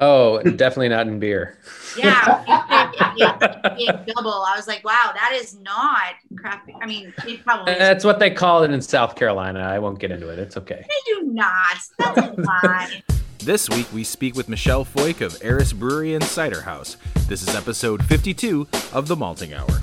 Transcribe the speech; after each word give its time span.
Oh, 0.00 0.40
definitely 0.42 0.90
not 0.90 1.08
in 1.08 1.18
beer. 1.18 1.58
Yeah, 1.96 2.44
it, 3.16 3.80
it, 3.80 4.14
double. 4.14 4.44
I 4.46 4.54
was 4.56 4.68
like, 4.68 4.84
wow, 4.84 5.10
that 5.12 5.32
is 5.34 5.58
not 5.58 6.14
craft. 6.36 6.70
I 6.80 6.86
mean, 6.86 7.12
it 7.26 7.44
probably. 7.44 7.74
That's 7.74 8.04
what 8.04 8.20
they 8.20 8.30
call 8.30 8.62
it 8.62 8.70
in 8.70 8.80
South 8.80 9.16
Carolina. 9.16 9.60
I 9.60 9.78
won't 9.80 9.98
get 9.98 10.12
into 10.12 10.28
it. 10.28 10.38
It's 10.38 10.56
okay. 10.56 10.86
They 10.86 11.12
do 11.12 11.22
not. 11.32 11.78
That's 11.98 12.18
a 12.18 12.40
lie. 12.40 13.02
This 13.40 13.68
week, 13.70 13.86
we 13.92 14.04
speak 14.04 14.34
with 14.34 14.48
Michelle 14.48 14.84
Foik 14.84 15.20
of 15.20 15.36
Eris 15.42 15.72
Brewery 15.72 16.14
and 16.14 16.22
Cider 16.22 16.62
House. 16.62 16.96
This 17.28 17.42
is 17.42 17.54
episode 17.54 18.04
52 18.04 18.68
of 18.92 19.08
The 19.08 19.16
Malting 19.16 19.54
Hour. 19.54 19.82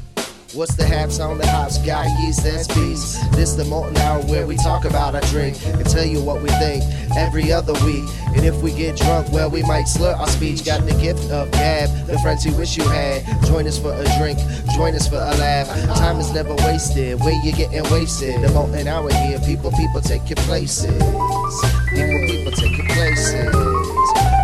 What's 0.56 0.76
the 0.76 0.86
haps 0.86 1.20
on 1.20 1.38
the 1.38 1.46
hops? 1.46 1.78
Got 1.80 2.08
yeast, 2.22 2.42
that's 2.44 2.70
bees. 2.70 3.20
This 3.32 3.56
the 3.56 3.66
Malting 3.66 3.98
Hour 3.98 4.22
where 4.24 4.48
we 4.48 4.56
talk 4.56 4.86
about 4.86 5.14
our 5.14 5.20
drink 5.24 5.58
and 5.66 5.86
tell 5.86 6.06
you 6.06 6.24
what 6.24 6.42
we 6.42 6.48
think 6.48 6.82
every 7.18 7.52
other 7.52 7.74
week. 7.86 8.06
And 8.28 8.46
if 8.46 8.56
we 8.64 8.72
get 8.72 8.96
drunk, 8.96 9.30
well, 9.34 9.50
we 9.50 9.64
might 9.64 9.84
slur 9.84 10.14
our 10.14 10.30
speech. 10.30 10.64
Got 10.64 10.86
the 10.86 10.94
gift 10.94 11.30
of 11.30 11.52
gab, 11.52 11.90
the 12.08 12.18
friends 12.20 12.46
you 12.46 12.56
wish 12.56 12.78
you 12.78 12.88
had. 12.88 13.26
Join 13.48 13.68
us 13.68 13.78
for 13.78 13.92
a 13.92 14.06
drink, 14.18 14.40
join 14.74 14.96
us 14.96 15.10
for 15.10 15.18
a 15.18 15.36
laugh. 15.36 15.68
Time 15.98 16.22
is 16.22 16.32
never 16.32 16.56
wasted, 16.64 17.20
where 17.20 17.36
you 17.44 17.52
getting 17.52 17.84
wasted. 17.92 18.42
The 18.42 18.48
Malting 18.54 18.88
Hour 18.88 19.12
here, 19.12 19.40
people, 19.40 19.72
people 19.74 20.00
take 20.00 20.30
your 20.30 20.38
places. 20.48 20.86
People, 20.86 22.28
people 22.28 22.52
take 22.54 22.78
your 22.78 22.88
places. 22.96 23.52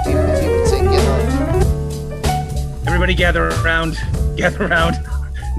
People, 0.04 0.28
people 0.42 0.66
take. 0.68 0.82
Everybody 2.86 3.16
gather 3.16 3.48
around, 3.48 3.98
gather 4.36 4.66
around 4.66 5.00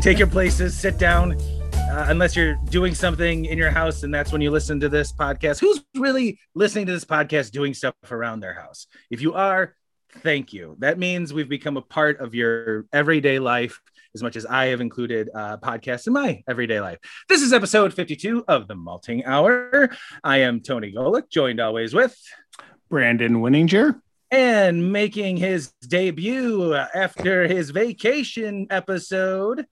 take 0.01 0.19
your 0.19 0.27
places, 0.27 0.79
sit 0.79 0.99
down. 0.99 1.37
Uh, 1.75 2.07
unless 2.09 2.35
you're 2.35 2.55
doing 2.71 2.95
something 2.95 3.45
in 3.45 3.59
your 3.59 3.71
house 3.71 4.03
and 4.03 4.15
that's 4.15 4.33
when 4.33 4.41
you 4.41 4.51
listen 4.51 4.81
to 4.81 4.89
this 4.89 5.13
podcast. 5.13 5.61
Who's 5.61 5.85
really 5.95 6.41
listening 6.55 6.87
to 6.87 6.93
this 6.93 7.05
podcast 7.05 7.51
doing 7.51 7.75
stuff 7.75 7.95
around 8.11 8.41
their 8.41 8.55
house? 8.55 8.87
If 9.11 9.21
you 9.21 9.35
are, 9.35 9.75
thank 10.21 10.55
you. 10.55 10.77
That 10.79 10.99
means 10.99 11.35
we've 11.35 11.51
become 11.51 11.77
a 11.77 11.83
part 11.83 12.21
of 12.21 12.34
your 12.34 12.87
everyday 12.95 13.39
life 13.39 13.79
as 14.15 14.23
much 14.23 14.37
as 14.37 14.47
I 14.47 14.67
have 14.67 14.81
included 14.81 15.29
uh, 15.34 15.59
podcasts 15.59 16.06
in 16.06 16.15
my 16.15 16.43
everyday 16.49 16.81
life. 16.81 16.99
This 17.29 17.43
is 17.43 17.53
episode 17.53 17.93
52 17.93 18.45
of 18.49 18.69
the 18.69 18.75
Malting 18.75 19.27
Hour. 19.27 19.91
I 20.25 20.39
am 20.39 20.61
Tony 20.61 20.93
Golick, 20.93 21.31
joined 21.31 21.61
always 21.61 21.95
with 21.95 22.17
Brandon 22.89 23.34
Winninger. 23.34 24.01
And 24.31 24.93
making 24.93 25.37
his 25.37 25.73
debut 25.87 26.75
after 26.75 27.47
his 27.47 27.69
vacation 27.69 28.67
episode, 28.71 29.67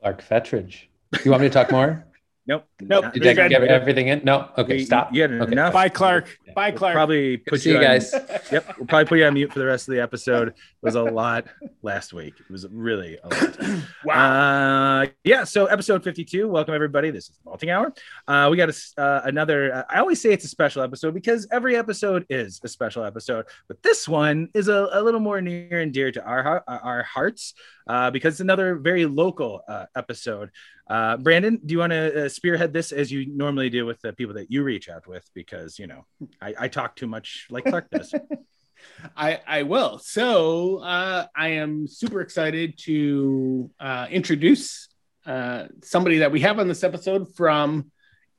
Clark 0.00 0.22
Fettridge. 0.22 0.86
You 1.24 1.30
want 1.30 1.42
me 1.42 1.48
to 1.48 1.52
talk 1.52 1.70
more? 1.70 2.06
Nope. 2.46 2.64
Nope. 2.80 3.12
Did 3.12 3.38
I 3.38 3.48
get 3.48 3.62
everything 3.64 4.08
in? 4.08 4.22
No. 4.24 4.48
Okay. 4.56 4.76
We- 4.78 4.84
Stop. 4.84 5.10
Yeah, 5.12 5.24
Okay. 5.26 5.52
enough. 5.52 5.72
Bye, 5.72 5.88
Clark. 5.88 6.38
Bye, 6.54 6.70
We'll 6.70 6.78
Clark. 6.78 6.94
probably 6.94 7.36
Good 7.36 7.46
put 7.46 7.56
to 7.56 7.62
see 7.62 7.70
you 7.70 7.76
on- 7.76 7.82
guys. 7.82 8.12
Yep, 8.50 8.78
we'll 8.78 8.86
probably 8.86 9.04
put 9.04 9.18
you 9.18 9.24
on 9.26 9.34
mute 9.34 9.52
for 9.52 9.58
the 9.58 9.66
rest 9.66 9.86
of 9.88 9.94
the 9.94 10.00
episode. 10.00 10.48
It 10.48 10.54
was 10.82 10.94
a 10.96 11.02
lot 11.02 11.46
last 11.82 12.12
week. 12.12 12.34
It 12.40 12.50
was 12.50 12.66
really 12.68 13.18
a 13.22 13.28
lot. 13.28 13.56
wow. 14.04 15.00
Uh, 15.02 15.06
yeah. 15.24 15.44
So 15.44 15.66
episode 15.66 16.02
fifty-two. 16.02 16.48
Welcome 16.48 16.74
everybody. 16.74 17.10
This 17.10 17.24
is 17.28 17.36
the 17.36 17.42
Malting 17.50 17.70
Hour. 17.70 17.92
Uh, 18.26 18.48
we 18.50 18.56
got 18.56 18.68
a 18.68 18.72
s 18.72 18.92
uh, 18.96 19.20
another. 19.24 19.72
Uh, 19.74 19.82
I 19.90 19.98
always 20.00 20.20
say 20.20 20.32
it's 20.32 20.44
a 20.44 20.48
special 20.48 20.82
episode 20.82 21.14
because 21.14 21.46
every 21.52 21.76
episode 21.76 22.24
is 22.30 22.60
a 22.64 22.68
special 22.68 23.04
episode, 23.04 23.44
but 23.68 23.82
this 23.82 24.08
one 24.08 24.48
is 24.54 24.68
a, 24.68 24.88
a 24.92 25.02
little 25.02 25.20
more 25.20 25.40
near 25.40 25.80
and 25.80 25.92
dear 25.92 26.10
to 26.12 26.22
our 26.24 26.64
our 26.66 27.02
hearts 27.02 27.54
uh, 27.86 28.10
because 28.10 28.34
it's 28.34 28.40
another 28.40 28.74
very 28.76 29.06
local 29.06 29.62
uh, 29.68 29.86
episode. 29.94 30.50
Uh, 30.88 31.16
Brandon, 31.18 31.60
do 31.64 31.72
you 31.72 31.78
want 31.78 31.92
to 31.92 32.24
uh, 32.24 32.28
spearhead 32.70 32.72
this 32.72 32.92
as 32.92 33.10
you 33.10 33.26
normally 33.26 33.70
do 33.70 33.86
with 33.86 34.00
the 34.00 34.12
people 34.12 34.34
that 34.34 34.50
you 34.50 34.62
reach 34.62 34.88
out 34.88 35.06
with? 35.06 35.28
Because 35.34 35.78
you 35.78 35.86
know 35.86 36.06
I, 36.40 36.54
I 36.58 36.68
talk 36.68 36.96
too 36.96 37.06
much 37.06 37.46
like 37.50 37.64
Clark 37.64 37.90
does. 37.90 38.14
I, 39.16 39.40
I 39.46 39.62
will. 39.64 39.98
So 39.98 40.78
uh, 40.78 41.26
I 41.36 41.48
am 41.60 41.86
super 41.86 42.22
excited 42.22 42.78
to 42.86 43.70
uh, 43.78 44.06
introduce 44.10 44.88
uh, 45.26 45.66
somebody 45.82 46.18
that 46.18 46.32
we 46.32 46.40
have 46.40 46.58
on 46.58 46.66
this 46.66 46.82
episode 46.82 47.34
from 47.36 47.90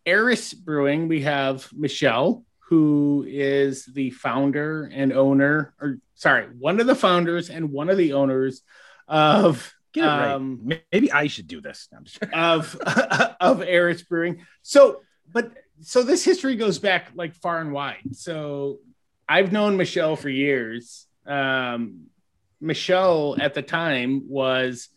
Eris 0.04 0.54
Brewing. 0.54 1.08
We 1.08 1.22
have 1.22 1.70
Michelle, 1.74 2.44
who 2.70 3.24
is 3.28 3.86
the 3.86 4.10
founder 4.10 4.90
and 4.92 5.14
owner, 5.14 5.76
or 5.80 6.00
sorry, 6.16 6.48
one 6.58 6.80
of 6.80 6.88
the 6.88 6.96
founders 6.96 7.52
and 7.52 7.72
one 7.72 7.90
of 7.90 7.98
the 7.98 8.14
owners 8.14 8.64
of 9.08 9.72
Get 9.94 10.04
it 10.06 10.08
um, 10.10 10.62
right. 10.66 10.84
Maybe 10.92 11.12
I 11.12 11.28
should 11.28 11.48
do 11.48 11.60
this. 11.62 11.90
No, 11.92 12.00
of 12.34 12.76
of 13.42 13.62
Eris 13.62 14.02
Brewing. 14.04 14.46
So, 14.62 15.02
but 15.32 15.52
so 15.82 16.04
this 16.04 16.24
history 16.24 16.56
goes 16.56 16.80
back 16.80 17.12
like 17.16 17.34
far 17.36 17.60
and 17.60 17.72
wide. 17.74 18.14
So, 18.16 18.80
I've 19.28 19.52
known 19.52 19.78
Michelle 19.78 20.16
for 20.16 20.30
years. 20.30 21.08
Um, 21.26 22.06
Michelle 22.60 23.36
at 23.42 23.54
the 23.54 23.62
time 23.62 24.24
was, 24.30 24.90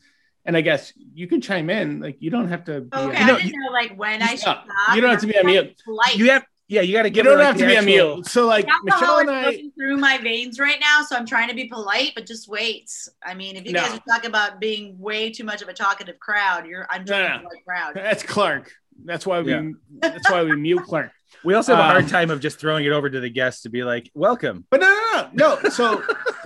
and 0.44 0.56
I 0.56 0.60
guess 0.60 0.92
you 1.14 1.26
can 1.26 1.40
chime 1.40 1.70
in. 1.70 2.00
Like 2.00 2.18
you 2.20 2.30
don't 2.30 2.48
have 2.48 2.64
to. 2.64 2.82
Be 2.82 2.96
Okay, 2.96 3.20
on- 3.20 3.26
know, 3.26 3.34
I 3.36 3.42
didn't 3.42 3.60
know 3.60 3.72
like 3.72 3.96
when 3.96 4.22
I 4.22 4.26
should 4.28 4.38
stop. 4.40 4.66
stop. 4.66 4.94
You 4.94 5.00
don't 5.00 5.10
have 5.10 5.20
to 5.22 5.26
be 5.26 5.38
on 5.38 5.46
mute. 5.46 5.80
Polite. 5.84 6.16
You 6.16 6.30
have, 6.30 6.44
yeah, 6.68 6.80
you 6.80 6.92
got 6.94 7.02
to 7.02 7.10
give. 7.10 7.24
you 7.26 7.30
give. 7.30 7.38
don't 7.38 7.38
her, 7.38 7.38
like, 7.38 7.46
have 7.46 7.56
to 7.56 7.62
the 7.62 7.66
be 7.68 7.74
a 7.74 7.78
actual- 7.78 8.14
mute. 8.16 8.26
So 8.26 8.46
like 8.46 8.66
Michelle 8.84 9.02
Alcohol 9.18 9.18
and 9.36 9.54
is 9.54 9.60
I. 9.60 9.70
through 9.76 9.96
my 9.98 10.18
veins 10.18 10.58
right 10.58 10.78
now, 10.80 11.02
so 11.02 11.16
I'm 11.16 11.26
trying 11.26 11.48
to 11.48 11.54
be 11.54 11.66
polite, 11.66 12.12
but 12.14 12.26
just 12.26 12.48
wait. 12.48 12.90
I 13.22 13.34
mean, 13.34 13.56
if 13.56 13.64
you 13.66 13.72
guys 13.72 13.92
are 13.96 14.02
talking 14.08 14.28
about 14.30 14.60
being 14.60 14.98
way 14.98 15.30
too 15.30 15.44
much 15.44 15.62
of 15.62 15.68
a 15.68 15.72
talkative 15.74 16.18
crowd, 16.18 16.66
you're 16.66 16.86
I'm 16.90 17.04
No, 17.04 17.18
trying 17.18 17.42
no. 17.42 17.48
a 17.48 17.62
crowd. 17.64 17.92
That's 17.94 18.22
Clark. 18.22 18.72
That's 19.04 19.26
why 19.26 19.40
we. 19.42 19.50
Yeah. 19.52 19.70
That's 20.00 20.30
why 20.30 20.42
we 20.44 20.56
mute 20.56 20.82
Clark. 20.84 21.10
We 21.42 21.52
also 21.52 21.74
have 21.74 21.84
a 21.84 21.88
hard 21.88 22.04
Um, 22.04 22.08
time 22.10 22.30
of 22.30 22.40
just 22.40 22.58
throwing 22.58 22.86
it 22.86 22.92
over 22.92 23.10
to 23.10 23.20
the 23.20 23.28
guests 23.28 23.62
to 23.64 23.68
be 23.68 23.82
like, 23.84 24.10
"Welcome." 24.14 24.64
But 24.70 24.80
no, 24.80 24.86
no, 24.86 25.28
no, 25.34 25.58
no. 25.62 25.68
So, 25.68 26.02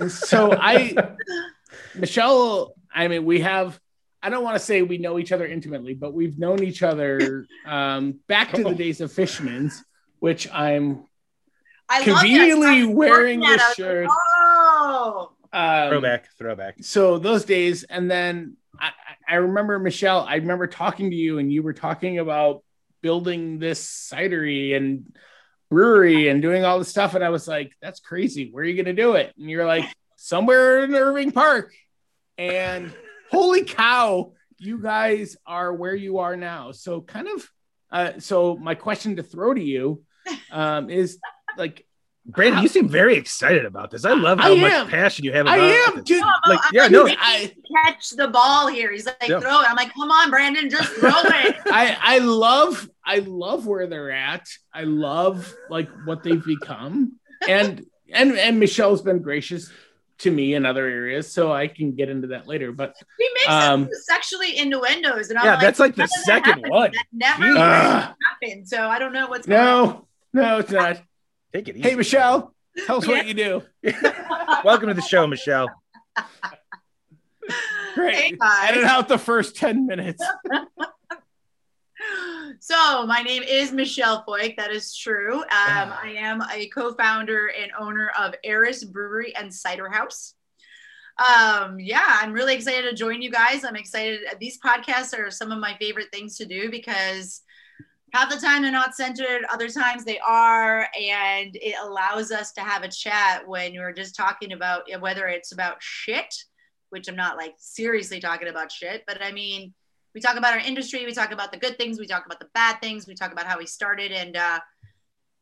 so 0.09 0.51
I, 0.59 0.93
Michelle. 1.95 2.73
I 2.93 3.07
mean, 3.07 3.23
we 3.23 3.39
have. 3.41 3.79
I 4.21 4.29
don't 4.29 4.43
want 4.43 4.55
to 4.55 4.59
say 4.59 4.81
we 4.81 4.97
know 4.97 5.17
each 5.19 5.31
other 5.31 5.45
intimately, 5.45 5.93
but 5.93 6.13
we've 6.13 6.37
known 6.37 6.61
each 6.63 6.83
other 6.83 7.45
um, 7.65 8.19
back 8.27 8.51
to 8.53 8.63
the 8.63 8.73
days 8.75 8.99
of 8.99 9.13
Fishman's, 9.13 9.81
which 10.19 10.47
I'm 10.51 11.03
I 11.89 11.99
love 11.99 12.05
this. 12.05 12.15
conveniently 12.19 12.81
I 12.81 12.85
wearing 12.85 13.39
this 13.41 13.49
it, 13.55 13.61
I 13.61 13.67
was 13.67 13.75
shirt. 13.75 14.07
like, 14.07 14.17
Oh, 14.41 15.31
Um, 15.51 15.89
Throwback, 15.89 16.29
throwback. 16.37 16.75
So 16.83 17.17
those 17.17 17.45
days, 17.45 17.83
and 17.83 18.09
then 18.09 18.57
I, 18.79 18.87
I 19.27 19.33
I 19.33 19.35
remember 19.37 19.77
Michelle. 19.79 20.21
I 20.27 20.35
remember 20.35 20.67
talking 20.67 21.09
to 21.11 21.15
you, 21.15 21.39
and 21.39 21.51
you 21.51 21.63
were 21.63 21.73
talking 21.73 22.19
about 22.19 22.63
building 23.01 23.59
this 23.59 23.83
cidery 24.11 24.75
and 24.75 25.15
brewery 25.69 26.27
and 26.29 26.41
doing 26.41 26.65
all 26.65 26.79
this 26.79 26.89
stuff, 26.89 27.15
and 27.15 27.23
I 27.23 27.29
was 27.29 27.47
like, 27.47 27.71
"That's 27.81 27.99
crazy. 27.99 28.49
Where 28.51 28.63
are 28.63 28.67
you 28.67 28.75
going 28.75 28.93
to 28.95 29.01
do 29.01 29.13
it?" 29.13 29.33
And 29.37 29.49
you're 29.49 29.65
like, 29.67 29.85
"Somewhere 30.15 30.83
in 30.83 30.93
Irving 30.95 31.31
Park." 31.31 31.73
And 32.37 32.93
holy 33.31 33.65
cow, 33.65 34.33
you 34.57 34.79
guys 34.81 35.35
are 35.45 35.73
where 35.73 35.95
you 35.95 36.19
are 36.19 36.35
now. 36.35 36.71
So 36.71 37.01
kind 37.01 37.27
of. 37.27 37.49
Uh, 37.91 38.19
so 38.19 38.55
my 38.55 38.75
question 38.75 39.15
to 39.15 39.23
throw 39.23 39.51
to 39.53 39.61
you 39.63 40.03
um, 40.51 40.89
is 40.89 41.19
like 41.57 41.85
Brandon, 42.25 42.61
you 42.61 42.67
seem 42.69 42.87
very 42.87 43.15
excited 43.15 43.65
about 43.65 43.89
this. 43.89 44.05
I 44.05 44.13
love 44.13 44.39
how 44.39 44.51
I 44.53 44.55
much 44.55 44.89
passion 44.89 45.25
you 45.25 45.31
have. 45.33 45.47
I 45.47 45.55
About 45.57 45.69
am, 45.89 45.95
this. 45.95 46.03
dude. 46.05 46.21
No, 46.21 46.27
but 46.45 46.49
Like, 46.55 46.59
I'm 46.65 46.71
yeah, 46.73 46.87
no, 46.87 47.07
I- 47.07 47.53
catch 47.85 48.09
the 48.11 48.27
ball 48.27 48.67
here. 48.67 48.91
He's 48.91 49.05
like, 49.07 49.15
Yeah. 49.27 49.39
throw 49.39 49.61
it. 49.61 49.65
I'm 49.69 49.75
like, 49.75 49.93
come 49.93 50.11
on, 50.11 50.29
Brandon, 50.29 50.69
just 50.69 50.89
throw 50.93 51.09
it. 51.23 51.55
I 51.65 51.97
I 51.99 52.17
love 52.19 52.87
I 53.05 53.19
love 53.19 53.65
where 53.65 53.87
they're 53.87 54.11
at. 54.11 54.47
I 54.73 54.83
love 54.83 55.51
like 55.69 55.89
what 56.05 56.21
they've 56.23 56.43
become. 56.45 57.13
And 57.47 57.85
and 58.13 58.37
and 58.37 58.59
Michelle's 58.59 59.01
been 59.01 59.21
gracious 59.23 59.71
to 60.19 60.29
me 60.29 60.53
in 60.53 60.65
other 60.65 60.85
areas, 60.85 61.31
so 61.31 61.51
I 61.51 61.67
can 61.67 61.95
get 61.95 62.09
into 62.09 62.27
that 62.27 62.45
later. 62.45 62.71
But 62.73 62.93
He 63.17 63.27
makes 63.35 63.47
Um, 63.49 63.89
sexually 64.03 64.57
innuendos, 64.57 65.29
and 65.29 65.39
I'm 65.39 65.45
Yeah, 65.45 65.51
like, 65.53 65.61
that's 65.61 65.79
like 65.79 65.95
the 65.95 66.01
"How 66.03 66.07
that 66.07 66.25
second 66.25 66.53
happen? 66.55 66.69
one. 66.69 66.91
That 66.91 67.05
never 67.13 67.43
Jeez. 67.45 67.55
Ah. 67.57 68.15
happened. 68.29 68.67
So 68.67 68.87
I 68.87 68.99
don't 68.99 69.13
know 69.13 69.27
what's 69.29 69.47
going 69.47 69.59
on. 69.61 69.65
no, 69.87 70.07
no, 70.33 70.59
it's 70.59 70.71
not. 70.71 71.01
Take 71.53 71.67
it 71.67 71.77
easy. 71.77 71.89
Hey 71.89 71.95
Michelle, 71.95 72.53
tell 72.85 72.97
us 72.97 73.07
what 73.07 73.27
you 73.27 73.33
do. 73.33 73.63
Welcome 74.63 74.89
to 74.89 74.93
the 74.93 75.01
show, 75.01 75.25
Michelle. 75.27 75.69
Great. 77.95 78.15
Hey, 78.15 78.31
guys. 78.31 78.69
Edit 78.69 78.83
out 78.83 79.07
the 79.07 79.17
first 79.17 79.55
10 79.55 79.87
minutes. 79.87 80.23
So 82.61 83.05
my 83.05 83.21
name 83.21 83.43
is 83.43 83.71
Michelle 83.71 84.23
Foik. 84.27 84.57
That 84.57 84.71
is 84.71 84.95
true. 84.95 85.35
Um, 85.35 85.45
I 85.49 86.15
am 86.17 86.41
a 86.51 86.67
co-founder 86.67 87.51
and 87.57 87.71
owner 87.79 88.11
of 88.17 88.35
Eris 88.43 88.83
Brewery 88.83 89.35
and 89.35 89.53
Cider 89.53 89.89
House. 89.89 90.33
Um, 91.19 91.79
yeah, 91.79 92.03
I'm 92.05 92.33
really 92.33 92.55
excited 92.55 92.89
to 92.89 92.95
join 92.95 93.21
you 93.21 93.31
guys. 93.31 93.63
I'm 93.63 93.75
excited. 93.75 94.21
These 94.39 94.59
podcasts 94.59 95.17
are 95.17 95.29
some 95.31 95.51
of 95.51 95.59
my 95.59 95.75
favorite 95.79 96.07
things 96.11 96.37
to 96.37 96.45
do 96.45 96.69
because 96.69 97.41
half 98.13 98.29
the 98.29 98.39
time 98.39 98.61
they're 98.61 98.71
not 98.71 98.95
centered, 98.95 99.43
other 99.51 99.69
times 99.69 100.03
they 100.03 100.19
are, 100.19 100.87
and 100.99 101.55
it 101.55 101.75
allows 101.81 102.31
us 102.31 102.51
to 102.53 102.61
have 102.61 102.83
a 102.83 102.87
chat 102.87 103.47
when 103.47 103.73
you're 103.73 103.93
just 103.93 104.15
talking 104.15 104.53
about 104.53 104.83
whether 104.99 105.27
it's 105.27 105.51
about 105.51 105.77
shit, 105.79 106.33
which 106.89 107.07
I'm 107.07 107.15
not 107.15 107.37
like 107.37 107.55
seriously 107.57 108.19
talking 108.19 108.47
about 108.47 108.71
shit, 108.71 109.03
but 109.07 109.21
I 109.21 109.31
mean 109.31 109.73
we 110.15 110.21
talk 110.21 110.37
about 110.37 110.53
our 110.53 110.59
industry 110.59 111.05
we 111.05 111.13
talk 111.13 111.31
about 111.31 111.51
the 111.51 111.57
good 111.59 111.77
things 111.77 111.99
we 111.99 112.07
talk 112.07 112.25
about 112.25 112.39
the 112.39 112.47
bad 112.55 112.81
things 112.81 113.05
we 113.05 113.13
talk 113.13 113.31
about 113.31 113.45
how 113.45 113.59
we 113.59 113.67
started 113.67 114.11
and 114.11 114.35
uh 114.35 114.59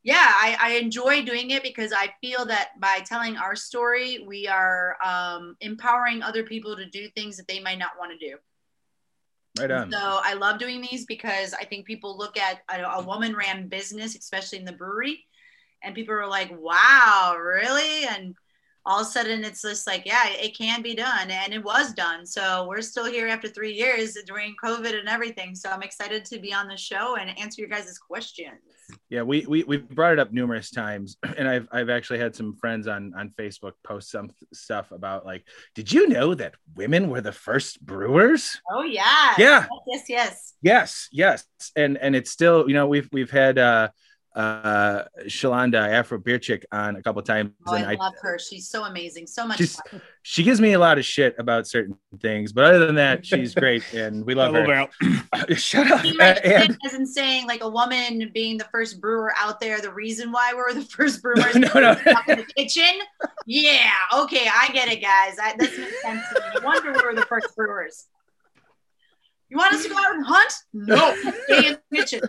yeah, 0.07 0.31
I, 0.35 0.55
I 0.57 0.69
enjoy 0.77 1.23
doing 1.23 1.51
it 1.51 1.63
because 1.63 1.91
I 1.91 2.13
feel 2.21 2.45
that 2.45 2.79
by 2.79 2.99
telling 3.05 3.35
our 3.35 3.57
story, 3.57 4.23
we 4.25 4.47
are 4.47 4.95
um, 5.03 5.57
empowering 5.59 6.23
other 6.23 6.43
people 6.43 6.77
to 6.77 6.85
do 6.85 7.09
things 7.09 7.35
that 7.35 7.45
they 7.49 7.59
might 7.59 7.77
not 7.77 7.91
want 7.99 8.17
to 8.17 8.17
do. 8.17 8.37
Right 9.59 9.71
on. 9.71 9.91
So 9.91 10.19
I 10.23 10.33
love 10.33 10.59
doing 10.59 10.81
these 10.81 11.05
because 11.05 11.53
I 11.53 11.63
think 11.65 11.85
people 11.85 12.17
look 12.17 12.37
at 12.37 12.61
a, 12.69 12.83
a 12.83 13.03
woman 13.03 13.35
ran 13.35 13.67
business, 13.67 14.15
especially 14.15 14.59
in 14.59 14.65
the 14.65 14.73
brewery, 14.73 15.25
and 15.83 15.95
people 15.95 16.13
are 16.15 16.27
like, 16.27 16.51
wow, 16.59 17.35
really? 17.39 18.05
And 18.05 18.35
all 18.85 19.01
of 19.01 19.07
a 19.07 19.09
sudden 19.09 19.43
it's 19.43 19.61
just 19.61 19.85
like, 19.85 20.05
yeah, 20.05 20.29
it 20.29 20.57
can 20.57 20.81
be 20.81 20.95
done. 20.95 21.29
And 21.29 21.53
it 21.53 21.63
was 21.63 21.93
done. 21.93 22.25
So 22.25 22.65
we're 22.67 22.81
still 22.81 23.05
here 23.05 23.27
after 23.27 23.49
three 23.49 23.73
years 23.73 24.17
during 24.25 24.55
COVID 24.63 24.97
and 24.97 25.09
everything. 25.09 25.55
So 25.55 25.69
I'm 25.69 25.83
excited 25.83 26.23
to 26.25 26.39
be 26.39 26.53
on 26.53 26.67
the 26.67 26.77
show 26.77 27.17
and 27.17 27.37
answer 27.37 27.61
your 27.61 27.69
guys' 27.69 27.99
questions. 27.99 28.61
Yeah, 29.09 29.21
we, 29.21 29.45
we 29.45 29.63
we 29.63 29.77
brought 29.77 30.13
it 30.13 30.19
up 30.19 30.33
numerous 30.33 30.69
times, 30.69 31.17
and 31.37 31.47
I've 31.47 31.67
I've 31.71 31.89
actually 31.89 32.19
had 32.19 32.35
some 32.35 32.55
friends 32.55 32.87
on 32.87 33.13
on 33.15 33.33
Facebook 33.39 33.73
post 33.83 34.11
some 34.11 34.31
stuff 34.53 34.91
about 34.91 35.25
like, 35.25 35.45
did 35.75 35.91
you 35.91 36.09
know 36.09 36.33
that 36.35 36.55
women 36.75 37.09
were 37.09 37.21
the 37.21 37.31
first 37.31 37.85
brewers? 37.85 38.59
Oh 38.69 38.83
yeah. 38.83 39.33
Yeah. 39.37 39.67
Yes, 39.87 40.03
yes. 40.09 40.53
Yes, 40.61 41.07
yes, 41.11 41.45
and 41.75 41.97
and 41.97 42.15
it's 42.15 42.31
still 42.31 42.67
you 42.67 42.73
know 42.73 42.87
we've 42.87 43.07
we've 43.11 43.31
had 43.31 43.57
uh 43.57 43.89
uh 44.37 45.03
Shalanda 45.25 45.89
Afro 45.89 46.19
Beer 46.19 46.39
on 46.71 46.95
a 46.95 47.01
couple 47.01 47.21
times, 47.23 47.51
Oh, 47.65 47.73
and 47.73 47.85
I 47.85 47.93
I, 47.93 47.95
love 47.95 48.13
her. 48.21 48.37
She's 48.37 48.69
so 48.69 48.83
amazing. 48.83 49.25
So 49.25 49.47
much 49.47 49.59
fun. 49.61 49.99
she 50.21 50.43
gives 50.43 50.61
me 50.61 50.73
a 50.73 50.79
lot 50.79 50.99
of 50.99 51.05
shit 51.05 51.35
about 51.39 51.65
certain 51.65 51.97
things, 52.21 52.53
but 52.53 52.65
other 52.65 52.85
than 52.85 52.95
that, 52.95 53.25
she's 53.25 53.55
great, 53.55 53.83
and 53.93 54.23
we 54.23 54.35
love 54.35 54.53
her. 54.53 54.87
Shut 55.55 55.91
up. 55.91 56.01
He 56.01 56.11
like, 56.13 56.39
And- 56.45 56.77
as 56.85 56.93
in 56.93 57.07
saying 57.07 57.47
like 57.47 57.63
a 57.63 57.69
woman 57.69 58.29
being 58.31 58.57
the 58.59 58.67
first 58.71 59.01
brewer 59.01 59.33
out 59.35 59.59
there, 59.59 59.81
the 59.81 59.91
reason 59.91 60.31
why 60.31 60.53
we're 60.55 60.71
the 60.73 60.83
first 60.83 61.21
brewers 61.23 61.55
No, 61.55 61.69
no. 61.73 61.89
up 61.91 62.29
in 62.29 62.37
the 62.37 62.45
kitchen. 62.55 62.99
Yeah, 63.47 63.89
okay, 64.13 64.47
I 64.53 64.69
get 64.71 64.87
it, 64.87 65.01
guys. 65.01 65.37
I, 65.41 65.55
this 65.57 65.75
makes 65.79 65.99
sense 66.03 66.21
to 66.35 66.39
me. 66.41 66.47
No 66.59 66.65
wonder 66.65 66.91
we 66.93 67.01
were 67.03 67.15
the 67.15 67.25
first 67.25 67.55
brewers. 67.55 68.05
You 69.49 69.57
want 69.57 69.73
us 69.73 69.81
to 69.83 69.89
go 69.89 69.95
out 69.97 70.13
and 70.13 70.25
hunt? 70.25 70.53
No, 70.73 71.15
stay 71.45 71.69
in 71.69 71.77
the 71.89 71.97
kitchen. 71.97 72.21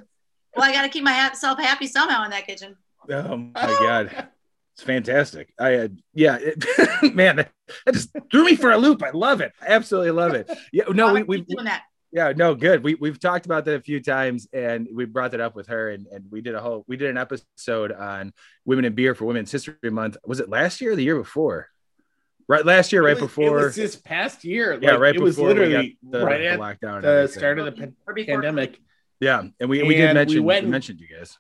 Well, 0.58 0.69
I 0.69 0.72
got 0.72 0.82
to 0.82 0.88
keep 0.88 1.05
myself 1.05 1.58
happy 1.58 1.87
somehow 1.87 2.25
in 2.25 2.31
that 2.31 2.46
kitchen. 2.46 2.76
Oh 3.10 3.37
my 3.37 3.50
god, 3.55 4.28
it's 4.75 4.82
fantastic. 4.82 5.52
I 5.58 5.75
uh, 5.76 5.88
yeah, 6.14 6.38
it, 6.40 7.14
man, 7.14 7.37
that, 7.37 7.50
that 7.87 7.94
just 7.94 8.10
threw 8.31 8.44
me 8.44 8.56
for 8.56 8.70
a 8.72 8.76
loop. 8.76 9.02
I 9.02 9.10
love 9.10 9.40
it. 9.40 9.52
I 9.62 9.66
absolutely 9.69 10.10
love 10.10 10.34
it. 10.34 10.50
Yeah, 10.72 10.84
no, 10.90 11.12
we 11.14 11.20
Keep 11.20 11.28
we 11.28 11.40
doing 11.43 11.64
that. 11.64 11.84
yeah, 12.12 12.32
no, 12.37 12.55
good. 12.55 12.82
We 12.82 12.96
we've 12.96 13.19
talked 13.20 13.46
about 13.46 13.64
that 13.66 13.76
a 13.76 13.81
few 13.81 14.00
times, 14.02 14.46
and 14.52 14.88
we 14.93 15.05
brought 15.06 15.31
that 15.31 15.40
up 15.40 15.55
with 15.56 15.69
her, 15.69 15.90
and 15.90 16.06
and 16.08 16.25
we 16.31 16.40
did 16.43 16.55
a 16.55 16.61
whole 16.61 16.84
we 16.88 16.96
did 16.96 17.08
an 17.11 17.16
episode 17.16 17.93
on 17.93 18.32
women 18.66 18.84
in 18.84 18.94
beer 18.94 19.14
for 19.14 19.25
Women's 19.25 19.50
History 19.52 19.75
Month. 19.90 20.16
Was 20.26 20.40
it 20.40 20.49
last 20.50 20.81
year 20.81 20.93
or 20.93 20.96
the 20.96 21.04
year 21.04 21.16
before? 21.16 21.69
Right, 22.50 22.64
last 22.64 22.93
year, 22.93 23.04
right 23.04 23.14
was- 23.14 23.20
before. 23.25 23.61
it 23.61 23.64
was 23.66 23.76
this 23.76 23.96
past 23.96 24.43
year. 24.43 24.78
yeah, 24.81 24.93
Like, 24.93 25.00
right 25.00 25.14
it 25.14 25.20
was 25.20 25.37
before 25.37 25.49
we 25.52 25.54
literally 25.61 25.99
the, 26.02 26.25
right 26.25 26.38
the 26.38 26.46
at 26.49 26.58
lockdown. 26.58 27.02
the 27.02 27.26
start 27.28 27.58
of 27.58 27.66
the 27.66 27.72
pan- 27.72 27.94
before 28.14 28.14
pandemic. 28.43 28.81
Yeah, 29.20 29.42
and 29.58 29.68
we 29.68 29.82
we 29.82 29.94
did 29.94 30.10
And 30.10 30.18
we 30.18 30.24
mention 30.24 30.44
went 30.44 30.64
we 30.64 30.70
mentioned 30.70 31.00
you 31.00 31.08
guys. 31.08 31.38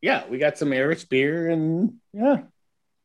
Yeah, 0.00 0.24
we 0.28 0.38
got 0.38 0.58
some 0.58 0.72
Irish 0.72 1.04
beer 1.04 1.48
and 1.50 1.94
yeah, 2.12 2.42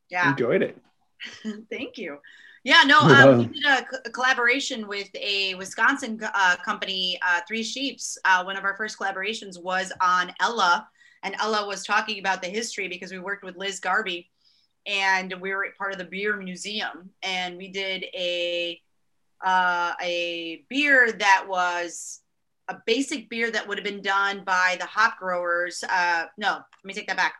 Yeah. 0.09 0.31
enjoyed 0.31 0.62
it. 0.62 0.77
Thank 1.69 1.97
you. 1.97 2.19
Yeah, 2.63 2.83
no, 2.85 3.00
um, 3.00 3.38
we 3.39 3.45
did 3.59 3.65
a, 3.65 3.83
co- 3.83 3.97
a 4.06 4.09
collaboration 4.12 4.88
with 4.88 5.09
a 5.15 5.56
Wisconsin 5.56 6.19
uh, 6.21 6.57
company, 6.63 7.19
uh, 7.27 7.41
Three 7.47 7.63
Sheeps. 7.63 8.19
Uh, 8.23 8.44
one 8.44 8.56
of 8.56 8.63
our 8.63 8.75
first 8.77 9.00
collaborations 9.00 9.59
was 9.59 9.91
on 10.00 10.31
Ella, 10.39 10.88
and 11.23 11.35
Ella 11.39 11.65
was 11.65 11.83
talking 11.83 12.19
about 12.19 12.44
the 12.44 12.50
history 12.50 12.88
because 12.88 13.12
we 13.12 13.18
worked 13.18 13.44
with 13.44 13.56
Liz 13.56 13.79
Garibay, 13.81 14.27
and 14.85 15.33
we 15.41 15.56
were 15.56 15.65
part 15.75 15.91
of 15.91 15.97
the 15.97 16.06
beer 16.06 16.38
museum, 16.38 17.09
and 17.23 17.57
we 17.57 17.69
did 17.69 18.06
a 18.13 18.79
uh, 19.44 19.94
a 20.00 20.63
beer 20.69 21.12
that 21.13 21.45
was 21.47 22.19
a 22.71 22.81
basic 22.85 23.29
beer 23.29 23.51
that 23.51 23.68
would 23.68 23.77
have 23.77 23.85
been 23.85 24.01
done 24.01 24.44
by 24.45 24.77
the 24.79 24.85
hop 24.85 25.19
growers. 25.19 25.83
Uh, 25.83 26.25
no, 26.38 26.53
let 26.53 26.85
me 26.85 26.94
take 26.94 27.07
that 27.07 27.18
back. 27.18 27.33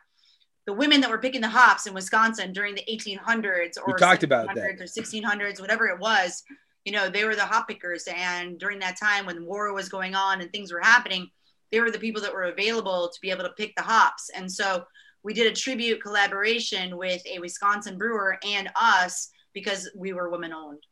The 0.66 0.72
women 0.72 1.00
that 1.00 1.10
were 1.10 1.18
picking 1.18 1.40
the 1.40 1.48
hops 1.48 1.86
in 1.86 1.94
Wisconsin 1.94 2.52
during 2.52 2.74
the 2.74 2.84
1800s 2.88 3.78
or 3.78 3.94
We 3.94 3.98
talked 3.98 4.22
about 4.22 4.54
that. 4.54 4.80
or 4.80 4.84
1600s, 4.84 5.60
whatever 5.60 5.86
it 5.88 5.98
was, 5.98 6.44
you 6.84 6.92
know, 6.92 7.08
they 7.08 7.24
were 7.24 7.34
the 7.34 7.44
hop 7.44 7.66
pickers. 7.66 8.06
And 8.14 8.58
during 8.60 8.78
that 8.80 8.98
time 9.00 9.26
when 9.26 9.44
war 9.44 9.72
was 9.72 9.88
going 9.88 10.14
on 10.14 10.40
and 10.40 10.52
things 10.52 10.72
were 10.72 10.80
happening, 10.80 11.30
they 11.72 11.80
were 11.80 11.90
the 11.90 11.98
people 11.98 12.20
that 12.22 12.32
were 12.32 12.44
available 12.44 13.08
to 13.12 13.20
be 13.20 13.30
able 13.30 13.44
to 13.44 13.54
pick 13.56 13.74
the 13.74 13.82
hops. 13.82 14.30
And 14.36 14.50
so 14.50 14.84
we 15.24 15.32
did 15.32 15.50
a 15.50 15.56
tribute 15.56 16.02
collaboration 16.02 16.96
with 16.96 17.22
a 17.26 17.38
Wisconsin 17.38 17.96
brewer 17.96 18.38
and 18.46 18.68
us 18.76 19.30
because 19.54 19.90
we 19.96 20.12
were 20.12 20.30
women 20.30 20.52
owned. 20.52 20.82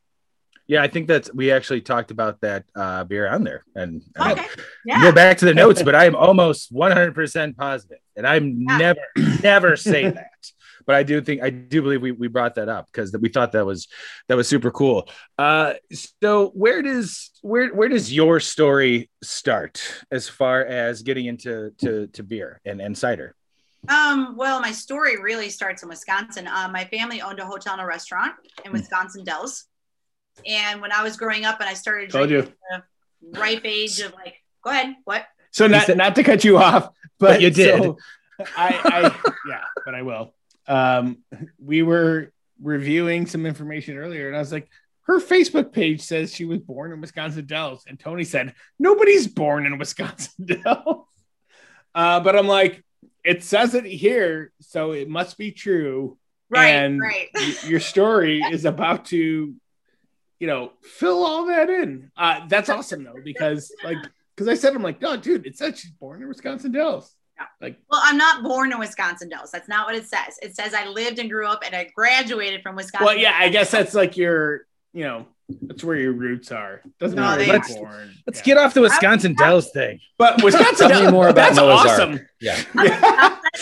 Yeah, 0.70 0.84
I 0.84 0.87
think 0.87 1.08
that's 1.08 1.34
we 1.34 1.50
actually 1.50 1.81
talked 1.81 2.12
about 2.12 2.40
that 2.43 2.62
uh, 2.76 3.02
beer 3.02 3.28
on 3.28 3.43
there, 3.43 3.64
and 3.75 4.05
Okay. 4.17 4.46
Go 5.00 5.11
back 5.11 5.38
to 5.38 5.44
the 5.44 5.52
notes, 5.52 5.82
but 5.82 5.94
I 6.02 6.05
am 6.05 6.14
almost 6.14 6.72
100% 6.72 7.88
And 8.17 8.25
I'm 8.25 8.61
Yeah. 8.61 8.76
never, 8.78 9.00
never 9.43 9.76
say 9.93 10.08
that. 10.08 10.31
But 10.87 10.94
I 10.94 11.02
do 11.02 11.20
think 11.22 11.43
I 11.43 11.50
do 11.50 11.82
believe 11.82 12.00
we, 12.00 12.12
we 12.12 12.28
brought 12.28 12.55
that 12.55 12.69
up 12.69 12.87
because 12.87 13.12
we 13.20 13.31
thought 13.31 13.50
that 13.50 13.67
was 13.67 13.88
that 14.28 14.37
was 14.37 14.46
super 14.46 14.70
cool. 14.70 15.08
Uh, 15.37 15.75
so 16.22 16.50
where 16.50 16.82
does 16.82 17.32
where 17.43 17.75
where 17.75 17.88
does 17.88 18.12
your 18.12 18.38
story 18.38 19.11
start 19.25 19.82
as 20.12 20.28
far 20.28 20.64
as 20.64 21.02
getting 21.02 21.26
into 21.26 21.73
to, 21.78 22.06
to 22.08 22.23
beer 22.23 22.61
and, 22.64 22.81
and 22.81 22.96
cider? 22.96 23.34
Um, 23.88 24.37
well, 24.37 24.61
my 24.61 24.70
story 24.70 25.20
really 25.20 25.50
starts 25.50 25.82
in 25.82 25.88
Wisconsin. 25.88 26.46
Um, 26.46 26.70
my 26.70 26.84
family 26.84 27.20
owned 27.20 27.40
a 27.40 27.46
hotel 27.46 27.73
and 27.73 27.82
a 27.82 27.87
restaurant 27.87 28.34
in 28.64 28.70
Wisconsin 28.70 29.25
Dells. 29.25 29.66
And 30.46 30.81
when 30.81 30.92
I 30.92 31.02
was 31.02 31.16
growing 31.16 31.44
up 31.44 31.60
and 31.60 31.69
I 31.69 31.75
started 31.75 32.10
Told 32.10 32.28
drinking 32.28 32.52
you. 32.72 32.82
the 33.32 33.38
ripe 33.40 33.62
age 33.64 34.00
of 34.00 34.12
like, 34.14 34.34
go 34.62 34.70
ahead, 34.70 34.96
what? 35.04 35.26
So 35.50 35.66
not 35.66 35.87
said- 35.87 35.96
not 35.96 36.14
to 36.16 36.22
cut 36.22 36.44
you 36.44 36.58
off, 36.58 36.90
but, 37.19 37.40
you 37.40 37.50
did. 37.50 37.82
so 37.82 37.98
I, 38.56 38.81
I 38.84 39.31
yeah, 39.48 39.60
but 39.84 39.94
I 39.94 40.02
will. 40.02 40.32
Um, 40.66 41.19
we 41.58 41.82
were 41.82 42.32
reviewing 42.62 43.26
some 43.26 43.44
information 43.46 43.96
earlier, 43.96 44.28
and 44.28 44.37
I 44.37 44.38
was 44.40 44.52
like, 44.52 44.69
her 45.02 45.19
Facebook 45.19 45.72
page 45.72 46.02
says 46.02 46.32
she 46.34 46.44
was 46.44 46.60
born 46.60 46.92
in 46.92 47.00
Wisconsin 47.00 47.44
Dells, 47.46 47.84
and 47.88 47.98
Tony 47.98 48.22
said 48.25 48.54
nobody's 48.78 49.26
born 49.26 49.66
in 49.66 49.76
Wisconsin 49.78 50.46
Dells. 50.62 51.06
Uh, 51.94 52.20
but 52.20 52.37
I'm 52.37 52.46
like, 52.46 52.84
it 53.25 53.42
says 53.42 53.75
it 53.75 53.84
here, 53.84 54.52
so 54.60 54.92
it 54.92 55.08
must 55.08 55.37
be 55.37 55.50
true. 55.50 56.16
Right, 56.48 56.69
and 56.69 57.00
right. 57.00 57.28
y- 57.34 57.54
your 57.66 57.81
story 57.81 58.40
is 58.52 58.64
about 58.64 59.06
to, 59.06 59.54
you 60.40 60.47
know, 60.49 60.73
fill 60.82 61.25
all 61.25 61.47
that 61.47 61.70
in. 61.70 62.11
Uh, 62.16 62.47
that's 62.49 62.68
awesome 62.68 63.04
though, 63.04 63.14
because 63.25 63.73
like, 63.85 63.99
because 64.35 64.49
I 64.49 64.54
said, 64.54 64.75
I'm 64.75 64.82
like, 64.82 65.00
no, 65.00 65.16
dude, 65.16 65.47
it 65.47 65.56
says 65.56 65.78
she's 65.78 65.90
born 65.92 66.23
in 66.23 66.28
Wisconsin 66.28 66.73
Dells. 66.73 67.14
Yeah. 67.38 67.47
Like, 67.61 67.78
Well, 67.90 68.00
I'm 68.02 68.16
not 68.16 68.42
born 68.42 68.73
in 68.73 68.78
Wisconsin 68.78 69.28
Dells. 69.28 69.50
That's 69.50 69.68
not 69.68 69.87
what 69.87 69.94
it 69.94 70.06
says. 70.09 70.38
It 70.42 70.56
says 70.56 70.75
I 70.75 70.87
lived 70.87 71.18
and 71.18 71.30
grew 71.30 71.47
up 71.47 71.62
and 71.64 71.75
I 71.75 71.88
graduated 71.94 72.62
from 72.62 72.75
Wisconsin. 72.76 73.06
well, 73.06 73.16
yeah, 73.16 73.37
I 73.38 73.49
guess 73.50 73.70
that's 73.70 73.94
like 73.94 74.16
your, 74.16 74.66
you 74.94 75.04
know, 75.04 75.26
that's 75.62 75.82
where 75.85 75.97
your 75.97 76.12
roots 76.12 76.52
are. 76.52 76.80
Doesn't 76.99 77.16
No, 77.16 77.23
matter 77.23 77.42
they 77.44 77.49
where 77.49 77.59
are. 77.61 77.68
you're 77.68 77.78
born. 77.78 78.14
Let's 78.26 78.38
Yeah. 78.40 78.44
get 78.44 78.59
off 78.59 78.73
the 78.75 78.80
Wisconsin 78.82 79.35
Dells 79.35 79.70
thing. 79.73 80.00
But 80.16 80.42
Wisconsin 80.42 80.88
Tell 80.88 80.99
me 81.00 81.02
Dells, 81.02 81.12
more 81.12 81.28
about 81.28 81.54
that's 81.54 81.56
Noah's 81.56 81.80
Ark. 81.80 81.88
awesome. 81.90 82.20
Yeah. 82.40 82.59
Yeah. 82.76 83.37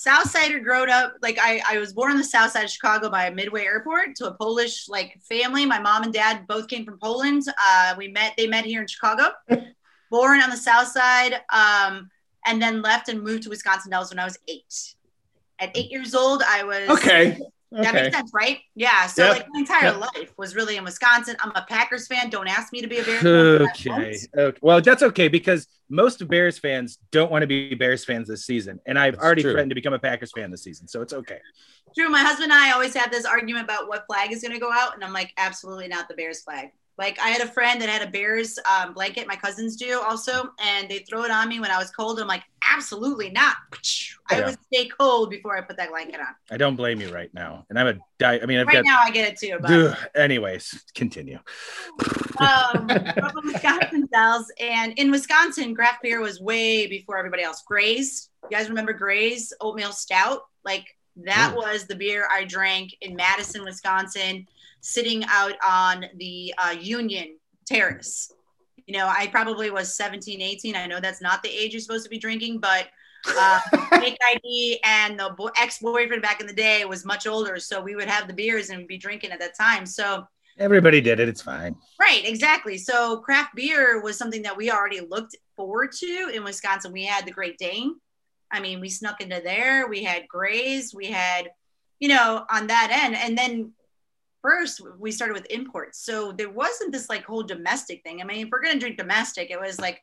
Southside 0.00 0.50
Southsider 0.50 0.64
growed 0.64 0.88
up 0.88 1.14
like 1.20 1.38
I, 1.38 1.62
I 1.68 1.78
was 1.78 1.92
born 1.92 2.12
on 2.12 2.16
the 2.16 2.24
south 2.24 2.52
side 2.52 2.64
of 2.64 2.70
Chicago 2.70 3.10
by 3.10 3.26
a 3.26 3.30
Midway 3.30 3.64
airport 3.64 4.16
to 4.16 4.28
a 4.28 4.32
Polish 4.32 4.88
like 4.88 5.20
family. 5.28 5.66
My 5.66 5.78
mom 5.78 6.04
and 6.04 6.12
dad 6.12 6.46
both 6.46 6.68
came 6.68 6.86
from 6.86 6.98
Poland. 6.98 7.42
Uh, 7.62 7.94
we 7.98 8.08
met 8.08 8.32
they 8.38 8.46
met 8.46 8.64
here 8.64 8.80
in 8.80 8.86
Chicago. 8.86 9.32
born 10.10 10.40
on 10.40 10.48
the 10.48 10.56
south 10.56 10.88
side, 10.88 11.40
um, 11.52 12.10
and 12.46 12.60
then 12.60 12.80
left 12.80 13.08
and 13.08 13.22
moved 13.22 13.42
to 13.44 13.50
Wisconsin 13.50 13.90
Dells 13.90 14.10
when 14.10 14.18
I 14.18 14.24
was 14.24 14.38
eight. 14.48 14.94
At 15.58 15.76
eight 15.76 15.90
years 15.90 16.14
old, 16.14 16.42
I 16.48 16.64
was 16.64 16.88
Okay. 16.88 17.38
That 17.72 17.94
makes 17.94 18.16
sense, 18.16 18.32
right? 18.34 18.58
Yeah. 18.74 19.06
So 19.06 19.24
Yep. 19.26 19.32
like 19.36 19.46
my 19.50 19.60
entire 19.60 19.84
Yep. 19.92 20.00
life 20.00 20.32
was 20.36 20.56
really 20.56 20.76
in 20.76 20.84
Wisconsin. 20.84 21.36
I'm 21.40 21.52
a 21.54 21.64
Packers 21.68 22.08
fan. 22.08 22.28
Don't 22.28 22.48
ask 22.48 22.72
me 22.72 22.80
to 22.80 22.88
be 22.88 22.98
a 22.98 23.04
Bears 23.04 23.22
fan. 23.22 23.34
Okay. 23.34 24.18
okay. 24.36 24.58
Well, 24.60 24.80
that's 24.80 25.02
okay 25.04 25.28
because 25.28 25.68
most 25.88 26.26
Bears 26.28 26.58
fans 26.58 26.98
don't 27.12 27.30
want 27.30 27.42
to 27.42 27.46
be 27.46 27.74
Bears 27.74 28.04
fans 28.04 28.26
this 28.28 28.44
season. 28.44 28.80
And 28.86 28.98
I've 28.98 29.14
That's 29.14 29.24
already 29.24 29.42
true. 29.42 29.52
threatened 29.52 29.70
to 29.70 29.74
become 29.76 29.92
a 29.92 29.98
Packers 29.98 30.32
fan 30.32 30.50
this 30.50 30.62
season. 30.64 30.88
So 30.88 31.00
it's 31.00 31.12
okay. 31.12 31.38
True. 31.96 32.08
My 32.08 32.20
husband 32.20 32.52
and 32.52 32.60
I 32.60 32.72
always 32.72 32.94
have 32.94 33.10
this 33.10 33.24
argument 33.24 33.64
about 33.64 33.88
what 33.88 34.04
flag 34.06 34.32
is 34.32 34.42
going 34.42 34.52
to 34.54 34.60
go 34.60 34.72
out, 34.72 34.94
and 34.94 35.04
I'm 35.04 35.12
like, 35.12 35.32
absolutely 35.36 35.88
not 35.88 36.08
the 36.08 36.14
Bears 36.14 36.42
flag. 36.42 36.70
Like 36.98 37.18
I 37.18 37.30
had 37.30 37.40
a 37.40 37.50
friend 37.50 37.80
that 37.80 37.88
had 37.88 38.02
a 38.06 38.10
Bears 38.10 38.58
um, 38.70 38.92
blanket. 38.94 39.26
My 39.26 39.34
cousins 39.36 39.76
do 39.76 40.00
also, 40.00 40.50
and 40.60 40.88
they 40.88 40.98
throw 41.00 41.24
it 41.24 41.30
on 41.30 41.48
me 41.48 41.58
when 41.58 41.70
I 41.70 41.78
was 41.78 41.90
cold. 41.90 42.20
I'm 42.20 42.28
like, 42.28 42.42
absolutely 42.68 43.30
not. 43.30 43.56
I 44.30 44.38
Yeah. 44.38 44.46
would 44.46 44.58
stay 44.72 44.88
cold 44.88 45.30
before 45.30 45.56
I 45.56 45.60
put 45.60 45.76
that 45.78 45.90
blanket 45.90 46.20
on. 46.20 46.34
I 46.50 46.56
don't 46.56 46.76
blame 46.76 47.00
you 47.00 47.12
right 47.12 47.32
now. 47.34 47.66
And 47.70 47.78
I'm 47.78 47.86
a 47.88 47.94
die. 48.18 48.38
I 48.42 48.46
mean, 48.46 48.58
I've 48.58 48.66
Right 48.66 48.74
got. 48.74 48.84
now, 48.84 48.98
I 49.02 49.10
get 49.10 49.28
it 49.32 49.38
too. 49.38 49.58
But 49.60 49.70
Ugh, 49.70 49.96
anyways, 50.14 50.84
continue. 50.94 51.38
um, 52.38 52.88
from 53.18 53.32
Wisconsin 53.44 54.08
Dells, 54.12 54.50
and 54.60 54.92
in 54.98 55.10
Wisconsin, 55.10 55.74
craft 55.74 56.02
beer 56.02 56.20
was 56.20 56.40
way 56.40 56.86
before 56.86 57.18
everybody 57.18 57.42
else. 57.42 57.62
Grays 57.66 58.28
You 58.44 58.56
guys 58.56 58.68
remember 58.68 58.92
Gray's 58.92 59.52
oatmeal 59.60 59.92
stout? 59.92 60.42
Like 60.64 60.86
that 61.16 61.54
was 61.54 61.86
the 61.86 61.94
beer 61.96 62.26
I 62.30 62.44
drank 62.44 62.94
in 63.00 63.14
Madison, 63.16 63.64
Wisconsin, 63.64 64.46
sitting 64.80 65.24
out 65.28 65.54
on 65.66 66.06
the 66.16 66.54
uh, 66.58 66.70
Union 66.78 67.36
Terrace. 67.66 68.32
You 68.90 68.98
know, 68.98 69.06
I 69.06 69.28
probably 69.28 69.70
was 69.70 69.94
17, 69.94 70.42
18. 70.42 70.74
I 70.74 70.84
know 70.84 70.98
that's 70.98 71.22
not 71.22 71.44
the 71.44 71.48
age 71.48 71.72
you're 71.72 71.80
supposed 71.80 72.02
to 72.02 72.10
be 72.10 72.18
drinking, 72.18 72.58
but 72.58 72.88
uh, 73.38 73.60
fake 73.90 74.18
ID 74.32 74.80
and 74.82 75.16
the 75.16 75.32
bo- 75.38 75.52
ex-boyfriend 75.56 76.20
back 76.20 76.40
in 76.40 76.48
the 76.48 76.52
day 76.52 76.84
was 76.84 77.04
much 77.04 77.28
older, 77.28 77.60
so 77.60 77.80
we 77.80 77.94
would 77.94 78.08
have 78.08 78.26
the 78.26 78.34
beers 78.34 78.70
and 78.70 78.88
be 78.88 78.98
drinking 78.98 79.30
at 79.30 79.38
that 79.38 79.56
time. 79.56 79.86
So 79.86 80.26
Everybody 80.58 81.00
did 81.00 81.20
it. 81.20 81.28
It's 81.28 81.40
fine. 81.40 81.76
Right, 82.00 82.22
exactly. 82.24 82.78
So 82.78 83.18
craft 83.18 83.54
beer 83.54 84.02
was 84.02 84.18
something 84.18 84.42
that 84.42 84.56
we 84.56 84.72
already 84.72 84.98
looked 84.98 85.36
forward 85.54 85.92
to 85.92 86.32
in 86.34 86.42
Wisconsin. 86.42 86.90
We 86.90 87.04
had 87.04 87.24
the 87.24 87.30
Great 87.30 87.58
Dane. 87.58 87.94
I 88.50 88.58
mean, 88.58 88.80
we 88.80 88.88
snuck 88.88 89.20
into 89.20 89.40
there. 89.40 89.86
We 89.86 90.02
had 90.02 90.26
Grays. 90.26 90.92
We 90.92 91.06
had, 91.06 91.48
you 92.00 92.08
know, 92.08 92.44
on 92.50 92.66
that 92.66 92.90
end. 92.90 93.14
And 93.14 93.38
then 93.38 93.72
first 94.42 94.80
we 94.98 95.10
started 95.12 95.34
with 95.34 95.46
imports. 95.50 96.04
So 96.04 96.32
there 96.32 96.50
wasn't 96.50 96.92
this 96.92 97.08
like 97.08 97.24
whole 97.24 97.42
domestic 97.42 98.02
thing. 98.02 98.20
I 98.20 98.24
mean, 98.24 98.46
if 98.46 98.50
we're 98.52 98.62
gonna 98.62 98.78
drink 98.78 98.96
domestic, 98.98 99.50
it 99.50 99.60
was 99.60 99.80
like 99.80 100.02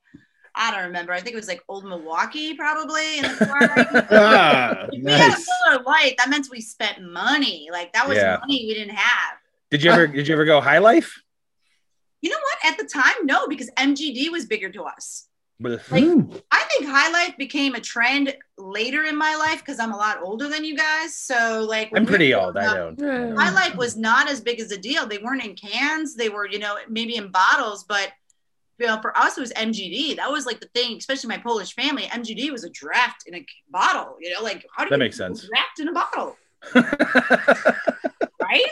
I 0.60 0.72
don't 0.72 0.86
remember. 0.86 1.14
I 1.14 1.20
think 1.20 1.34
it 1.34 1.38
was 1.38 1.48
like 1.48 1.64
Old 1.68 1.86
Milwaukee 1.86 2.56
probably 2.56 3.18
in 3.20 3.24
the 3.24 3.30
car. 3.46 4.08
Ah, 4.12 4.88
if 4.92 5.04
we 5.04 5.12
had 5.12 5.28
a 5.28 5.30
nice. 5.32 5.48
Miller 5.68 5.84
Lite, 5.86 6.16
that 6.18 6.30
meant 6.30 6.48
we 6.52 6.62
spent 6.62 7.02
money. 7.02 7.68
Like 7.72 7.94
that 7.94 8.08
was 8.08 8.18
Yeah. 8.18 8.38
money 8.40 8.66
we 8.68 8.74
didn't 8.74 8.96
have. 8.96 9.38
Did 9.70 9.84
you 9.84 9.92
ever? 9.92 10.08
did 10.08 10.28
you 10.28 10.34
ever 10.34 10.46
go 10.46 10.60
High 10.62 10.80
Life? 10.80 11.22
You 12.22 12.32
know 12.32 12.38
what? 12.38 12.72
At 12.72 12.78
the 12.80 12.86
time, 12.86 13.26
no, 13.26 13.48
because 13.48 13.70
MGD 13.78 14.32
was 14.32 14.46
bigger 14.48 14.72
to 14.72 14.84
us. 14.84 15.27
With- 15.60 15.92
Like. 15.92 16.04
I 16.52 16.64
think 16.70 16.86
high 16.90 17.10
life 17.12 17.36
became 17.38 17.74
a 17.76 17.80
trend 17.80 18.36
later 18.58 19.04
in 19.06 19.18
my 19.18 19.36
life 19.36 19.60
because 19.60 19.80
I'm 19.80 19.92
a 19.92 19.98
lot 19.98 20.20
older 20.22 20.48
than 20.50 20.64
you 20.64 20.76
guys. 20.78 21.16
So 21.18 21.66
like, 21.68 21.90
I'm 21.96 22.06
pretty 22.06 22.34
old. 22.34 22.54
growing 22.54 22.68
I 22.68 22.72
up, 22.80 22.98
don't. 22.98 23.38
High 23.38 23.52
life 23.52 23.76
was 23.76 23.98
not 23.98 24.30
as 24.30 24.40
big 24.42 24.60
as 24.60 24.72
a 24.72 24.78
deal. 24.78 25.06
They 25.08 25.18
weren't 25.18 25.44
in 25.44 25.56
cans. 25.56 26.16
They 26.16 26.30
were, 26.30 26.48
you 26.48 26.60
know, 26.60 26.78
maybe 26.90 27.16
in 27.16 27.30
bottles, 27.32 27.86
but 27.86 28.12
you 28.80 28.86
know, 28.86 29.02
for 29.02 29.18
us 29.18 29.36
it 29.38 29.42
was 29.42 29.52
MGD. 29.54 30.18
That 30.18 30.30
was 30.32 30.46
like 30.46 30.60
the 30.60 30.68
thing, 30.76 30.98
especially 30.98 31.30
my 31.30 31.40
Polish 31.40 31.74
family. 31.74 32.04
MGD 32.04 32.52
was 32.52 32.64
a 32.64 32.70
draft 32.70 33.24
in 33.26 33.34
a 33.34 33.46
bottle. 33.72 34.18
You 34.20 34.32
know, 34.34 34.44
like 34.44 34.64
how 34.76 34.84
do 34.84 34.90
That 34.92 34.98
you 34.98 35.00
makes 35.00 35.18
sense. 35.18 35.48
Draft 35.48 35.80
in 35.80 35.88
a 35.88 35.94
bottle, 35.94 36.36
right? 38.42 38.72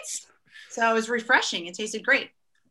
So 0.70 0.90
it 0.92 0.94
was 0.94 1.10
refreshing. 1.10 1.66
It 1.66 1.74
tasted 1.76 2.06
great. 2.06 2.30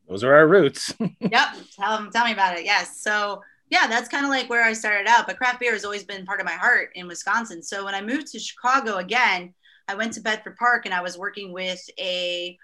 Those 0.08 0.22
are 0.22 0.34
our 0.34 0.46
roots. 0.46 0.94
Yep. 1.20 1.48
Tell, 1.76 1.96
them. 1.96 2.10
tell 2.12 2.24
me 2.26 2.32
about 2.32 2.58
it. 2.58 2.64
Yes. 2.64 3.00
So 3.00 3.42
yeah, 3.70 3.86
that's 3.86 4.08
kind 4.08 4.24
of 4.24 4.30
like 4.30 4.50
where 4.50 4.62
I 4.62 4.72
started 4.72 5.08
out. 5.08 5.26
But 5.26 5.36
craft 5.36 5.60
beer 5.60 5.72
has 5.72 5.84
always 5.84 6.04
been 6.04 6.26
part 6.26 6.40
of 6.40 6.46
my 6.46 6.52
heart 6.52 6.90
in 6.94 7.06
Wisconsin. 7.06 7.62
So 7.62 7.84
when 7.84 7.94
I 7.94 8.02
moved 8.02 8.28
to 8.28 8.38
Chicago 8.38 8.96
again, 8.96 9.54
I 9.88 9.94
went 9.94 10.12
to 10.14 10.20
Bedford 10.20 10.56
Park 10.56 10.86
and 10.86 10.94
I 10.94 11.02
was 11.02 11.18
working 11.18 11.52
with 11.52 11.82
a 11.98 12.58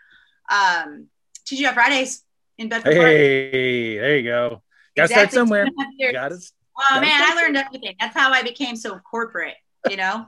um, 0.51 1.07
TGI 1.47 1.75
Fridays 1.75 2.25
in 2.59 2.69
Bedford 2.69 2.95
Park. 2.97 3.07
Hey, 3.07 3.99
there 3.99 4.17
you 4.17 4.23
go. 4.25 4.63
Got 4.97 5.03
to 5.05 5.09
start 5.09 5.33
somewhere. 5.33 5.65
two 5.65 5.73
and 5.77 5.81
a 5.81 5.85
half 5.85 5.93
years. 5.97 6.13
Got 6.13 6.33
it. 6.33 6.45
Oh 6.93 7.01
man, 7.01 7.23
I 7.23 7.35
learned 7.35 7.57
everything. 7.57 7.95
That's 8.01 8.17
how 8.17 8.33
I 8.33 8.43
became 8.43 8.77
so 8.77 8.99
corporate, 8.99 9.57
you 9.89 9.97
know? 9.97 10.27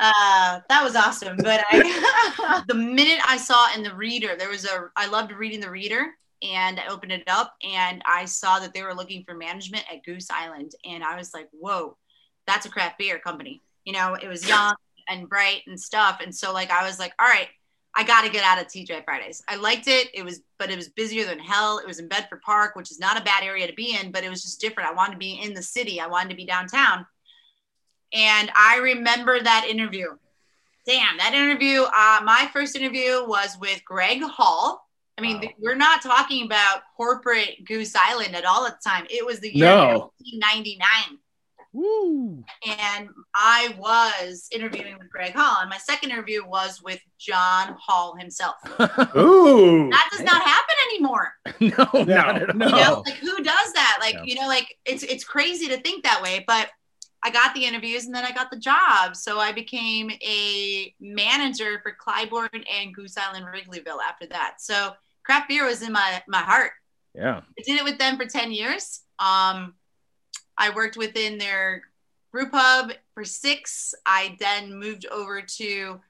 Uh, 0.00 0.60
that 0.68 0.82
was 0.82 0.96
awesome. 0.96 1.36
But 1.36 1.64
I, 1.70 2.64
the 2.68 2.74
minute 2.74 3.20
I 3.26 3.36
saw 3.36 3.74
in 3.74 3.82
the 3.82 3.94
reader, 3.94 4.36
there 4.36 4.48
was 4.48 4.64
a, 4.64 4.90
I 4.96 5.06
loved 5.06 5.32
reading 5.32 5.60
the 5.60 5.70
reader 5.70 6.12
and 6.42 6.80
I 6.80 6.88
opened 6.88 7.12
it 7.12 7.28
up 7.28 7.54
and 7.62 8.02
I 8.04 8.24
saw 8.24 8.58
that 8.58 8.74
they 8.74 8.82
were 8.82 8.94
looking 8.94 9.24
for 9.24 9.34
management 9.34 9.84
at 9.92 10.04
Goose 10.04 10.28
Island. 10.30 10.72
And 10.84 11.04
I 11.04 11.16
was 11.16 11.32
like, 11.32 11.48
whoa, 11.52 11.96
that's 12.46 12.66
a 12.66 12.70
craft 12.70 12.98
beer 12.98 13.18
company. 13.18 13.60
You 13.84 13.92
know, 13.92 14.14
it 14.14 14.28
was 14.28 14.48
young 14.48 14.74
and 15.08 15.28
bright 15.28 15.62
and 15.66 15.78
stuff. 15.78 16.20
And 16.22 16.34
so 16.34 16.52
like, 16.52 16.70
I 16.70 16.84
was 16.84 16.98
like, 16.98 17.12
all 17.18 17.26
right, 17.26 17.48
I 17.94 18.04
got 18.04 18.22
to 18.22 18.30
get 18.30 18.44
out 18.44 18.60
of 18.60 18.66
TGI 18.66 19.04
Fridays. 19.04 19.42
I 19.48 19.56
liked 19.56 19.86
it. 19.86 20.08
It 20.14 20.24
was, 20.24 20.40
but 20.58 20.70
it 20.70 20.76
was 20.76 20.88
busier 20.88 21.26
than 21.26 21.38
hell. 21.38 21.78
It 21.78 21.86
was 21.86 21.98
in 21.98 22.08
Bedford 22.08 22.40
Park, 22.42 22.74
which 22.74 22.90
is 22.90 22.98
not 22.98 23.20
a 23.20 23.24
bad 23.24 23.44
area 23.44 23.66
to 23.66 23.74
be 23.74 23.96
in, 24.00 24.10
but 24.10 24.24
it 24.24 24.30
was 24.30 24.42
just 24.42 24.60
different. 24.60 24.88
I 24.88 24.94
wanted 24.94 25.12
to 25.12 25.18
be 25.18 25.40
in 25.42 25.54
the 25.54 25.62
city. 25.62 26.00
I 26.00 26.06
wanted 26.06 26.30
to 26.30 26.36
be 26.36 26.46
downtown. 26.46 27.06
And 28.12 28.50
I 28.54 28.78
remember 28.78 29.40
that 29.40 29.66
interview. 29.68 30.08
Damn, 30.86 31.18
that 31.18 31.34
interview. 31.34 31.82
Uh, 31.82 32.20
my 32.24 32.50
first 32.52 32.74
interview 32.74 33.24
was 33.26 33.56
with 33.60 33.84
Greg 33.84 34.22
Hall. 34.22 34.88
I 35.18 35.20
mean, 35.20 35.36
Wow. 35.38 35.48
we're 35.58 35.74
not 35.76 36.02
talking 36.02 36.44
about 36.46 36.82
corporate 36.96 37.64
Goose 37.66 37.94
Island 37.94 38.34
at 38.34 38.44
all 38.44 38.66
at 38.66 38.80
the 38.82 38.88
time. 38.88 39.06
It 39.10 39.24
was 39.24 39.40
the 39.40 39.54
year 39.54 39.66
No. 39.66 40.12
1999 40.18 41.18
Woo. 41.74 42.44
and 42.66 43.08
I 43.34 43.74
was 43.78 44.48
interviewing 44.52 44.96
with 44.98 45.08
Greg 45.10 45.32
Hall, 45.34 45.56
and 45.60 45.70
my 45.70 45.78
second 45.78 46.10
interview 46.10 46.44
was 46.46 46.82
with 46.82 47.00
John 47.18 47.76
Hall 47.80 48.14
himself. 48.16 48.56
Ooh. 49.16 49.88
That 49.90 50.08
does 50.12 50.20
not 50.20 50.42
happen 50.42 50.74
anymore. 50.90 51.32
no, 51.60 52.04
not 52.04 52.42
at 52.42 52.56
no. 52.56 52.66
all. 52.66 52.72
You 52.78 52.84
know, 52.84 53.02
like 53.06 53.14
who 53.14 53.36
does 53.42 53.72
that? 53.72 53.98
Like, 54.00 54.14
Yeah. 54.14 54.22
you 54.24 54.34
know, 54.34 54.46
like 54.48 54.76
it's 54.84 55.02
it's 55.02 55.24
crazy 55.24 55.68
to 55.68 55.78
think 55.78 56.04
that 56.04 56.20
way, 56.22 56.44
but 56.46 56.68
I 57.24 57.30
got 57.30 57.54
the 57.54 57.64
interviews 57.64 58.06
and 58.06 58.14
then 58.14 58.24
I 58.24 58.32
got 58.32 58.50
the 58.50 58.58
job. 58.58 59.14
So 59.14 59.38
I 59.38 59.52
became 59.52 60.10
a 60.10 60.94
manager 61.00 61.80
for 61.82 61.96
Clybourn 61.96 62.48
and 62.52 62.94
Goose 62.94 63.16
Island 63.16 63.46
Wrigleyville 63.46 64.00
after 64.06 64.26
that. 64.26 64.56
So 64.58 64.92
craft 65.24 65.48
beer 65.48 65.66
was 65.66 65.82
in 65.82 65.92
my 65.92 66.22
my 66.26 66.40
heart. 66.40 66.72
Yeah. 67.14 67.42
I 67.58 67.62
did 67.64 67.78
it 67.78 67.84
with 67.84 67.98
them 67.98 68.16
for 68.16 68.26
10 68.26 68.52
years. 68.52 69.02
Um, 69.18 69.74
I 70.56 70.70
worked 70.74 70.96
within 70.96 71.38
their 71.38 71.82
brew 72.32 72.48
pub 72.48 72.92
for 73.14 73.24
six. 73.24 73.94
I 74.06 74.36
then 74.40 74.74
moved 74.74 75.06
over 75.06 75.42
to 75.42 76.00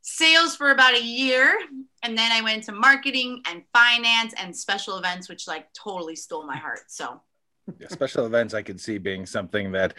sales 0.00 0.56
for 0.56 0.70
about 0.70 0.94
a 0.94 1.02
year. 1.02 1.58
And 2.02 2.16
then 2.16 2.32
I 2.32 2.40
went 2.40 2.64
to 2.64 2.72
marketing 2.72 3.42
and 3.46 3.62
finance 3.72 4.34
and 4.38 4.56
special 4.56 4.96
events, 4.96 5.28
which 5.28 5.46
like 5.46 5.72
totally 5.72 6.16
stole 6.16 6.46
my 6.46 6.56
heart. 6.56 6.84
So 6.88 7.20
special 7.88 8.26
events 8.26 8.54
I 8.54 8.62
could 8.62 8.80
see 8.80 8.98
being 8.98 9.26
something 9.26 9.72
that 9.72 9.94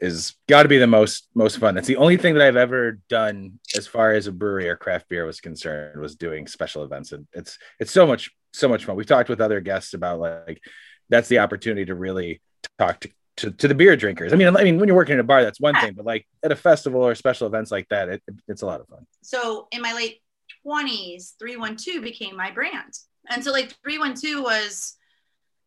is 0.00 0.34
got 0.48 0.62
to 0.62 0.68
be 0.68 0.78
the 0.78 0.86
most 0.86 1.28
most 1.34 1.58
fun. 1.58 1.76
It's 1.76 1.88
the 1.88 1.96
only 1.96 2.16
thing 2.16 2.34
that 2.34 2.46
I've 2.46 2.56
ever 2.56 3.00
done 3.08 3.58
as 3.76 3.86
far 3.86 4.12
as 4.12 4.26
a 4.26 4.32
brewery 4.32 4.68
or 4.68 4.76
craft 4.76 5.08
beer 5.08 5.24
was 5.24 5.40
concerned 5.40 6.00
was 6.00 6.16
doing 6.16 6.46
special 6.46 6.84
events, 6.84 7.12
and 7.12 7.26
it's 7.32 7.58
it's 7.78 7.92
so 7.92 8.06
much 8.06 8.30
so 8.52 8.68
much 8.68 8.84
fun. 8.84 8.96
We've 8.96 9.06
talked 9.06 9.28
with 9.28 9.40
other 9.40 9.60
guests 9.60 9.94
about 9.94 10.20
like 10.20 10.60
that's 11.08 11.28
the 11.28 11.38
opportunity 11.38 11.86
to 11.86 11.94
really 11.94 12.40
talk 12.78 13.00
to. 13.00 13.10
To, 13.38 13.52
to 13.52 13.68
the 13.68 13.74
beer 13.76 13.94
drinkers. 13.94 14.32
I 14.32 14.36
mean, 14.36 14.48
I 14.48 14.64
mean, 14.64 14.80
when 14.80 14.88
you're 14.88 14.96
working 14.96 15.12
in 15.12 15.20
a 15.20 15.22
bar, 15.22 15.44
that's 15.44 15.60
one 15.60 15.76
thing, 15.76 15.92
but 15.92 16.04
like 16.04 16.26
at 16.42 16.50
a 16.50 16.56
festival 16.56 17.06
or 17.06 17.14
special 17.14 17.46
events 17.46 17.70
like 17.70 17.88
that, 17.90 18.08
it, 18.08 18.22
it's 18.48 18.62
a 18.62 18.66
lot 18.66 18.80
of 18.80 18.88
fun. 18.88 19.06
so 19.22 19.68
in 19.70 19.80
my 19.80 19.92
late 19.92 20.20
20s 20.66 21.34
312 21.38 22.02
became 22.02 22.36
my 22.36 22.50
brand 22.50 22.92
and 23.30 23.44
so 23.44 23.52
like 23.52 23.74
312 23.84 24.42
was 24.42 24.97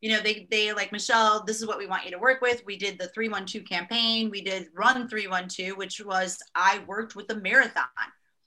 you 0.02 0.12
know 0.12 0.20
they 0.20 0.48
they 0.52 0.74
like 0.74 0.92
michelle 0.92 1.44
this 1.46 1.62
is 1.62 1.68
what 1.68 1.78
we 1.78 1.86
want 1.86 2.04
you 2.06 2.12
to 2.12 2.18
work 2.18 2.42
with 2.42 2.64
we 2.66 2.76
did 2.78 3.00
the 3.00 3.08
312 3.10 3.66
campaign 3.68 4.30
we 4.30 4.42
did 4.42 4.68
run 4.76 5.08
312 5.08 5.78
which 5.78 6.02
was 6.04 6.38
i 6.56 6.82
worked 6.88 7.16
with 7.16 7.28
the 7.28 7.36
marathon 7.36 7.84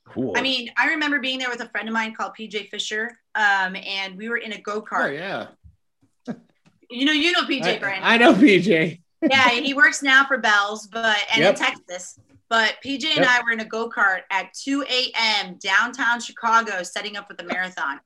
Cool. 0.07 0.35
i 0.37 0.43
mean 0.43 0.71
i 0.77 0.89
remember 0.89 1.19
being 1.21 1.39
there 1.39 1.49
with 1.51 1.61
a 1.61 1.69
friend 1.71 1.89
of 1.89 1.95
mine 1.95 2.15
called 2.15 2.33
pj 2.39 2.69
fisher 2.69 3.11
um, 3.35 3.75
and 3.77 4.17
we 4.17 4.29
were 4.29 4.37
in 4.39 4.53
a 4.53 4.57
Oh, 4.57 4.61
go-kart 4.81 5.15
yeah. 5.15 5.47
you 6.91 7.05
know 7.05 7.13
you 7.13 7.33
know 7.33 7.43
pj 7.43 7.63
I, 7.63 7.79
Brandon 7.79 8.03
I 8.05 8.17
know 8.19 8.35
PJ. 8.35 9.01
yeah, 9.31 9.49
he 9.51 9.73
works 9.73 10.03
now 10.03 10.27
for 10.27 10.37
Bell's, 10.37 10.87
but 10.87 11.17
and 11.33 11.41
Yep. 11.41 11.55
in 11.59 11.65
Texas. 11.65 12.19
But 12.51 12.75
PJ 12.85 13.05
and 13.07 13.21
Yep. 13.25 13.27
I 13.27 13.41
were 13.43 13.53
in 13.53 13.61
a 13.61 13.65
go 13.65 13.89
kart 13.89 14.21
at 14.31 14.53
2 14.53 14.83
a.m. 14.87 15.57
downtown 15.63 16.21
Chicago, 16.21 16.83
setting 16.83 17.17
up 17.17 17.27
for 17.27 17.33
the 17.35 17.43
marathon. 17.45 18.01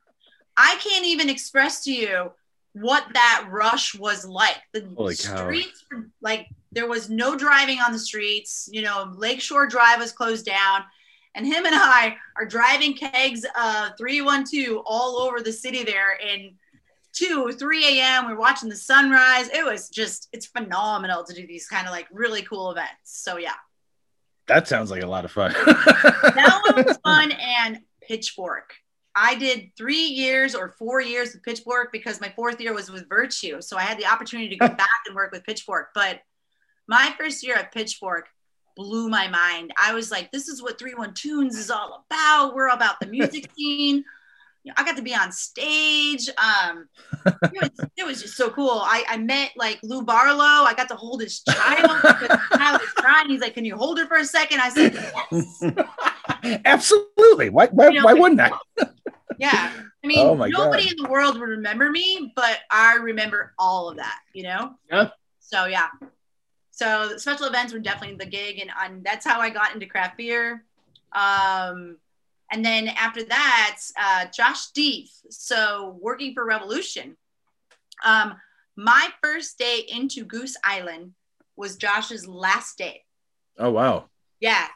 I 0.56 0.76
can't 0.76 1.04
even 1.04 1.28
express 1.28 1.82
to 1.84 1.92
you 1.92 2.30
what 2.72 3.04
that 3.14 3.46
rush 3.50 3.94
was 3.94 4.26
like. 4.26 4.56
The 4.72 4.88
Holy 4.96 5.16
cow. 5.16 5.44
streets, 5.44 5.84
were 5.90 6.08
like 6.20 6.48
there 6.72 6.88
was 6.88 7.08
no 7.08 7.36
driving 7.36 7.78
on 7.78 7.92
the 7.92 7.98
streets. 7.98 8.68
You 8.72 8.82
know, 8.82 9.12
Lakeshore 9.16 9.66
Drive 9.66 9.98
was 10.00 10.12
closed 10.12 10.46
down, 10.46 10.84
and 11.34 11.46
him 11.46 11.66
and 11.66 11.74
I 11.74 12.16
are 12.36 12.46
driving 12.46 12.94
kegs 12.94 13.44
of 13.44 13.92
312 13.98 14.82
all 14.86 15.18
over 15.18 15.40
the 15.40 15.52
city 15.52 15.84
there 15.84 16.16
in 16.16 16.54
2 17.14 17.52
3 17.52 17.98
a.m 17.98 18.26
we're 18.26 18.38
watching 18.38 18.68
the 18.68 18.76
sunrise 18.76 19.48
it 19.48 19.64
was 19.64 19.88
just 19.88 20.28
it's 20.32 20.46
phenomenal 20.46 21.24
to 21.24 21.34
do 21.34 21.46
these 21.46 21.66
kind 21.66 21.86
of 21.86 21.90
like 21.90 22.06
really 22.12 22.42
cool 22.42 22.70
events 22.70 22.92
so 23.04 23.38
yeah 23.38 23.54
that 24.48 24.66
sounds 24.66 24.90
like 24.90 25.02
a 25.02 25.06
lot 25.06 25.24
of 25.26 25.30
fun. 25.30 25.52
that 25.66 26.60
one 26.66 26.86
was 26.86 26.96
fun 27.04 27.32
and 27.32 27.80
pitchfork 28.00 28.74
i 29.18 29.34
did 29.34 29.70
three 29.76 30.04
years 30.04 30.54
or 30.54 30.70
four 30.78 31.00
years 31.00 31.32
with 31.32 31.42
pitchfork 31.42 31.90
because 31.92 32.20
my 32.20 32.32
fourth 32.36 32.60
year 32.60 32.72
was 32.72 32.90
with 32.90 33.08
virtue 33.08 33.60
so 33.60 33.76
i 33.76 33.82
had 33.82 33.98
the 33.98 34.06
opportunity 34.06 34.48
to 34.48 34.56
go 34.56 34.68
back 34.84 34.88
and 35.06 35.14
work 35.14 35.32
with 35.32 35.44
pitchfork 35.44 35.88
but 35.94 36.20
my 36.86 37.14
first 37.18 37.44
year 37.44 37.56
at 37.56 37.72
pitchfork 37.72 38.28
blew 38.76 39.08
my 39.08 39.28
mind 39.28 39.72
i 39.76 39.92
was 39.92 40.10
like 40.10 40.30
this 40.30 40.48
is 40.48 40.62
what 40.62 40.78
31 40.78 41.12
tunes 41.14 41.56
is 41.56 41.70
all 41.70 42.04
about 42.10 42.54
we're 42.54 42.68
about 42.68 43.00
the 43.00 43.06
music 43.06 43.50
scene 43.56 44.04
you 44.64 44.70
know, 44.70 44.74
I 44.76 44.84
got 44.84 44.96
to 44.96 45.02
be 45.02 45.14
on 45.14 45.30
stage. 45.30 46.28
Um, 46.36 46.88
it, 47.24 47.62
was, 47.62 47.88
it 47.96 48.06
was 48.06 48.20
just 48.20 48.36
so 48.36 48.50
cool. 48.50 48.80
I, 48.82 49.04
I 49.08 49.16
met 49.16 49.52
like 49.56 49.78
Lou 49.82 50.02
Barlow. 50.02 50.64
I 50.66 50.74
got 50.76 50.88
to 50.88 50.96
hold 50.96 51.22
his 51.22 51.40
child. 51.40 51.86
I 52.52 52.76
was 52.78 52.88
crying. 52.96 53.28
He's 53.28 53.40
like, 53.40 53.54
"Can 53.54 53.64
you 53.64 53.76
hold 53.76 53.98
her 53.98 54.06
for 54.06 54.16
a 54.16 54.24
second? 54.24 54.60
I 54.60 54.68
said, 54.68 54.94
"Yes." 55.32 55.62
Absolutely. 56.64 57.50
Why? 57.50 57.66
Why, 57.66 57.88
You 57.88 57.98
know, 58.00 58.04
why 58.04 58.14
wouldn't 58.14 58.40
I? 58.40 58.50
Yeah. 59.38 59.70
I 60.02 60.06
mean, 60.06 60.26
Oh 60.26 60.34
nobody 60.34 60.84
God. 60.84 60.92
in 60.92 60.96
the 61.02 61.08
world 61.08 61.38
would 61.38 61.48
remember 61.48 61.90
me, 61.90 62.32
but 62.34 62.58
I 62.72 62.94
remember 62.94 63.54
all 63.56 63.88
of 63.88 63.96
that, 63.98 64.18
you 64.32 64.42
know? 64.42 64.74
Yeah. 64.90 65.10
So, 65.38 65.66
yeah. 65.66 65.88
So, 66.72 67.16
special 67.18 67.46
events 67.46 67.72
were 67.72 67.78
definitely 67.78 68.16
the 68.16 68.26
gig, 68.26 68.58
and, 68.58 68.70
and 68.80 69.04
that's 69.04 69.24
how 69.24 69.40
I 69.40 69.50
got 69.50 69.74
into 69.74 69.86
craft 69.86 70.16
beer. 70.16 70.64
Um, 71.12 71.98
and 72.50 72.64
then 72.64 72.88
after 72.88 73.22
that, 73.24 73.78
uh, 74.00 74.26
Josh 74.34 74.72
Deeth. 74.72 75.10
So, 75.30 75.96
working 76.00 76.34
for 76.34 76.44
Revolution. 76.44 77.16
Um, 78.04 78.34
my 78.76 79.08
first 79.22 79.58
day 79.58 79.84
into 79.88 80.24
Goose 80.24 80.56
Island 80.64 81.12
was 81.56 81.76
Josh's 81.76 82.26
last 82.26 82.78
day. 82.78 83.04
Oh 83.58 83.70
wow. 83.70 84.06
Yeah. 84.40 84.66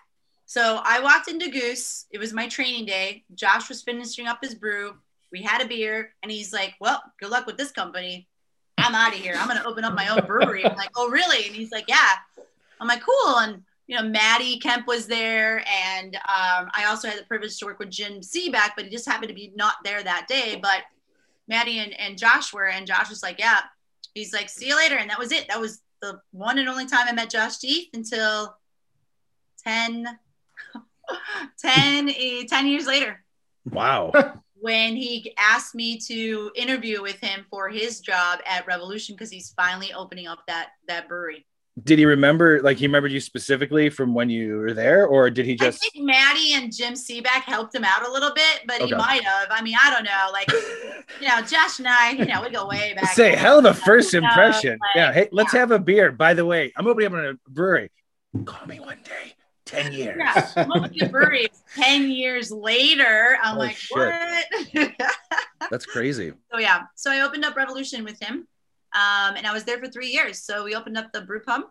So 0.52 0.82
I 0.84 1.00
walked 1.00 1.28
into 1.28 1.48
Goose. 1.48 2.04
It 2.10 2.18
was 2.18 2.34
my 2.34 2.46
training 2.46 2.84
day. 2.84 3.24
Josh 3.34 3.70
was 3.70 3.80
finishing 3.80 4.26
up 4.26 4.40
his 4.42 4.54
brew. 4.54 4.98
We 5.30 5.40
had 5.40 5.62
a 5.62 5.66
beer, 5.66 6.14
and 6.22 6.30
he's 6.30 6.52
like, 6.52 6.74
"Well, 6.78 7.02
good 7.18 7.30
luck 7.30 7.46
with 7.46 7.56
this 7.56 7.72
company. 7.72 8.28
I'm 8.76 8.94
out 8.94 9.14
of 9.14 9.18
here. 9.18 9.34
I'm 9.34 9.48
gonna 9.48 9.64
open 9.64 9.82
up 9.82 9.94
my 9.94 10.08
own 10.08 10.26
brewery." 10.26 10.62
I'm 10.66 10.76
like, 10.76 10.90
"Oh, 10.94 11.08
really?" 11.08 11.46
And 11.46 11.56
he's 11.56 11.72
like, 11.72 11.86
"Yeah." 11.88 12.16
I'm 12.78 12.86
like, 12.86 13.00
"Cool." 13.00 13.38
And 13.38 13.62
you 13.86 13.96
know, 13.96 14.02
Maddie 14.02 14.58
Kemp 14.58 14.86
was 14.86 15.06
there, 15.06 15.64
and 15.66 16.16
um, 16.16 16.68
I 16.74 16.84
also 16.86 17.08
had 17.08 17.18
the 17.18 17.24
privilege 17.24 17.56
to 17.56 17.64
work 17.64 17.78
with 17.78 17.88
Jim 17.88 18.20
Cibak, 18.20 18.72
but 18.76 18.84
he 18.84 18.90
just 18.90 19.08
happened 19.08 19.30
to 19.30 19.34
be 19.34 19.54
not 19.56 19.76
there 19.84 20.02
that 20.02 20.28
day. 20.28 20.58
But 20.60 20.82
Maddie 21.48 21.78
and, 21.78 21.98
and 21.98 22.18
Josh 22.18 22.52
were, 22.52 22.68
and 22.68 22.86
Josh 22.86 23.08
was 23.08 23.22
like, 23.22 23.38
"Yeah." 23.38 23.60
He's 24.14 24.34
like, 24.34 24.50
"See 24.50 24.68
you 24.68 24.76
later," 24.76 24.96
and 24.96 25.08
that 25.08 25.18
was 25.18 25.32
it. 25.32 25.48
That 25.48 25.62
was 25.62 25.80
the 26.02 26.20
one 26.32 26.58
and 26.58 26.68
only 26.68 26.84
time 26.84 27.06
I 27.08 27.12
met 27.12 27.30
Josh 27.30 27.56
Deeth 27.56 27.88
until 27.94 28.54
10 29.64 30.18
10, 31.58 32.08
eh, 32.08 32.44
10 32.48 32.66
years 32.66 32.86
later 32.86 33.22
Wow. 33.70 34.12
when 34.54 34.94
he 34.96 35.34
asked 35.38 35.74
me 35.74 35.98
to 35.98 36.50
interview 36.54 37.02
with 37.02 37.20
him 37.20 37.44
for 37.50 37.68
his 37.68 38.00
job 38.00 38.40
at 38.46 38.66
Revolution 38.66 39.14
because 39.14 39.30
he's 39.30 39.52
finally 39.56 39.92
opening 39.92 40.26
up 40.26 40.40
that 40.46 40.70
that 40.88 41.08
brewery. 41.08 41.44
did 41.84 41.98
he 41.98 42.04
remember? 42.06 42.60
Like 42.62 42.76
he 42.76 42.86
remembered 42.86 43.12
you 43.12 43.20
specifically 43.20 43.88
from 43.90 44.14
when 44.14 44.28
you 44.30 44.56
were 44.58 44.72
there, 44.74 45.06
or 45.06 45.30
did 45.30 45.46
he 45.46 45.54
just? 45.56 45.82
I 45.84 45.88
think 45.90 46.04
Maddie 46.06 46.52
and 46.54 46.72
Jim 46.72 46.94
Cibak 46.94 47.42
helped 47.44 47.74
him 47.74 47.82
out 47.84 48.06
a 48.06 48.10
little 48.12 48.32
bit, 48.34 48.60
but 48.68 48.82
he 48.82 48.92
might 48.94 49.24
have. 49.24 49.48
I 49.50 49.62
mean, 49.62 49.76
I 49.82 49.90
don't 49.90 50.04
know. 50.04 50.28
Like, 50.32 50.50
you 51.20 51.28
know, 51.28 51.40
Josh 51.42 51.78
and 51.78 51.88
I, 51.88 52.10
you 52.12 52.26
know, 52.26 52.42
we 52.42 52.50
go 52.50 52.66
way 52.68 52.94
back. 52.94 53.14
Say 53.14 53.34
hell 53.34 53.58
of 53.58 53.64
a 53.64 53.74
first 53.74 54.12
You 54.12 54.20
know, 54.20 54.28
impression. 54.28 54.72
like, 54.72 54.90
yeah. 54.94 55.12
Hey, 55.12 55.28
let's 55.32 55.54
yeah. 55.54 55.60
have 55.60 55.70
a 55.70 55.78
beer. 55.78 56.12
By 56.12 56.34
the 56.34 56.44
way, 56.44 56.72
I'm 56.76 56.86
opening 56.86 57.08
up 57.08 57.36
a 57.46 57.50
brewery. 57.50 57.90
Call 58.44 58.66
me 58.66 58.78
one 58.80 58.98
day. 59.04 59.34
Ten 59.64 59.92
years. 59.92 60.16
Yeah, 60.18 60.52
I'm 60.56 61.08
brewery 61.10 61.48
10 61.76 62.10
years 62.10 62.50
later. 62.50 63.36
I'm 63.42 63.54
Holy 63.54 63.68
like, 63.68 63.76
shit. 63.76 63.96
what? 64.74 64.92
That's 65.70 65.86
crazy. 65.86 66.32
So 66.52 66.58
yeah, 66.58 66.82
so 66.96 67.10
I 67.10 67.20
opened 67.20 67.44
up 67.44 67.56
Revolution 67.56 68.04
with 68.04 68.20
him, 68.20 68.48
um, 68.92 69.36
and 69.36 69.46
I 69.46 69.52
was 69.52 69.64
there 69.64 69.78
for 69.78 69.86
three 69.86 70.08
years. 70.08 70.42
So 70.42 70.64
we 70.64 70.74
opened 70.74 70.98
up 70.98 71.12
the 71.12 71.20
brew 71.22 71.40
pump, 71.40 71.68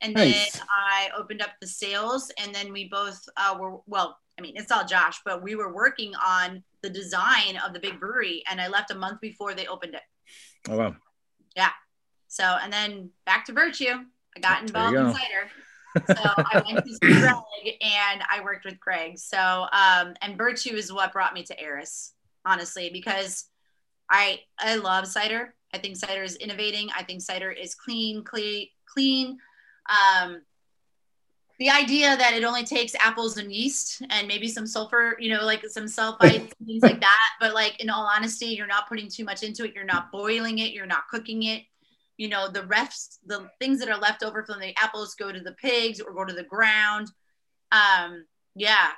and 0.00 0.14
Nice. 0.14 0.52
then 0.52 0.62
I 0.74 1.10
opened 1.16 1.42
up 1.42 1.50
the 1.60 1.66
sales, 1.66 2.32
and 2.42 2.54
then 2.54 2.72
we 2.72 2.88
both 2.88 3.20
uh, 3.36 3.56
were 3.58 3.78
well. 3.86 4.18
I 4.38 4.42
mean, 4.42 4.54
it's 4.56 4.70
all 4.72 4.84
Josh, 4.84 5.20
but 5.24 5.42
we 5.42 5.56
were 5.56 5.72
working 5.72 6.12
on 6.14 6.62
the 6.82 6.90
design 6.90 7.58
of 7.64 7.72
the 7.72 7.80
big 7.80 8.00
brewery, 8.00 8.42
and 8.50 8.60
I 8.60 8.68
left 8.68 8.90
a 8.90 8.94
month 8.94 9.20
before 9.20 9.54
they 9.54 9.66
opened 9.66 9.94
it. 9.94 10.02
Oh 10.68 10.78
wow. 10.78 10.96
Yeah. 11.54 11.70
So 12.28 12.44
and 12.44 12.72
then 12.72 13.10
back 13.24 13.44
to 13.46 13.52
Virtue. 13.52 13.94
I 14.36 14.40
got 14.40 14.62
involved 14.62 14.96
in 14.96 15.12
cider. 15.12 15.50
So 16.06 16.14
I 16.18 16.62
went 16.66 16.84
to 16.86 16.98
Greg 17.00 17.76
and 17.80 18.22
I 18.30 18.40
worked 18.42 18.64
with 18.64 18.78
Greg. 18.80 19.18
So 19.18 19.66
um, 19.72 20.14
and 20.22 20.36
Virtue 20.36 20.74
is 20.74 20.92
what 20.92 21.12
brought 21.12 21.34
me 21.34 21.42
to 21.44 21.60
Eris, 21.60 22.12
honestly, 22.44 22.90
because 22.92 23.46
I 24.10 24.40
I 24.58 24.76
love 24.76 25.06
cider. 25.06 25.54
I 25.74 25.78
think 25.78 25.96
cider 25.96 26.22
is 26.22 26.36
innovating. 26.36 26.88
I 26.96 27.02
think 27.02 27.22
cider 27.22 27.50
is 27.50 27.74
clean, 27.74 28.24
clean, 28.24 28.68
clean. 28.86 29.38
Um, 29.90 30.42
the 31.58 31.70
idea 31.70 32.16
that 32.16 32.34
it 32.34 32.44
only 32.44 32.64
takes 32.64 32.94
apples 32.96 33.38
and 33.38 33.50
yeast 33.50 34.02
and 34.10 34.28
maybe 34.28 34.46
some 34.46 34.66
sulfur, 34.66 35.16
you 35.18 35.34
know, 35.34 35.44
like 35.44 35.64
some 35.66 35.86
sulfites 35.86 36.52
and 36.58 36.66
things 36.66 36.82
like 36.82 37.00
that. 37.00 37.28
But 37.40 37.54
like 37.54 37.80
in 37.82 37.88
all 37.88 38.06
honesty, 38.06 38.46
you're 38.48 38.66
not 38.66 38.88
putting 38.88 39.08
too 39.08 39.24
much 39.24 39.42
into 39.42 39.64
it. 39.64 39.74
You're 39.74 39.84
not 39.84 40.12
boiling 40.12 40.58
it. 40.58 40.72
You're 40.72 40.86
not 40.86 41.08
cooking 41.08 41.44
it 41.44 41.62
you 42.16 42.28
know 42.28 42.48
the 42.50 42.62
refs 42.62 43.18
the 43.26 43.48
things 43.60 43.78
that 43.80 43.88
are 43.88 43.98
left 43.98 44.22
over 44.22 44.44
from 44.44 44.60
the 44.60 44.74
apples 44.82 45.14
go 45.14 45.30
to 45.32 45.40
the 45.40 45.52
pigs 45.52 46.00
or 46.00 46.12
go 46.14 46.24
to 46.24 46.34
the 46.34 46.44
ground. 46.44 47.08
Um 47.72 48.24
yeah. 48.54 48.88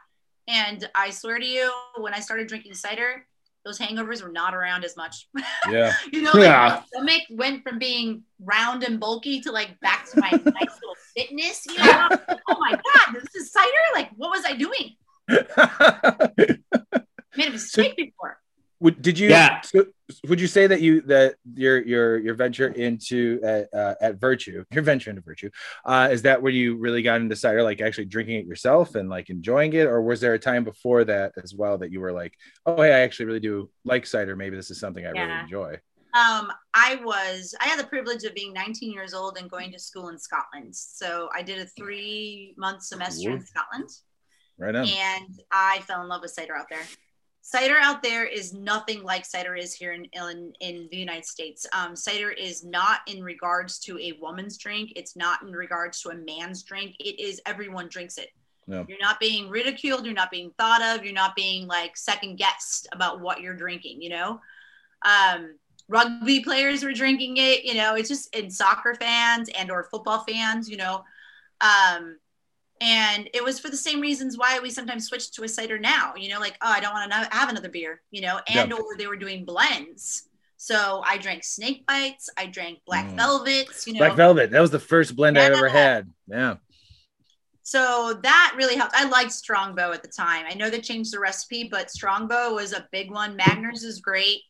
And 0.46 0.88
i 0.94 1.11
swear 1.11 1.38
to 1.38 1.46
you 1.46 1.70
when 1.98 2.14
i 2.14 2.20
started 2.20 2.46
drinking 2.48 2.74
cider 2.74 3.26
those 3.64 3.78
hangovers 3.78 4.22
were 4.22 4.31
not 4.33 4.54
around 4.54 4.85
as 4.85 4.96
much. 4.96 5.28
Yeah. 5.68 5.92
you 6.12 6.22
know 6.22 6.31
like 6.33 6.44
Yeah. 6.44 6.81
my 6.81 6.85
stomach 6.87 7.22
went 7.31 7.62
from 7.64 7.78
being 7.78 8.22
round 8.42 8.83
and 8.85 8.98
bulky 9.00 9.40
to 9.42 9.52
like 9.52 9.78
back 9.81 10.09
to 10.11 10.20
my 10.20 10.31
nice 10.31 10.42
little 10.44 10.96
fitness 11.16 11.66
you 11.66 11.76
know? 11.78 12.09
Like, 12.11 12.40
oh 12.48 12.57
my 12.59 12.70
god 12.72 13.14
this 13.14 13.35
is 13.35 13.52
cider? 13.52 13.68
Like 13.94 14.11
what 14.16 14.31
was 14.31 14.44
i 14.46 14.54
doing? 14.54 14.96
Made 17.37 17.48
a 17.48 17.50
mistake 17.50 17.96
before 17.96 18.38
Would, 18.81 19.03
did 19.03 19.19
you? 19.19 19.29
Yeah. 19.29 19.61
So, 19.62 19.87
would 20.29 20.41
you 20.41 20.47
say 20.47 20.67
that 20.69 20.81
you 20.81 21.01
that 21.03 21.35
your 21.55 21.83
your 21.83 22.19
your 22.19 22.35
venture 22.35 22.69
into 22.69 23.41
at, 23.43 23.75
uh, 23.75 23.95
at 24.01 24.21
Virtue, 24.21 24.64
your 24.71 24.83
venture 24.83 25.11
into 25.11 25.23
Virtue, 25.23 25.51
uh, 25.85 26.09
is 26.12 26.23
that 26.23 26.41
where 26.41 26.53
you 26.53 26.77
really 26.77 27.03
got 27.03 27.21
into 27.21 27.35
cider, 27.35 27.62
like 27.62 27.81
actually 27.81 28.05
drinking 28.07 28.37
it 28.37 28.47
yourself 28.47 28.95
and 28.95 29.09
like 29.09 29.31
enjoying 29.31 29.73
it, 29.73 29.87
or 29.87 30.01
was 30.03 30.21
there 30.21 30.35
a 30.35 30.38
time 30.38 30.62
before 30.64 31.05
that 31.05 31.33
as 31.43 31.55
well 31.55 31.79
that 31.79 31.91
you 31.91 32.01
were 32.01 32.12
like, 32.12 32.35
oh 32.67 32.81
hey, 32.81 32.95
I 32.95 33.01
actually 33.01 33.27
really 33.27 33.41
do 33.41 33.69
like 33.85 34.07
cider. 34.07 34.37
Maybe 34.37 34.57
this 34.57 34.71
is 34.71 34.79
something 34.79 35.05
I 35.05 35.11
really 35.11 35.41
enjoy. 35.41 35.79
Um, 36.14 36.51
I 36.73 37.01
was 37.05 37.55
I 37.61 37.67
had 37.69 37.79
the 37.79 37.87
privilege 37.87 38.25
of 38.25 38.35
being 38.35 38.53
19 38.53 38.93
years 38.93 39.12
old 39.12 39.37
and 39.38 39.51
going 39.51 39.73
to 39.73 39.79
school 39.79 40.09
in 40.09 40.19
Scotland. 40.19 40.75
So 40.75 41.29
I 41.35 41.43
did 41.43 41.59
a 41.59 41.67
three 41.67 42.55
month 42.57 42.83
semester 42.83 43.31
in 43.31 43.45
Scotland, 43.45 43.91
Right 44.57 44.75
on. 44.75 44.87
and 44.87 45.41
I 45.51 45.81
fell 45.87 46.01
in 46.03 46.09
love 46.09 46.23
with 46.23 46.31
cider 46.31 46.57
out 46.57 46.67
there. 46.71 46.81
Cider 47.51 47.79
out 47.81 48.03
there 48.03 48.27
is 48.27 48.53
nothing 48.53 49.03
like 49.03 49.25
cider 49.25 49.57
is 49.57 49.73
here 49.73 49.95
in 49.95 50.05
in, 50.13 50.53
in 50.61 50.87
the 50.91 50.99
United 50.99 51.25
States. 51.25 51.67
Um, 51.73 51.97
cider 51.97 52.31
is 52.31 52.63
not 52.63 53.01
in 53.07 53.25
regards 53.25 53.79
to 53.87 53.99
a 53.99 54.13
woman's 54.21 54.59
drink. 54.59 54.93
It's 54.97 55.17
not 55.17 55.41
in 55.41 55.53
regards 55.53 56.03
to 56.03 56.11
a 56.11 56.15
man's 56.15 56.63
drink. 56.63 56.95
It 57.01 57.19
is 57.19 57.41
everyone 57.47 57.89
drinks 57.89 58.19
it. 58.19 58.29
No. 58.67 58.85
You're 58.87 59.01
not 59.01 59.19
being 59.19 59.49
ridiculed. 59.49 60.05
You're 60.05 60.13
not 60.13 60.31
being 60.31 60.51
thought 60.59 60.83
of. 60.83 61.07
You're 61.07 61.15
not 61.15 61.35
being 61.35 61.67
like 61.67 61.97
second 61.97 62.37
guessed 62.37 62.87
about 62.93 63.23
what 63.23 63.41
you're 63.41 63.57
drinking. 63.57 64.03
You 64.03 64.11
know. 64.11 64.41
Um, 65.07 65.55
rugby 65.89 66.41
players 66.41 66.85
were 66.85 66.93
drinking 66.93 67.39
it 67.39 67.65
you 67.65 67.73
know 67.73 67.95
it's 67.95 68.11
just 68.11 68.35
in 68.37 68.51
soccer 68.51 68.95
fans 68.95 69.49
and 69.59 69.71
or 69.71 69.85
football 69.85 70.23
fans 70.29 70.69
you 70.69 70.77
know 70.77 71.03
um 71.63 72.19
and 72.81 73.29
it 73.35 73.43
was 73.43 73.59
for 73.59 73.71
the 73.71 73.77
same 73.77 74.01
reasons 74.01 74.37
why 74.38 74.59
we 74.61 74.71
sometimes 74.71 75.07
switch 75.07 75.31
to 75.33 75.43
a 75.45 75.49
cider 75.49 75.79
now 75.79 76.12
you 76.17 76.29
know 76.29 76.38
like 76.41 76.57
oh 76.62 76.71
i 76.71 76.81
don't 76.81 76.93
want 76.95 77.11
to 77.11 77.29
have 77.37 77.49
another 77.49 77.69
beer 77.69 78.01
you 78.11 78.21
know 78.21 78.38
and 78.49 78.73
or 78.73 78.97
they 78.97 79.07
were 79.07 79.17
doing 79.17 79.45
blends 79.45 80.29
so 80.57 81.03
i 81.07 81.17
drank 81.19 81.43
snake 81.45 81.87
bites 81.87 82.29
i 82.38 82.47
drank 82.47 82.79
black 82.87 83.07
Mm. 83.07 83.17
velvets 83.17 83.87
you 83.87 83.93
know 83.95 83.99
Black 84.01 84.17
Velvet. 84.17 84.51
That 84.51 84.61
was 84.61 84.71
the 84.71 84.79
first 84.81 85.14
blend 85.17 85.38
I 85.38 85.45
ever 85.45 85.69
had. 85.69 86.12
Yeah. 86.27 86.57
so 87.62 88.19
that 88.23 88.55
really 88.57 88.77
helped 88.77 88.95
i 88.95 89.05
liked 89.09 89.33
strongbow 89.33 89.93
at 89.93 90.03
the 90.03 90.09
time 90.09 90.45
i 90.49 90.55
know 90.55 90.71
they 90.71 90.81
changed 90.81 91.12
the 91.12 91.21
recipe 91.21 91.69
but 91.71 91.91
strongbow 91.91 92.55
was 92.55 92.73
a 92.73 92.87
big 92.93 93.11
one 93.11 93.37
magners 93.37 93.85
is 93.85 94.01
great 94.01 94.41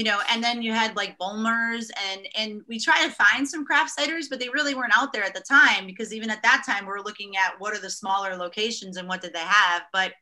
you 0.00 0.04
know 0.04 0.18
and 0.32 0.42
then 0.42 0.62
you 0.62 0.72
had 0.72 0.96
like 0.96 1.18
Bulmers 1.18 1.90
and 2.10 2.26
and 2.34 2.62
we 2.68 2.80
tried 2.80 3.04
to 3.04 3.10
find 3.10 3.46
some 3.46 3.66
craft 3.66 3.92
ciders 3.94 4.30
but 4.30 4.40
they 4.40 4.48
really 4.48 4.74
weren't 4.74 4.96
out 4.96 5.12
there 5.12 5.24
at 5.24 5.34
the 5.34 5.42
time 5.42 5.84
because 5.84 6.14
even 6.14 6.30
at 6.30 6.42
that 6.42 6.62
time 6.64 6.86
we 6.86 6.88
were 6.88 7.02
looking 7.02 7.36
at 7.36 7.52
what 7.58 7.76
are 7.76 7.80
the 7.82 7.90
smaller 7.90 8.34
locations 8.34 8.96
and 8.96 9.06
what 9.06 9.20
did 9.20 9.34
they 9.34 9.40
have 9.40 9.82
but 9.92 10.12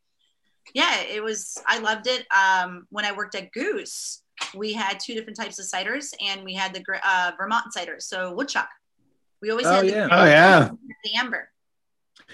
yeah 0.74 1.02
it 1.02 1.22
was 1.22 1.62
i 1.68 1.78
loved 1.78 2.08
it 2.08 2.26
um 2.36 2.88
when 2.90 3.04
i 3.04 3.12
worked 3.12 3.36
at 3.36 3.52
goose 3.52 4.24
we 4.52 4.72
had 4.72 4.98
two 4.98 5.14
different 5.14 5.38
types 5.38 5.60
of 5.60 5.64
ciders 5.64 6.12
and 6.26 6.42
we 6.42 6.54
had 6.54 6.74
the 6.74 6.82
uh, 7.04 7.30
vermont 7.38 7.66
ciders 7.72 8.02
so 8.02 8.34
woodchuck 8.34 8.68
we 9.40 9.52
always 9.52 9.66
Oh, 9.68 9.74
had 9.74 9.84
the, 9.84 9.90
yeah. 9.90 10.08
Oh 10.10 10.24
yeah. 10.24 10.70
the 11.04 11.10
amber 11.20 11.48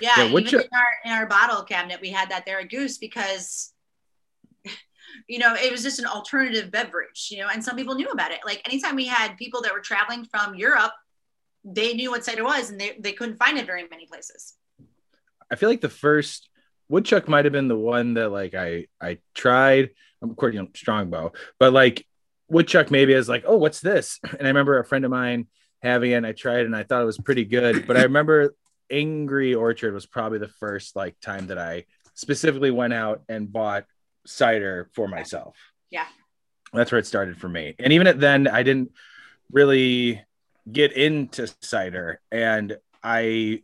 yeah, 0.00 0.16
Yeah, 0.16 0.28
even 0.28 0.46
in 0.46 0.54
our 0.72 0.92
in 1.04 1.12
our 1.12 1.26
bottle 1.26 1.62
cabinet 1.62 2.00
we 2.00 2.08
had 2.08 2.30
that 2.30 2.46
there 2.46 2.60
at 2.60 2.70
goose 2.70 2.96
because 2.96 3.73
you 5.26 5.38
know 5.38 5.54
it 5.54 5.70
was 5.72 5.82
just 5.82 5.98
an 5.98 6.06
alternative 6.06 6.70
beverage 6.70 7.28
you 7.30 7.38
know 7.38 7.48
and 7.52 7.64
some 7.64 7.76
people 7.76 7.94
knew 7.94 8.08
about 8.08 8.30
it 8.30 8.40
like 8.44 8.60
anytime 8.66 8.94
we 8.94 9.06
had 9.06 9.36
people 9.36 9.62
that 9.62 9.72
were 9.72 9.80
traveling 9.80 10.24
from 10.24 10.54
europe 10.54 10.92
they 11.64 11.94
knew 11.94 12.10
what 12.10 12.24
cider 12.24 12.44
was 12.44 12.70
and 12.70 12.78
they, 12.78 12.96
they 13.00 13.12
couldn't 13.12 13.36
find 13.36 13.56
it 13.56 13.66
very 13.66 13.86
many 13.88 14.06
places 14.06 14.54
I 15.50 15.56
feel 15.56 15.68
like 15.68 15.80
the 15.80 15.88
first 15.88 16.48
Woodchuck 16.88 17.28
might 17.28 17.44
have 17.44 17.52
been 17.52 17.68
the 17.68 17.78
one 17.78 18.14
that 18.14 18.30
like 18.30 18.54
I 18.54 18.86
I 19.00 19.18
tried. 19.34 19.90
Of 20.22 20.36
course, 20.36 20.54
you 20.54 20.62
know, 20.62 20.68
Strongbow, 20.74 21.32
but 21.58 21.72
like 21.72 22.06
Woodchuck 22.48 22.90
maybe 22.90 23.12
is 23.12 23.28
like, 23.28 23.44
oh, 23.46 23.56
what's 23.56 23.80
this? 23.80 24.18
And 24.38 24.42
I 24.42 24.48
remember 24.48 24.78
a 24.78 24.84
friend 24.84 25.04
of 25.04 25.10
mine 25.10 25.46
having 25.82 26.12
it. 26.12 26.14
And 26.14 26.26
I 26.26 26.32
tried 26.32 26.60
it 26.60 26.66
and 26.66 26.76
I 26.76 26.82
thought 26.82 27.02
it 27.02 27.06
was 27.06 27.18
pretty 27.18 27.44
good. 27.44 27.86
But 27.86 27.96
I 27.96 28.02
remember 28.10 28.54
Angry 28.90 29.54
Orchard 29.54 29.94
was 29.94 30.06
probably 30.06 30.38
the 30.38 30.48
first 30.48 30.96
like 30.96 31.18
time 31.20 31.48
that 31.48 31.58
I 31.58 31.84
specifically 32.14 32.70
went 32.70 32.92
out 32.92 33.22
and 33.28 33.52
bought 33.52 33.84
cider 34.26 34.90
for 34.94 35.08
myself. 35.08 35.56
Yeah. 35.90 36.06
That's 36.72 36.90
where 36.90 36.98
it 36.98 37.06
started 37.06 37.38
for 37.38 37.48
me. 37.48 37.74
And 37.78 37.92
even 37.92 38.06
at 38.06 38.20
then, 38.20 38.48
I 38.48 38.62
didn't 38.62 38.92
really 39.52 40.22
get 40.70 40.92
into 40.92 41.48
cider. 41.60 42.20
And 42.32 42.76
I 43.02 43.60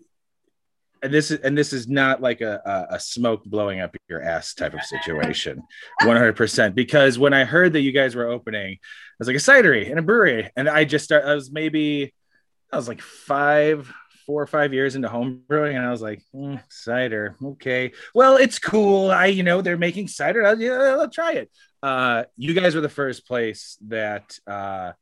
and 1.03 1.13
this 1.13 1.31
is 1.31 1.41
and 1.41 1.57
this 1.57 1.73
is 1.73 1.89
not 1.89 2.21
like 2.21 2.41
a, 2.41 2.61
a, 2.65 2.97
a 2.97 3.01
smoke 3.01 3.45
blowing 3.45 3.81
up 3.81 3.97
your 4.09 4.23
ass 4.23 4.55
type 4.55 4.75
of 4.75 4.83
situation 4.83 5.63
100% 6.03 6.75
because 6.75 7.19
when 7.19 7.33
i 7.33 7.45
heard 7.45 7.73
that 7.73 7.81
you 7.81 7.93
guys 7.93 8.15
were 8.15 8.29
opening 8.29 8.75
i 8.75 8.79
was 9.19 9.29
like 9.29 9.37
a 9.37 9.41
cidery 9.41 9.89
and 9.89 9.99
a 9.99 10.03
brewery 10.03 10.51
and 10.57 10.69
i 10.69 10.85
just 10.85 11.05
started 11.05 11.29
i 11.29 11.35
was 11.35 11.51
maybe 11.51 12.13
i 12.73 12.77
was 12.77 12.89
like 12.89 13.01
five 13.01 13.93
four 14.31 14.41
or 14.41 14.47
five 14.47 14.73
years 14.73 14.95
into 14.95 15.09
home 15.09 15.43
brewing 15.49 15.77
and 15.77 15.85
i 15.85 15.91
was 15.91 16.01
like 16.01 16.23
mm, 16.33 16.63
cider 16.69 17.35
okay 17.45 17.91
well 18.15 18.37
it's 18.37 18.61
cool 18.61 19.11
i 19.11 19.27
you 19.27 19.43
know 19.43 19.61
they're 19.61 19.77
making 19.77 20.07
cider 20.07 20.47
i'll, 20.47 20.61
yeah, 20.61 20.97
I'll 21.01 21.11
try 21.11 21.33
it 21.33 21.51
uh 21.83 22.23
you 22.37 22.55
guys 22.55 22.77
were 22.77 22.81
the 22.81 22.89
first 22.89 23.27
place 23.27 23.77
that 23.89 24.39
uh 24.47 24.93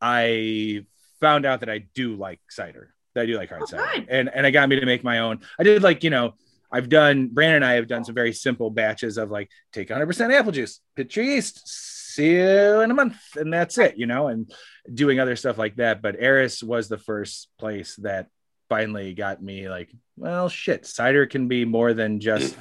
i 0.00 0.84
found 1.20 1.44
out 1.44 1.60
that 1.60 1.68
i 1.68 1.84
do 1.94 2.16
like 2.16 2.40
cider 2.48 2.94
that 3.14 3.22
I 3.22 3.26
do 3.26 3.36
like 3.36 3.50
hard 3.50 3.62
Oh, 3.62 3.66
cider, 3.66 3.84
good. 3.94 4.08
and 4.08 4.30
and 4.34 4.46
I 4.46 4.50
got 4.50 4.68
me 4.68 4.80
to 4.80 4.86
make 4.86 5.04
my 5.04 5.20
own. 5.20 5.38
I 5.56 5.62
did 5.62 5.84
like 5.84 6.02
you 6.02 6.10
know 6.10 6.34
I've 6.72 6.88
done 6.88 7.28
Brandon 7.28 7.56
and 7.62 7.64
I 7.64 7.74
have 7.74 7.86
done 7.86 8.04
some 8.04 8.14
very 8.16 8.32
simple 8.32 8.70
batches 8.70 9.18
of 9.18 9.30
like 9.30 9.48
take 9.72 9.88
100% 9.88 10.34
apple 10.34 10.50
juice, 10.50 10.80
pitch 10.96 11.14
your 11.14 11.24
yeast, 11.24 11.60
see 11.68 12.32
you 12.32 12.80
in 12.80 12.90
a 12.90 12.94
month, 12.94 13.16
and 13.36 13.52
that's 13.52 13.78
it, 13.78 13.96
you 13.96 14.06
know, 14.06 14.26
and 14.26 14.52
doing 14.92 15.20
other 15.20 15.36
stuff 15.36 15.58
like 15.58 15.76
that. 15.76 16.02
But 16.02 16.16
Eris 16.18 16.60
was 16.60 16.88
the 16.88 16.98
first 16.98 17.48
place 17.56 17.94
that 18.02 18.26
finally 18.68 19.14
got 19.14 19.42
me 19.42 19.68
like, 19.68 19.90
well, 20.16 20.48
shit, 20.48 20.86
cider 20.86 21.26
can 21.26 21.48
be 21.48 21.64
more 21.64 21.94
than 21.94 22.20
just. 22.20 22.56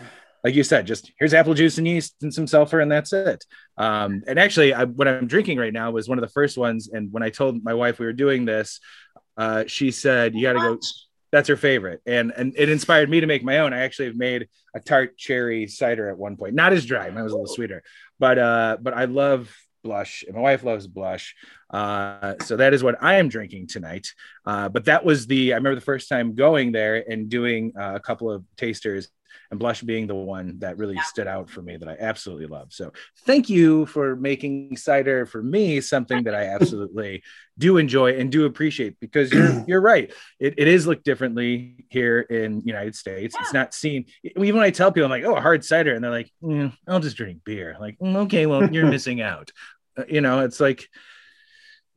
Like 0.46 0.56
you 0.56 0.64
said, 0.64 0.86
just 0.86 1.10
here's 1.18 1.34
apple 1.34 1.54
juice 1.54 1.78
and 1.78 1.88
yeast 1.88 2.16
and 2.22 2.34
some 2.34 2.48
sulfur, 2.48 2.82
and 2.82 2.92
that's 2.92 3.14
it. 3.14 3.46
Um, 3.78 4.24
and 4.28 4.38
actually, 4.38 4.74
I, 4.74 4.84
what 4.84 5.08
I'm 5.08 5.26
drinking 5.26 5.58
right 5.58 5.72
now 5.72 5.92
was 5.92 6.10
one 6.10 6.18
of 6.18 6.22
the 6.22 6.34
first 6.34 6.58
ones. 6.58 6.90
And 6.92 7.14
when 7.14 7.24
I 7.24 7.30
told 7.30 7.64
my 7.64 7.74
wife 7.74 7.98
we 7.98 8.06
were 8.06 8.12
doing 8.12 8.44
this, 8.44 8.82
uh, 9.38 9.64
she 9.68 9.92
said, 9.92 10.36
"You 10.36 10.42
got 10.42 10.54
to 10.54 10.60
go." 10.60 10.80
That's 11.32 11.48
her 11.48 11.56
favorite, 11.56 12.02
and 12.06 12.34
and 12.36 12.54
it 12.58 12.68
inspired 12.68 13.10
me 13.10 13.22
to 13.22 13.26
make 13.26 13.42
my 13.42 13.60
own. 13.60 13.72
I 13.72 13.84
actually 13.84 14.08
have 14.08 14.18
made 14.18 14.50
a 14.76 14.82
tart 14.82 15.18
cherry 15.18 15.68
cider 15.68 16.10
at 16.10 16.18
one 16.18 16.36
point, 16.36 16.56
not 16.56 16.74
as 16.74 16.86
dry. 16.86 17.10
Mine 17.10 17.24
was 17.24 17.32
a 17.32 17.38
little 17.38 17.56
sweeter, 17.56 17.82
but 18.20 18.38
uh, 18.38 18.78
but 18.82 18.94
I 18.94 19.06
love 19.06 19.50
blush, 19.84 20.24
and 20.26 20.36
my 20.36 20.42
wife 20.42 20.64
loves 20.64 20.88
blush. 20.88 21.36
Uh, 21.70 22.36
so 22.42 22.58
that 22.58 22.74
is 22.74 22.84
what 22.84 22.96
I 23.02 23.16
am 23.16 23.30
drinking 23.30 23.68
tonight. 23.68 24.14
Uh, 24.46 24.70
but 24.70 24.86
that 24.86 25.06
was 25.06 25.28
the 25.28 25.54
I 25.54 25.58
remember 25.58 25.76
the 25.76 25.82
first 25.82 26.10
time 26.10 26.36
going 26.36 26.72
there 26.72 27.04
and 27.10 27.30
doing 27.30 27.74
uh, 27.80 27.94
a 27.96 28.00
couple 28.00 28.32
of 28.32 28.44
tasters. 28.58 29.10
And 29.52 29.60
blush 29.60 29.82
being 29.82 30.08
the 30.08 30.16
one 30.16 30.60
that 30.60 30.78
really 30.78 30.98
stood 31.06 31.28
out 31.28 31.50
for 31.50 31.62
me 31.62 31.78
that 31.78 31.88
I 31.88 31.96
absolutely 32.00 32.48
love. 32.48 32.74
So 32.74 32.92
thank 33.26 33.50
you 33.50 33.86
for 33.86 34.16
making 34.16 34.78
cider 34.78 35.26
for 35.26 35.44
me 35.44 35.82
something 35.82 36.24
that 36.24 36.36
I 36.36 36.46
absolutely 36.46 37.24
do 37.58 37.78
enjoy 37.78 38.18
and 38.18 38.32
do 38.32 38.46
appreciate 38.46 39.00
because 39.00 39.32
you're 39.32 39.64
you're 39.68 39.82
right. 39.82 40.12
It, 40.40 40.56
it 40.58 40.68
is 40.68 40.88
looked 40.88 41.06
differently 41.06 41.86
here 41.90 42.22
in 42.22 42.62
United 42.66 42.96
States. 42.96 43.36
It's 43.40 43.54
not 43.54 43.74
seen. 43.74 44.06
Even 44.24 44.56
when 44.56 44.66
I 44.66 44.72
tell 44.72 44.92
people 44.92 45.06
I'm 45.06 45.12
like, 45.12 45.24
oh, 45.24 45.36
a 45.36 45.42
hard 45.42 45.64
cider, 45.64 45.94
and 45.94 46.04
they're 46.04 46.12
like, 46.12 46.32
"Mm, 46.42 46.76
I'll 46.88 47.00
just 47.00 47.18
drink 47.18 47.44
beer. 47.44 47.76
Like, 47.80 47.98
"Mm, 48.00 48.16
okay, 48.26 48.46
well, 48.46 48.72
you're 48.72 48.86
missing 48.90 49.22
out. 49.22 49.52
Uh, 49.98 50.04
you 50.08 50.22
know, 50.22 50.40
it's 50.40 50.60
like, 50.60 50.88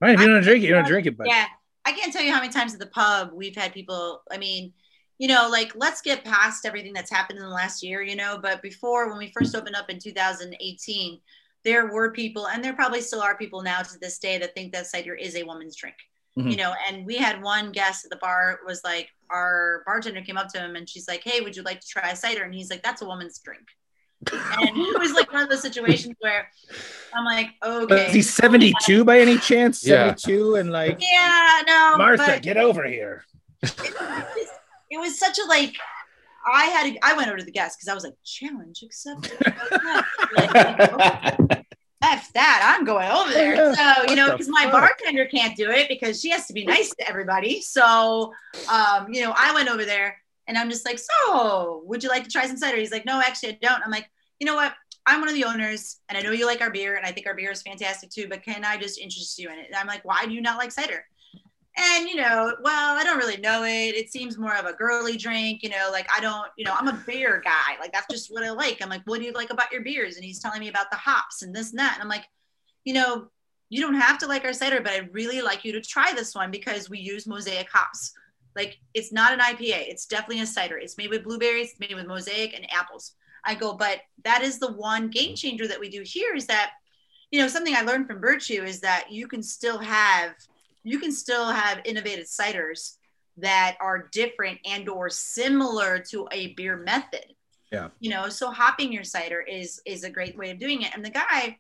fine, 0.01 0.15
if 0.15 0.21
you 0.21 0.29
don't 0.29 0.43
drink 0.43 0.65
it, 0.65 0.69
you 0.69 0.75
don't 0.75 0.87
drink 0.87 1.07
it. 1.07 1.17
But 1.17 1.29
yeah, 1.29 1.47
I 1.85 1.93
can't 1.93 2.13
tell 2.13 2.23
you 2.23 2.33
how 2.33 2.41
many 2.41 2.53
times 2.53 2.75
at 2.75 2.81
the 2.81 2.87
pub 2.87 3.31
we've 3.33 3.57
had 3.57 3.73
people. 3.73 4.23
I 4.31 4.39
mean, 4.39 4.73
you 5.19 5.29
know, 5.29 5.49
like 5.51 5.73
let's 5.75 6.03
get 6.03 6.25
past 6.25 6.67
everything 6.67 6.93
that's 6.93 7.11
happened 7.11 7.39
in 7.39 7.45
the 7.45 7.51
last 7.51 7.83
year, 7.83 8.03
you 8.03 8.17
know. 8.17 8.39
But 8.41 8.63
before, 8.63 9.09
when 9.09 9.19
we 9.19 9.33
first 9.37 9.55
opened 9.55 9.77
up 9.77 9.89
in 9.91 9.99
2018, 9.99 11.21
there 11.65 11.87
were 11.87 12.13
people, 12.13 12.49
and 12.49 12.63
there 12.65 12.75
probably 12.75 13.01
still 13.01 13.21
are 13.23 13.37
people 13.37 13.63
now 13.63 13.81
to 13.83 13.99
this 13.99 14.19
day 14.19 14.39
that 14.39 14.55
think 14.55 14.73
that 14.73 14.87
cider 14.87 15.15
is 15.15 15.35
a 15.37 15.43
woman's 15.43 15.77
drink. 15.77 15.97
Mhm. 16.39 16.51
You 16.51 16.57
know, 16.59 16.75
and 16.89 17.07
we 17.07 17.17
had 17.17 17.43
one 17.43 17.73
guest 17.73 18.05
at 18.05 18.11
the 18.11 18.19
bar 18.19 18.61
was 18.67 18.83
like, 18.85 19.09
our 19.31 19.83
bartender 19.87 20.21
came 20.23 20.37
up 20.37 20.49
to 20.53 20.59
him 20.61 20.77
and 20.77 20.89
she's 20.89 21.09
like, 21.09 21.23
"Hey, 21.25 21.41
would 21.41 21.57
you 21.57 21.63
like 21.63 21.81
to 21.81 21.87
try 21.89 22.11
a 22.11 22.17
cider?" 22.17 22.45
And 22.45 22.55
he's 22.55 22.71
like, 22.71 22.83
"That's 22.83 23.03
a 23.03 23.07
woman's 23.07 23.39
drink." 23.41 23.67
And 24.33 24.69
it 24.77 24.99
was 25.01 25.13
like 25.13 25.33
one 25.33 25.43
of 25.43 25.49
those 25.49 25.63
situations 25.63 26.15
where 26.21 26.49
I'm 27.15 27.25
like, 27.25 27.49
"Okay." 27.65 28.07
is 28.09 28.15
he 28.15 28.23
72 28.23 29.05
by 29.05 29.19
any 29.19 29.39
chance? 29.39 29.85
Yeah. 29.85 30.15
72 30.15 30.57
and 30.57 30.71
like 30.71 30.99
Yeah, 31.01 31.63
no. 31.67 31.97
Martha, 31.97 32.25
but- 32.27 32.43
get 32.43 32.57
over 32.57 32.85
here. 32.87 33.25
it 33.63 34.49
was 34.99 35.19
such 35.19 35.39
a 35.39 35.45
like 35.49 35.77
I 36.47 36.67
had 36.67 36.93
to, 36.93 36.99
I 37.05 37.15
went 37.15 37.29
over 37.29 37.39
to 37.39 37.45
the 37.45 37.51
guest 37.51 37.79
because 37.79 37.89
I 37.89 37.95
was 37.95 38.05
like 38.05 38.15
challenge 38.25 38.83
accepted. 38.83 39.37
like, 40.37 41.67
F 42.03 42.33
that, 42.35 42.77
I'm 42.77 42.85
going 42.85 43.11
over 43.11 43.33
there. 43.33 43.75
So 43.75 44.05
you 44.09 44.17
know, 44.17 44.31
because 44.31 44.49
my 44.49 44.71
bartender 44.71 45.27
can't 45.27 45.57
do 45.57 45.71
it 45.71 45.89
because 45.89 46.21
she 46.21 46.31
has 46.31 46.47
to 46.47 46.53
be 46.53 46.65
nice 46.65 46.91
to 46.91 47.09
everybody. 47.09 47.61
So 47.61 48.33
um, 48.71 49.13
you 49.13 49.23
know, 49.23 49.35
I 49.37 49.53
went 49.55 49.69
over 49.69 49.85
there 49.85 50.19
and 50.47 50.57
I'm 50.57 50.71
just 50.71 50.87
like, 50.87 50.99
so 50.99 51.83
would 51.87 52.03
you 52.03 52.09
like 52.09 52.25
to 52.25 52.31
try 52.31 52.47
some 52.47 52.57
cider? 52.57 52.77
He's 52.77 52.93
like, 52.93 53.07
no, 53.07 53.21
actually, 53.21 53.51
I 53.51 53.59
don't. 53.61 53.83
I'm 53.83 53.91
like, 53.91 54.09
you 54.39 54.47
know 54.47 54.55
what? 54.55 54.75
I'm 55.07 55.21
one 55.21 55.29
of 55.29 55.37
the 55.37 55.45
owners, 55.45 56.01
and 56.09 56.19
I 56.19 56.21
know 56.21 56.33
you 56.33 56.47
like 56.47 56.61
our 56.61 56.71
beer, 56.71 56.97
and 56.97 57.07
I 57.07 57.13
think 57.13 57.27
our 57.29 57.35
beer 57.35 57.53
is 57.53 57.63
fantastic 57.63 58.11
too. 58.11 58.27
But 58.29 58.43
can 58.43 58.65
I 58.65 58.77
just 58.77 58.99
interest 58.99 59.39
you 59.39 59.49
in 59.49 59.59
it? 59.59 59.67
And 59.67 59.77
I'm 59.77 59.87
like, 59.87 60.05
why 60.05 60.27
do 60.27 60.33
you 60.33 60.41
not 60.41 60.59
like 60.59 60.73
cider? 60.73 61.05
And 61.79 62.09
you 62.09 62.17
know, 62.17 62.57
well, 62.63 62.97
I 62.97 63.05
don't 63.05 63.19
really 63.19 63.37
know 63.37 63.65
it. 63.65 63.95
It 63.95 64.11
seems 64.11 64.39
more 64.39 64.57
of 64.57 64.65
a 64.65 64.73
girly 64.73 65.17
drink, 65.19 65.63
you 65.63 65.69
know, 65.69 65.89
like 65.93 66.09
I 66.15 66.21
don't, 66.21 66.49
you 66.57 66.65
know, 66.65 66.75
I'm 66.75 66.89
a 66.89 67.03
beer 67.07 67.43
guy. 67.45 67.79
Like 67.79 67.93
that's 67.93 68.07
just 68.11 68.33
what 68.33 68.45
I 68.45 68.51
like. 68.51 68.79
I'm 68.81 68.89
like, 68.89 69.03
what 69.05 69.21
do 69.21 69.27
you 69.27 69.33
like 69.33 69.51
about 69.51 69.71
your 69.71 69.83
beers? 69.83 70.17
And 70.17 70.25
he's 70.25 70.41
telling 70.41 70.61
me 70.61 70.69
about 70.69 70.91
the 70.91 70.97
hops 70.97 71.43
and 71.43 71.55
this 71.55 71.71
and 71.71 71.79
that. 71.79 71.95
And 71.95 72.03
I'm 72.03 72.09
like, 72.09 72.27
you 72.85 72.95
know, 72.95 73.29
you 73.69 73.83
don't 73.83 73.95
have 73.95 74.17
to 74.19 74.27
like 74.27 74.45
our 74.45 74.55
cider, 74.55 74.81
but 74.81 74.93
I'd 74.93 75.13
really 75.13 75.43
like 75.43 75.65
you 75.65 75.73
to 75.73 75.81
try 75.83 76.13
this 76.15 76.35
one 76.35 76.51
because 76.51 76.89
we 76.89 76.99
use 76.99 77.27
mosaic 77.27 77.69
hops. 77.71 78.13
Like 78.55 78.79
it's 78.95 79.13
not 79.13 79.35
an 79.35 79.41
IPA, 79.41 79.89
it's 79.89 80.07
definitely 80.07 80.41
a 80.41 80.47
cider. 80.47 80.79
It's 80.79 80.97
made 80.97 81.11
with 81.11 81.25
blueberries, 81.25 81.73
it's 81.73 81.81
made 81.81 81.95
with 81.95 82.07
mosaic 82.07 82.55
and 82.55 82.67
apples. 82.73 83.13
I 83.45 83.55
go, 83.55 83.75
but 83.75 84.01
that 84.25 84.43
is 84.43 84.59
the 84.59 84.73
one 84.73 85.09
game 85.09 85.37
changer 85.37 85.69
that 85.69 85.79
we 85.79 85.91
do 85.91 86.03
here 86.03 86.35
is 86.35 86.47
that, 86.47 86.73
you 87.31 87.41
know, 87.41 87.49
something 87.49 87.75
I 87.77 87.83
learned 87.83 88.07
from 88.07 88.21
Virtue 88.21 88.63
is 88.65 88.81
that 88.81 89.11
you 89.11 89.29
can 89.29 89.43
still 89.43 89.79
have 89.79 90.35
you 90.87 91.01
can 91.01 91.11
still 91.11 91.51
have 91.51 91.81
innovative 91.85 92.27
ciders 92.27 92.97
that 93.39 93.77
are 93.81 94.09
different 94.13 94.59
and 94.65 94.89
or 94.89 95.11
similar 95.11 95.99
to 96.11 96.29
a 96.31 96.55
beer 96.55 96.77
method. 96.77 97.27
Yeah. 97.73 97.89
you 97.99 98.11
know 98.11 98.29
so 98.29 98.53
hopping 98.53 98.93
your 98.93 99.03
cider 99.03 99.41
is 99.41 99.81
is 99.85 100.05
a 100.05 100.11
great 100.11 100.39
way 100.39 100.51
of 100.53 100.61
doing 100.61 100.83
it. 100.83 100.95
And 100.95 101.05
the 101.05 101.11
guy 101.11 101.59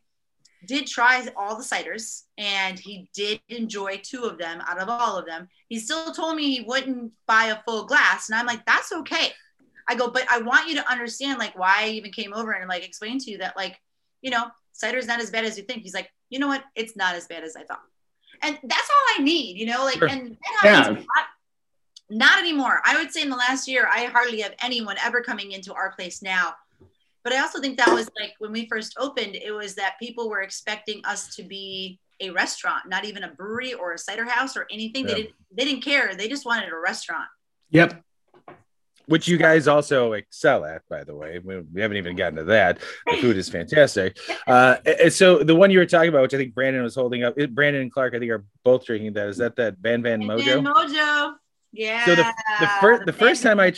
did 0.65 0.87
try 0.87 1.27
all 1.37 1.57
the 1.57 1.65
ciders 1.65 2.23
and 2.39 2.79
he 2.79 3.11
did 3.13 3.41
enjoy 3.49 4.01
two 4.03 4.23
of 4.23 4.39
them 4.39 4.63
out 4.69 4.81
of 4.81 4.89
all 4.89 5.17
of 5.19 5.27
them. 5.27 5.49
He 5.69 5.81
still 5.81 6.13
told 6.13 6.37
me 6.37 6.55
he 6.55 6.63
wouldn't 6.63 7.13
buy 7.27 7.47
a 7.47 7.63
full 7.65 7.85
glass 7.87 8.29
and 8.29 8.39
i'm 8.39 8.47
like 8.47 8.65
that's 8.65 8.93
okay. 8.93 9.33
I 9.89 9.97
go 9.97 10.09
but 10.09 10.31
i 10.31 10.41
want 10.41 10.69
you 10.69 10.77
to 10.77 10.91
understand 10.91 11.41
like 11.41 11.59
why 11.59 11.75
i 11.81 11.89
even 11.89 12.13
came 12.13 12.33
over 12.33 12.53
and 12.53 12.69
like 12.69 12.85
explain 12.87 13.19
to 13.19 13.31
you 13.33 13.39
that 13.39 13.57
like 13.57 13.77
you 14.23 14.31
know 14.31 14.47
cider's 14.73 15.09
not 15.09 15.21
as 15.21 15.31
bad 15.31 15.45
as 15.45 15.59
you 15.59 15.65
think. 15.65 15.83
He's 15.83 15.95
like 15.95 16.11
you 16.31 16.39
know 16.39 16.49
what? 16.49 16.63
It's 16.77 16.97
not 16.97 17.17
as 17.17 17.27
bad 17.27 17.43
as 17.43 17.57
i 17.57 17.65
thought 17.65 17.83
and 18.43 18.59
that's 18.63 18.91
all 18.91 19.05
I 19.19 19.23
need, 19.23 19.57
you 19.59 19.67
know. 19.67 19.85
Like, 19.85 19.99
Sure. 19.99 20.09
and 20.09 20.37
that 20.63 20.75
happens 20.75 20.99
a 20.99 21.01
lot. 21.01 21.27
Not 22.09 22.39
anymore. 22.39 22.81
I 22.85 22.97
would 22.97 23.13
say 23.13 23.23
in 23.23 23.31
the 23.31 23.37
last 23.37 23.67
year, 23.67 23.89
I 23.91 24.05
hardly 24.05 24.41
have 24.41 24.55
anyone 24.61 24.97
ever 25.05 25.21
coming 25.23 25.53
into 25.53 25.75
our 25.75 25.93
place 25.93 26.23
now. 26.23 26.55
But 27.25 27.33
I 27.33 27.41
also 27.41 27.61
think 27.61 27.77
that 27.79 27.89
was 27.93 28.09
like 28.21 28.35
when 28.39 28.53
we 28.53 28.69
first 28.69 28.95
opened, 28.99 29.35
it 29.35 29.51
was 29.51 29.75
that 29.75 29.97
people 30.01 30.31
were 30.31 30.43
expecting 30.43 31.05
us 31.05 31.35
to 31.35 31.43
be 31.43 31.99
a 32.21 32.31
restaurant, 32.31 32.89
not 32.89 33.05
even 33.05 33.25
a 33.25 33.29
brewery 33.33 33.75
or 33.75 33.93
a 33.93 33.99
cider 33.99 34.25
house 34.25 34.57
or 34.57 34.67
anything. 34.71 35.09
Yeah. 35.09 35.15
They 35.15 35.23
didn't. 35.23 35.35
They 35.51 35.65
didn't 35.65 35.83
care. 35.83 36.15
They 36.15 36.29
just 36.29 36.47
wanted 36.47 36.71
a 36.73 36.77
restaurant. 36.79 37.27
Yep. 37.71 38.01
Which 39.07 39.29
you 39.29 39.37
guys 39.37 39.67
also 39.69 40.13
excel 40.13 40.65
at, 40.65 40.83
by 40.91 41.05
the 41.05 41.15
way. 41.15 41.39
We, 41.43 41.61
we 41.61 41.81
haven't 41.81 41.97
even 41.97 42.17
gotten 42.17 42.37
to 42.37 42.45
that. 42.45 42.79
The 43.07 43.17
food 43.19 43.37
is 43.37 43.49
fantastic. 43.49 44.19
Uh, 44.47 44.77
so 45.11 45.39
the 45.43 45.55
one 45.57 45.71
you 45.73 45.79
were 45.79 45.87
talking 45.87 46.09
about, 46.09 46.23
which 46.23 46.35
I 46.35 46.37
think 46.37 46.55
Brandon 46.55 46.83
was 46.83 46.95
holding 46.95 47.25
up, 47.25 47.35
it- 47.37 47.53
Brandon 47.55 47.83
and 47.83 47.93
Clark, 47.93 48.15
I 48.15 48.19
think 48.21 48.31
are 48.31 48.45
both 48.65 48.85
drinking 48.87 49.15
that. 49.15 49.29
Is 49.29 49.39
that 49.39 49.57
that 49.57 49.77
Van 49.79 50.03
Van 50.03 50.23
Mojo? 50.23 50.45
then 50.45 50.65
Mojo. 50.65 51.35
Yeah. 51.73 52.05
So 52.07 52.15
the 52.15 52.33
the 52.61 52.69
first 52.81 53.07
the 53.07 53.13
Van 53.13 53.19
first 53.29 53.43
time 53.43 53.59
I 53.61 53.73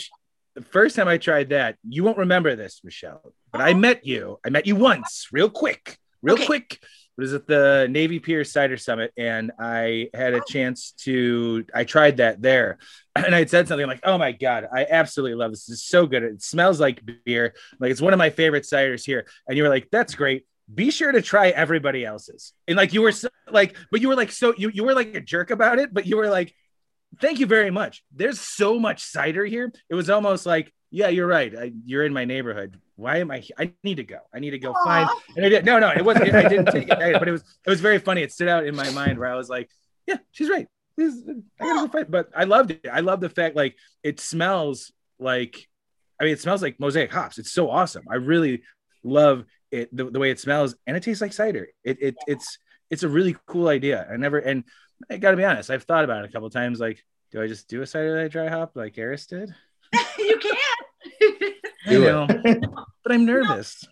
the 0.55 0.61
first 0.61 0.95
time 0.95 1.07
I 1.07 1.17
tried 1.17 1.49
that, 1.49 1.77
you 1.87 2.03
won't 2.03 2.17
remember 2.17 2.55
this, 2.55 2.81
Michelle, 2.83 3.33
but 3.51 3.61
I 3.61 3.73
met 3.73 4.05
you. 4.05 4.39
I 4.45 4.49
met 4.49 4.67
you 4.67 4.75
once, 4.75 5.27
real 5.31 5.49
quick, 5.49 5.97
real 6.21 6.35
Okay. 6.35 6.45
quick. 6.45 6.79
Was 7.19 7.33
at 7.33 7.47
the 7.47 7.87
Navy 7.89 8.19
Pier 8.19 8.43
Cider 8.43 8.77
Summit, 8.77 9.11
and 9.17 9.51
I 9.59 10.09
had 10.13 10.33
a 10.33 10.37
oh. 10.37 10.43
chance 10.47 10.91
to. 11.03 11.65
I 11.73 11.83
tried 11.83 12.17
that 12.17 12.41
there, 12.41 12.77
and 13.15 13.35
I 13.35 13.45
said 13.45 13.67
something 13.67 13.87
like, 13.87 14.01
"Oh 14.03 14.17
my 14.17 14.31
god, 14.31 14.67
I 14.73 14.85
absolutely 14.89 15.35
love 15.35 15.51
this. 15.51 15.69
It's 15.69 15.83
so 15.83 16.05
good. 16.07 16.23
It 16.23 16.41
smells 16.41 16.79
like 16.79 17.01
beer. 17.25 17.53
Like 17.79 17.91
it's 17.91 18.01
one 18.01 18.13
of 18.13 18.19
my 18.19 18.29
favorite 18.29 18.63
ciders 18.63 19.05
here." 19.05 19.27
And 19.47 19.57
you 19.57 19.63
were 19.63 19.69
like, 19.69 19.89
"That's 19.91 20.15
great." 20.15 20.45
Be 20.73 20.91
sure 20.91 21.11
to 21.11 21.21
try 21.21 21.49
everybody 21.49 22.05
else's. 22.05 22.53
And 22.67 22.77
like 22.77 22.93
you 22.93 23.01
were 23.01 23.11
so, 23.11 23.29
like, 23.49 23.75
but 23.91 24.01
you 24.01 24.07
were 24.07 24.15
like 24.15 24.31
so 24.31 24.53
you 24.57 24.69
you 24.73 24.83
were 24.83 24.93
like 24.93 25.15
a 25.15 25.21
jerk 25.21 25.51
about 25.51 25.79
it, 25.79 25.93
but 25.93 26.05
you 26.05 26.15
were 26.17 26.29
like, 26.29 26.53
"Thank 27.19 27.39
you 27.39 27.47
very 27.47 27.71
much." 27.71 28.03
There's 28.15 28.39
so 28.39 28.79
much 28.79 29.03
cider 29.03 29.45
here. 29.45 29.71
It 29.89 29.95
was 29.95 30.09
almost 30.09 30.45
like, 30.45 30.73
"Yeah, 30.91 31.09
you're 31.09 31.27
right. 31.27 31.55
I, 31.55 31.71
you're 31.85 32.05
in 32.05 32.13
my 32.13 32.25
neighborhood 32.25 32.79
why 32.99 33.17
am 33.17 33.31
I? 33.31 33.43
I 33.57 33.71
need 33.83 33.95
to 33.95 34.03
go. 34.03 34.19
I 34.33 34.39
need 34.39 34.49
to 34.51 34.59
go 34.59 34.73
Aww. 34.73 34.83
find. 34.83 35.09
And 35.37 35.45
I 35.45 35.49
did. 35.49 35.65
No, 35.65 35.79
no, 35.79 35.89
it 35.89 36.03
wasn't. 36.03 36.35
I 36.35 36.49
didn't 36.49 36.65
take 36.65 36.89
it, 36.89 37.19
but 37.19 37.27
it 37.27 37.31
was. 37.31 37.43
It 37.65 37.69
was 37.69 37.79
very 37.79 37.97
funny. 37.97 38.21
It 38.21 38.33
stood 38.33 38.49
out 38.49 38.65
in 38.65 38.75
my 38.75 38.89
mind 38.91 39.17
where 39.17 39.31
I 39.31 39.35
was 39.35 39.49
like, 39.49 39.69
yeah, 40.05 40.17
she's 40.31 40.49
right. 40.49 40.67
I 40.99 41.03
gotta 41.59 41.87
go 41.87 41.87
fight. 41.87 42.11
But 42.11 42.29
I 42.35 42.43
loved 42.43 42.71
it. 42.71 42.87
I 42.91 42.99
love 42.99 43.21
the 43.21 43.29
fact 43.29 43.55
like 43.55 43.77
it 44.03 44.19
smells 44.19 44.91
like. 45.17 45.67
I 46.19 46.25
mean, 46.25 46.33
it 46.33 46.41
smells 46.41 46.61
like 46.61 46.77
mosaic 46.77 47.11
hops. 47.11 47.39
It's 47.39 47.53
so 47.53 47.69
awesome. 47.69 48.03
I 48.11 48.15
really 48.15 48.63
love 49.05 49.45
it 49.71 49.95
the, 49.95 50.11
the 50.11 50.19
way 50.19 50.29
it 50.29 50.39
smells, 50.41 50.75
and 50.85 50.97
it 50.97 51.03
tastes 51.03 51.21
like 51.21 51.31
cider. 51.31 51.69
It, 51.85 52.01
it 52.01 52.15
it's 52.27 52.57
it's 52.89 53.03
a 53.03 53.09
really 53.09 53.37
cool 53.47 53.69
idea. 53.69 54.05
I 54.11 54.17
never 54.17 54.39
and 54.39 54.65
I 55.09 55.15
got 55.15 55.31
to 55.31 55.37
be 55.37 55.45
honest. 55.45 55.69
I've 55.69 55.83
thought 55.83 56.03
about 56.03 56.25
it 56.25 56.29
a 56.29 56.33
couple 56.33 56.49
times. 56.49 56.81
Like, 56.81 57.01
do 57.31 57.41
I 57.41 57.47
just 57.47 57.69
do 57.69 57.81
a 57.81 57.87
cider 57.87 58.15
that 58.15 58.25
I 58.25 58.27
dry 58.27 58.49
hop 58.49 58.75
like 58.75 58.97
Eris 58.97 59.25
did? 59.25 59.55
You 61.91 62.03
can. 62.03 62.27
Do 62.27 62.59
know, 62.61 62.85
but 63.03 63.11
I'm 63.11 63.25
nervous. 63.25 63.85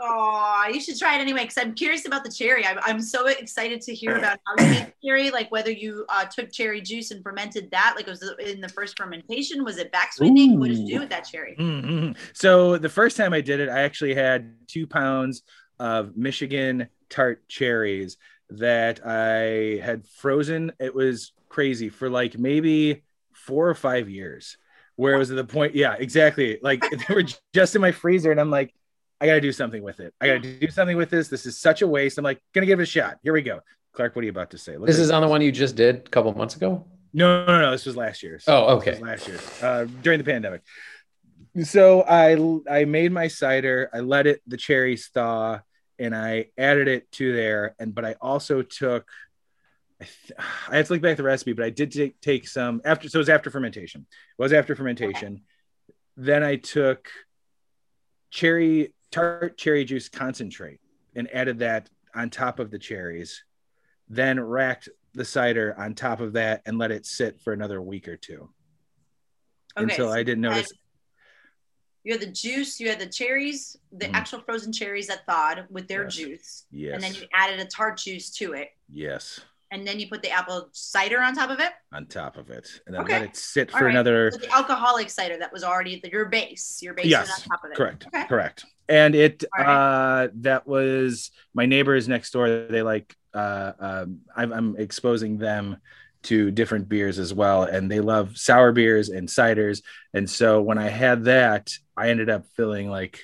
Oh, 0.00 0.70
you 0.72 0.80
should 0.80 0.98
try 0.98 1.16
it 1.16 1.20
anyway 1.20 1.42
because 1.42 1.58
I'm 1.58 1.74
curious 1.74 2.06
about 2.06 2.22
the 2.22 2.30
cherry. 2.30 2.64
I'm, 2.64 2.78
I'm 2.82 3.00
so 3.00 3.26
excited 3.26 3.80
to 3.82 3.94
hear 3.94 4.16
about 4.16 4.38
how 4.46 4.64
you 4.64 4.70
make 4.70 4.94
cherry. 5.04 5.30
Like 5.30 5.50
whether 5.50 5.72
you 5.72 6.04
uh, 6.08 6.24
took 6.24 6.52
cherry 6.52 6.80
juice 6.80 7.10
and 7.10 7.22
fermented 7.22 7.70
that. 7.72 7.94
Like 7.96 8.06
it 8.06 8.10
was 8.10 8.22
it 8.22 8.38
in 8.48 8.60
the 8.60 8.68
first 8.68 8.96
fermentation? 8.96 9.64
Was 9.64 9.78
it 9.78 9.90
back 9.90 10.12
sweetening? 10.12 10.58
What 10.58 10.68
did 10.68 10.78
you 10.78 10.94
do 10.94 11.00
with 11.00 11.10
that 11.10 11.22
cherry? 11.22 11.56
Mm-hmm. 11.58 12.12
So 12.32 12.78
the 12.78 12.88
first 12.88 13.16
time 13.16 13.32
I 13.32 13.40
did 13.40 13.58
it, 13.58 13.68
I 13.68 13.80
actually 13.80 14.14
had 14.14 14.54
two 14.68 14.86
pounds 14.86 15.42
of 15.80 16.16
Michigan 16.16 16.88
tart 17.10 17.48
cherries 17.48 18.18
that 18.50 19.04
I 19.04 19.84
had 19.84 20.06
frozen. 20.06 20.72
It 20.78 20.94
was 20.94 21.32
crazy 21.48 21.88
for 21.88 22.08
like 22.08 22.38
maybe 22.38 23.02
four 23.32 23.68
or 23.68 23.74
five 23.74 24.08
years 24.08 24.58
where 24.98 25.14
it 25.14 25.18
was 25.18 25.30
at 25.30 25.36
the 25.36 25.44
point, 25.44 25.76
yeah, 25.76 25.94
exactly. 25.96 26.58
Like 26.60 26.82
they 27.08 27.14
were 27.14 27.24
just 27.54 27.76
in 27.76 27.80
my 27.80 27.92
freezer, 27.92 28.32
and 28.32 28.40
I'm 28.40 28.50
like, 28.50 28.74
I 29.20 29.26
gotta 29.26 29.40
do 29.40 29.52
something 29.52 29.80
with 29.80 30.00
it. 30.00 30.12
I 30.20 30.26
gotta 30.26 30.40
do 30.40 30.68
something 30.70 30.96
with 30.96 31.08
this. 31.08 31.28
This 31.28 31.46
is 31.46 31.56
such 31.56 31.82
a 31.82 31.86
waste. 31.86 32.18
I'm 32.18 32.24
like, 32.24 32.42
gonna 32.52 32.66
give 32.66 32.80
it 32.80 32.82
a 32.82 32.86
shot. 32.86 33.18
Here 33.22 33.32
we 33.32 33.42
go. 33.42 33.60
Clark, 33.92 34.16
what 34.16 34.22
are 34.22 34.24
you 34.24 34.30
about 34.30 34.50
to 34.50 34.58
say? 34.58 34.76
Look 34.76 34.88
this 34.88 34.98
is 34.98 35.12
on 35.12 35.22
the 35.22 35.28
one 35.28 35.40
you 35.40 35.52
just 35.52 35.76
did 35.76 35.96
a 35.96 36.10
couple 36.10 36.34
months 36.34 36.56
ago. 36.56 36.84
No, 37.12 37.46
no, 37.46 37.60
no. 37.60 37.70
This 37.70 37.86
was 37.86 37.96
last 37.96 38.24
year. 38.24 38.40
oh, 38.48 38.76
okay. 38.76 38.98
last 38.98 39.28
year, 39.28 39.38
uh, 39.62 39.86
during 40.02 40.18
the 40.18 40.24
pandemic. 40.24 40.62
So 41.62 42.02
I 42.02 42.36
I 42.68 42.84
made 42.84 43.12
my 43.12 43.28
cider. 43.28 43.88
I 43.94 44.00
let 44.00 44.26
it 44.26 44.42
the 44.48 44.56
cherries 44.56 45.08
thaw, 45.14 45.60
and 46.00 46.14
I 46.14 46.46
added 46.58 46.88
it 46.88 47.10
to 47.12 47.32
there. 47.32 47.76
And 47.78 47.94
but 47.94 48.04
I 48.04 48.16
also 48.20 48.62
took 48.62 49.08
I, 50.00 50.04
th- 50.04 50.38
I 50.68 50.76
have 50.76 50.86
to 50.86 50.92
look 50.92 51.02
back 51.02 51.12
at 51.12 51.16
the 51.16 51.22
recipe, 51.24 51.52
but 51.52 51.64
I 51.64 51.70
did 51.70 51.90
take, 51.90 52.20
take 52.20 52.46
some 52.48 52.80
after. 52.84 53.08
So 53.08 53.18
it 53.18 53.20
was 53.20 53.28
after 53.28 53.50
fermentation. 53.50 54.06
It 54.38 54.42
was 54.42 54.52
after 54.52 54.76
fermentation. 54.76 55.32
Okay. 55.34 55.94
Then 56.16 56.42
I 56.42 56.56
took 56.56 57.08
cherry 58.30 58.94
tart 59.10 59.56
cherry 59.56 59.84
juice 59.84 60.08
concentrate 60.08 60.80
and 61.16 61.28
added 61.32 61.60
that 61.60 61.88
on 62.14 62.30
top 62.30 62.60
of 62.60 62.70
the 62.70 62.78
cherries. 62.78 63.42
Then 64.08 64.40
racked 64.40 64.88
the 65.14 65.24
cider 65.24 65.74
on 65.76 65.94
top 65.94 66.20
of 66.20 66.34
that 66.34 66.62
and 66.64 66.78
let 66.78 66.90
it 66.90 67.04
sit 67.04 67.40
for 67.40 67.52
another 67.52 67.82
week 67.82 68.08
or 68.08 68.16
two 68.16 68.50
okay, 69.76 69.84
until 69.84 70.08
so 70.08 70.12
I 70.12 70.22
didn't 70.22 70.42
notice. 70.42 70.72
you 72.04 72.12
had 72.12 72.22
the 72.22 72.32
juice, 72.32 72.78
you 72.78 72.88
had 72.88 73.00
the 73.00 73.06
cherries, 73.06 73.76
the 73.92 74.06
mm. 74.06 74.14
actual 74.14 74.40
frozen 74.40 74.72
cherries 74.72 75.08
that 75.08 75.26
thawed 75.26 75.66
with 75.70 75.88
their 75.88 76.04
yes. 76.04 76.14
juice. 76.14 76.66
Yes. 76.70 76.94
And 76.94 77.02
then 77.02 77.14
you 77.14 77.26
added 77.34 77.58
a 77.58 77.64
tart 77.64 77.98
juice 77.98 78.30
to 78.36 78.52
it. 78.52 78.68
Yes 78.88 79.40
and 79.70 79.86
then 79.86 80.00
you 80.00 80.08
put 80.08 80.22
the 80.22 80.30
apple 80.30 80.68
cider 80.72 81.20
on 81.20 81.34
top 81.34 81.50
of 81.50 81.60
it. 81.60 81.70
On 81.92 82.06
top 82.06 82.36
of 82.36 82.50
it, 82.50 82.68
and 82.86 82.94
then 82.94 83.02
okay. 83.02 83.20
let 83.20 83.22
it 83.22 83.36
sit 83.36 83.70
for 83.70 83.84
right. 83.84 83.90
another. 83.90 84.30
So 84.30 84.38
the 84.38 84.52
alcoholic 84.54 85.10
cider 85.10 85.38
that 85.38 85.52
was 85.52 85.64
already 85.64 86.00
the, 86.00 86.10
your 86.10 86.26
base. 86.26 86.80
Your 86.82 86.94
base 86.94 87.06
yes, 87.06 87.42
on 87.42 87.48
top 87.48 87.64
of 87.64 87.70
it. 87.70 87.76
Correct. 87.76 88.06
Okay. 88.06 88.24
Correct. 88.26 88.64
And 88.88 89.14
it 89.14 89.44
right. 89.56 89.66
uh, 89.66 90.28
that 90.36 90.66
was 90.66 91.30
my 91.54 91.66
neighbors 91.66 92.08
next 92.08 92.30
door. 92.30 92.66
They 92.70 92.82
like 92.82 93.14
uh, 93.34 93.72
um, 93.78 94.20
I'm, 94.34 94.52
I'm 94.52 94.76
exposing 94.76 95.38
them 95.38 95.78
to 96.24 96.50
different 96.50 96.88
beers 96.88 97.18
as 97.18 97.32
well, 97.32 97.62
and 97.62 97.90
they 97.90 98.00
love 98.00 98.36
sour 98.36 98.72
beers 98.72 99.08
and 99.08 99.28
ciders. 99.28 99.82
And 100.12 100.28
so 100.28 100.60
when 100.60 100.78
I 100.78 100.88
had 100.88 101.24
that, 101.24 101.72
I 101.96 102.10
ended 102.10 102.28
up 102.28 102.46
feeling 102.56 102.90
like 102.90 103.20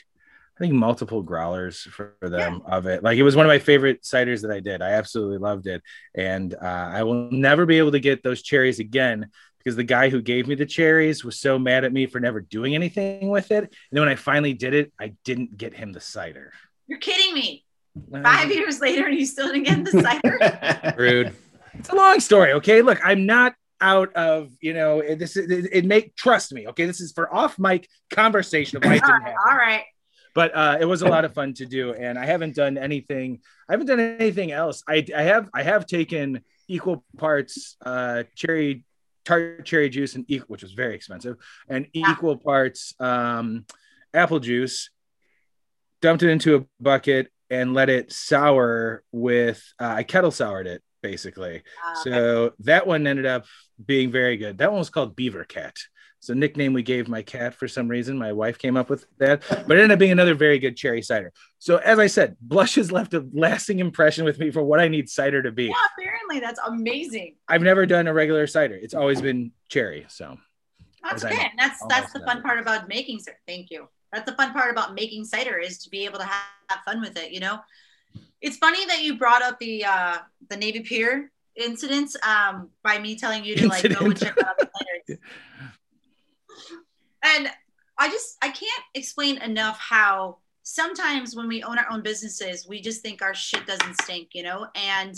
I 0.57 0.61
think 0.61 0.75
multiple 0.75 1.23
growlers 1.23 1.81
for, 1.83 2.15
them 2.21 2.63
yeah. 2.67 2.77
of 2.77 2.87
it. 2.87 3.03
Like 3.03 3.19
it 3.19 3.25
was 3.25 3.35
one 3.35 3.45
of 3.45 3.51
my 3.51 3.59
favorite 3.59 4.03
ciders 4.03 4.43
that 4.43 4.53
I 4.53 4.61
did. 4.61 4.83
I 4.83 4.91
absolutely 4.91 5.39
loved 5.39 5.67
it, 5.67 5.83
and 6.15 6.55
uh, 6.55 6.91
I 6.93 7.03
will 7.03 7.29
never 7.33 7.67
be 7.67 7.79
able 7.79 7.91
to 7.93 8.01
get 8.01 8.23
those 8.23 8.41
cherries 8.41 8.79
again 8.79 9.31
because 9.59 9.75
the 9.75 9.83
guy 9.83 10.11
who 10.11 10.23
gave 10.23 10.47
me 10.47 10.55
the 10.55 10.67
cherries 10.67 11.25
was 11.25 11.41
so 11.41 11.59
mad 11.59 11.85
at 11.85 11.93
me 11.93 12.07
for 12.07 12.21
never 12.21 12.41
doing 12.41 12.75
anything 12.75 13.31
with 13.31 13.51
it. 13.51 13.65
And 13.65 13.71
then 13.91 14.03
when 14.03 14.09
I 14.09 14.15
finally 14.15 14.53
did 14.53 14.75
it, 14.75 14.93
I 15.01 15.15
didn't 15.25 15.57
get 15.57 15.75
him 15.75 15.93
the 15.93 16.01
cider. 16.01 16.53
You're 16.87 16.99
kidding 16.99 17.35
me. 17.35 17.65
Five 18.23 18.51
years 18.51 18.81
later, 18.81 19.07
and 19.07 19.19
you 19.19 19.27
still 19.27 19.53
didn't 19.53 19.65
get 19.65 19.85
the 19.85 20.03
cider. 20.03 20.95
Rude. 20.97 21.35
It's 21.79 21.89
a 21.89 21.97
long 21.97 22.21
story. 22.21 22.53
Okay, 22.53 22.83
look, 22.83 23.01
I'm 23.03 23.27
not 23.27 23.55
out 23.81 24.15
of 24.15 24.53
you 24.61 24.73
know 24.73 25.03
this. 25.17 25.37
It, 25.37 25.51
it 25.51 25.85
make 25.85 26.15
trust 26.15 26.53
me. 26.53 26.69
Okay, 26.69 26.87
this 26.87 27.01
is 27.01 27.11
for 27.11 27.33
off 27.35 27.59
mic 27.59 27.89
conversation. 28.11 28.77
Of 28.77 28.85
all 28.85 28.91
right, 28.91 29.03
all 29.49 29.57
right 29.57 29.85
but 30.35 30.55
uh, 30.55 30.77
it 30.81 30.85
was 30.85 31.03
a 31.03 31.09
lot 31.09 31.25
of 31.25 31.33
fun 31.33 31.55
to 31.55 31.67
do 31.67 31.95
and 31.95 32.19
i 32.19 32.27
haven't 32.27 32.55
done 32.55 32.77
anything 32.77 33.41
i 33.69 33.73
haven't 33.73 33.87
done 33.87 34.01
anything 34.01 34.53
else. 34.53 34.83
I, 34.89 35.05
I 35.17 35.23
have 35.23 35.49
i 35.55 35.63
have 35.63 35.87
taken 35.87 36.43
equal 36.69 37.05
parts 37.17 37.77
uh, 37.85 38.25
cherry 38.35 38.85
tart 39.25 39.65
cherry 39.65 39.89
juice 39.89 40.15
and 40.15 40.25
equal 40.29 40.47
which 40.49 40.63
was 40.63 40.73
very 40.73 40.95
expensive 40.95 41.37
and 41.69 41.87
equal 41.93 42.37
parts 42.37 42.95
um, 43.01 43.65
apple 44.13 44.41
juice 44.41 44.91
dumped 46.01 46.23
it 46.23 46.31
into 46.31 46.57
a 46.57 46.65
bucket 46.81 47.29
and 47.51 47.75
let 47.75 47.89
it 47.89 48.13
sour 48.13 49.03
with 49.13 49.63
uh, 49.81 49.95
i 49.97 50.03
kettle 50.03 50.31
soured 50.31 50.67
it 50.67 50.83
basically. 51.05 51.63
Uh, 51.87 51.95
so 51.97 52.53
that 52.61 52.87
one 52.87 53.07
ended 53.07 53.27
up 53.27 53.45
being 53.85 54.11
very 54.11 54.39
good. 54.39 54.57
That 54.59 54.71
one 54.73 54.79
was 54.79 54.89
called 54.89 55.15
beaver 55.15 55.45
cat 55.45 55.77
it's 56.25 56.31
a 56.31 56.35
nickname 56.35 56.73
we 56.73 56.83
gave 56.83 57.07
my 57.07 57.21
cat 57.21 57.55
for 57.55 57.69
some 57.69 57.87
reason. 57.87 58.17
My 58.17 58.33
wife 58.33 58.57
came 58.57 58.79
up 58.79 58.89
with 58.89 59.05
that, 59.19 59.43
but 59.47 59.77
it 59.77 59.83
ended 59.83 59.91
up 59.91 59.99
being 59.99 60.11
another 60.11 60.35
very 60.35 60.59
good 60.59 60.75
cherry 60.75 61.03
cider. 61.03 61.35
So 61.59 61.77
as 61.77 61.99
I 61.99 62.07
said, 62.07 62.39
Blush 62.41 62.77
has 62.77 62.91
left 62.91 63.13
a 63.13 63.29
lasting 63.35 63.79
impression 63.79 64.25
with 64.25 64.39
me 64.39 64.51
for 64.51 64.63
what 64.63 64.81
I 64.81 64.89
need 64.89 65.11
cider 65.11 65.43
to 65.43 65.53
be. 65.53 65.65
Yeah, 65.65 65.75
apparently 65.99 66.41
that's 66.41 66.59
amazing. 66.67 67.37
I've 67.47 67.61
never 67.61 67.85
done 67.85 68.07
a 68.07 68.15
regular 68.15 68.47
cider. 68.47 68.75
It's 68.75 68.95
always 68.95 69.21
been 69.21 69.53
cherry. 69.69 70.07
So 70.09 70.39
that's 71.03 71.23
good. 71.23 71.37
That's 71.59 71.85
that's 71.91 72.11
the 72.15 72.21
fun 72.21 72.41
part 72.41 72.59
about 72.59 72.89
making 72.89 73.19
cider. 73.19 73.37
Thank 73.47 73.71
you. 73.71 73.87
That's 74.11 74.25
the 74.25 74.35
fun 74.35 74.55
part 74.55 74.71
about 74.71 74.95
making 74.95 75.27
cider 75.27 75.59
is 75.59 75.77
to 75.81 75.91
be 75.91 76.07
able 76.07 76.21
to 76.21 76.25
have, 76.25 76.45
have 76.71 76.81
fun 76.87 77.03
with 77.03 77.19
it. 77.19 77.33
You 77.33 77.41
know, 77.41 77.59
it's 78.41 78.57
funny 78.57 78.87
that 78.87 79.03
you 79.03 79.19
brought 79.19 79.43
up 79.43 79.59
the 79.59 79.85
uh, 79.85 80.17
the 80.49 80.57
Navy 80.57 80.81
Pier 80.81 81.31
incidents 81.55 82.17
um, 82.27 82.71
by 82.83 82.99
me 82.99 83.15
telling 83.15 83.45
you 83.45 83.57
to 83.57 83.69
like 83.69 83.85
Incident. 83.85 84.01
go 84.01 84.07
and 84.07 84.19
check 84.19 84.39
out 84.43 84.57
the 84.57 84.71
ciders. 85.11 85.19
And 87.25 87.51
I 87.99 88.09
just 88.09 88.37
I 88.43 88.49
can't 88.49 88.85
explain 88.95 89.39
enough 89.39 89.79
how 89.79 90.39
sometimes 90.63 91.37
when 91.37 91.47
we 91.47 91.63
own 91.63 91.79
our 91.79 91.91
own 91.91 92.03
businesses, 92.03 92.67
we 92.67 92.81
just 92.81 93.03
think 93.03 93.23
our 93.23 93.35
shit 93.35 93.67
doesn't 93.67 94.01
stink, 94.03 94.31
you 94.33 94.43
know? 94.43 94.67
And 94.75 95.15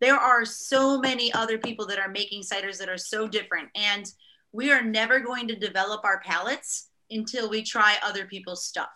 there 0.00 0.16
are 0.16 0.44
so 0.44 0.98
many 0.98 1.32
other 1.32 1.58
people 1.58 1.86
that 1.86 1.98
are 1.98 2.08
making 2.08 2.42
ciders 2.42 2.78
that 2.78 2.88
are 2.88 2.98
so 2.98 3.28
different. 3.28 3.68
And 3.74 4.10
we 4.52 4.72
are 4.72 4.82
never 4.82 5.20
going 5.20 5.46
to 5.48 5.56
develop 5.56 6.04
our 6.04 6.20
palates 6.20 6.88
until 7.10 7.48
we 7.50 7.62
try 7.62 7.96
other 8.02 8.26
people's 8.26 8.64
stuff. 8.64 8.88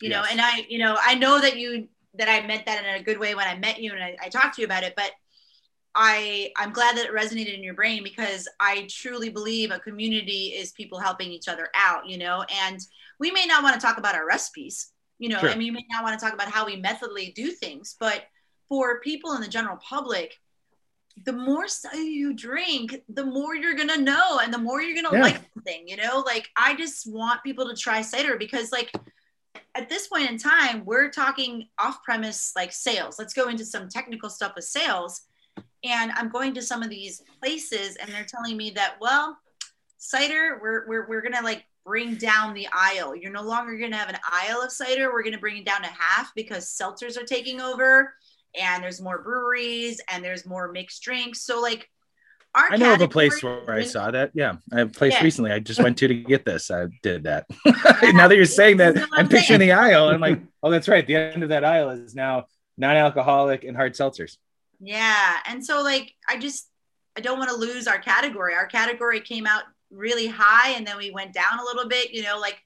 You 0.00 0.10
yes. 0.10 0.16
know, 0.16 0.30
and 0.30 0.40
I, 0.40 0.66
you 0.68 0.78
know, 0.78 0.96
I 1.00 1.14
know 1.14 1.40
that 1.40 1.56
you 1.56 1.88
that 2.14 2.28
I 2.28 2.46
meant 2.46 2.66
that 2.66 2.84
in 2.84 3.00
a 3.00 3.04
good 3.04 3.18
way 3.18 3.34
when 3.34 3.46
I 3.46 3.56
met 3.56 3.80
you 3.80 3.92
and 3.92 4.02
I, 4.02 4.16
I 4.20 4.28
talked 4.28 4.56
to 4.56 4.62
you 4.62 4.66
about 4.66 4.82
it, 4.82 4.94
but 4.96 5.12
I 5.94 6.52
I'm 6.56 6.72
glad 6.72 6.96
that 6.96 7.06
it 7.06 7.14
resonated 7.14 7.54
in 7.54 7.64
your 7.64 7.74
brain 7.74 8.02
because 8.04 8.48
I 8.60 8.86
truly 8.88 9.28
believe 9.28 9.70
a 9.70 9.78
community 9.78 10.54
is 10.56 10.72
people 10.72 10.98
helping 10.98 11.30
each 11.30 11.48
other 11.48 11.68
out, 11.74 12.08
you 12.08 12.18
know, 12.18 12.44
and 12.64 12.80
we 13.18 13.30
may 13.30 13.44
not 13.46 13.62
want 13.62 13.74
to 13.74 13.80
talk 13.84 13.98
about 13.98 14.14
our 14.14 14.26
recipes, 14.26 14.92
you 15.18 15.28
know, 15.28 15.38
sure. 15.38 15.50
I 15.50 15.56
mean, 15.56 15.72
we 15.72 15.80
may 15.80 15.86
not 15.90 16.04
want 16.04 16.18
to 16.18 16.24
talk 16.24 16.34
about 16.34 16.50
how 16.50 16.64
we 16.64 16.76
methodically 16.76 17.32
do 17.34 17.50
things, 17.50 17.96
but 17.98 18.24
for 18.68 19.00
people 19.00 19.32
in 19.32 19.40
the 19.40 19.48
general 19.48 19.76
public, 19.76 20.36
the 21.24 21.32
more 21.32 21.68
cider 21.68 21.98
you 21.98 22.32
drink, 22.32 23.02
the 23.08 23.24
more 23.24 23.54
you're 23.54 23.74
gonna 23.74 23.98
know 23.98 24.38
and 24.38 24.54
the 24.54 24.58
more 24.58 24.80
you're 24.80 25.00
gonna 25.00 25.14
yeah. 25.14 25.22
like 25.22 25.40
something, 25.54 25.86
you 25.86 25.96
know. 25.96 26.22
Like 26.24 26.48
I 26.56 26.74
just 26.74 27.10
want 27.10 27.42
people 27.42 27.68
to 27.68 27.74
try 27.74 28.00
cider 28.00 28.36
because 28.38 28.72
like 28.72 28.90
at 29.74 29.88
this 29.88 30.08
point 30.08 30.30
in 30.30 30.38
time, 30.38 30.84
we're 30.84 31.10
talking 31.10 31.68
off 31.78 32.02
premise 32.04 32.52
like 32.56 32.72
sales. 32.72 33.18
Let's 33.18 33.34
go 33.34 33.48
into 33.48 33.64
some 33.64 33.88
technical 33.88 34.30
stuff 34.30 34.52
with 34.54 34.64
sales. 34.64 35.22
And 35.84 36.12
I'm 36.12 36.28
going 36.28 36.54
to 36.54 36.62
some 36.62 36.82
of 36.82 36.90
these 36.90 37.22
places 37.40 37.96
and 37.96 38.10
they're 38.10 38.24
telling 38.24 38.56
me 38.56 38.70
that, 38.70 38.96
well, 39.00 39.38
cider, 39.98 40.58
we're, 40.62 40.86
we're, 40.86 41.08
we're 41.08 41.22
going 41.22 41.34
to 41.34 41.42
like 41.42 41.64
bring 41.86 42.16
down 42.16 42.54
the 42.54 42.68
aisle. 42.72 43.16
You're 43.16 43.32
no 43.32 43.42
longer 43.42 43.76
going 43.78 43.92
to 43.92 43.96
have 43.96 44.10
an 44.10 44.18
aisle 44.30 44.62
of 44.62 44.72
cider. 44.72 45.12
We're 45.12 45.22
going 45.22 45.34
to 45.34 45.40
bring 45.40 45.56
it 45.56 45.64
down 45.64 45.82
to 45.82 45.88
half 45.88 46.32
because 46.34 46.66
seltzers 46.66 47.16
are 47.16 47.24
taking 47.24 47.60
over 47.60 48.12
and 48.60 48.82
there's 48.82 49.00
more 49.00 49.22
breweries 49.22 50.00
and 50.12 50.22
there's 50.22 50.44
more 50.44 50.70
mixed 50.70 51.02
drinks. 51.02 51.42
So, 51.42 51.60
like, 51.60 51.88
our 52.54 52.72
I 52.72 52.76
know 52.76 52.94
of 52.94 53.00
a 53.00 53.08
place 53.08 53.42
where 53.42 53.70
I 53.70 53.84
saw 53.84 54.10
that. 54.10 54.32
Yeah, 54.34 54.56
I 54.72 54.80
have 54.80 54.88
a 54.88 54.92
place 54.92 55.12
Yeah. 55.14 55.22
recently 55.22 55.52
I 55.52 55.60
just 55.60 55.80
went 55.80 55.96
to 55.98 56.08
to 56.08 56.14
get 56.14 56.44
this. 56.44 56.70
I 56.70 56.86
did 57.02 57.22
that. 57.24 57.46
now 58.12 58.26
that 58.26 58.34
you're 58.34 58.44
saying 58.44 58.78
that, 58.78 58.96
I'm 58.98 59.08
I'm 59.12 59.28
picturing 59.28 59.60
saying. 59.60 59.60
the 59.60 59.72
aisle. 59.72 60.08
And 60.08 60.16
I'm 60.16 60.20
like, 60.20 60.42
oh, 60.62 60.70
that's 60.70 60.88
right. 60.88 61.06
The 61.06 61.14
end 61.14 61.44
of 61.44 61.50
that 61.50 61.64
aisle 61.64 61.90
is 61.90 62.14
now 62.14 62.46
non-alcoholic 62.76 63.62
and 63.62 63.76
hard 63.76 63.94
seltzers. 63.94 64.36
Yeah. 64.80 65.36
And 65.46 65.64
so 65.64 65.82
like 65.82 66.12
I 66.28 66.38
just 66.38 66.68
I 67.16 67.20
don't 67.20 67.38
want 67.38 67.50
to 67.50 67.56
lose 67.56 67.86
our 67.86 67.98
category. 67.98 68.54
Our 68.54 68.66
category 68.66 69.20
came 69.20 69.46
out 69.46 69.64
really 69.90 70.26
high 70.26 70.70
and 70.70 70.86
then 70.86 70.96
we 70.96 71.10
went 71.10 71.34
down 71.34 71.58
a 71.60 71.64
little 71.64 71.88
bit, 71.88 72.12
you 72.12 72.22
know, 72.22 72.38
like 72.38 72.60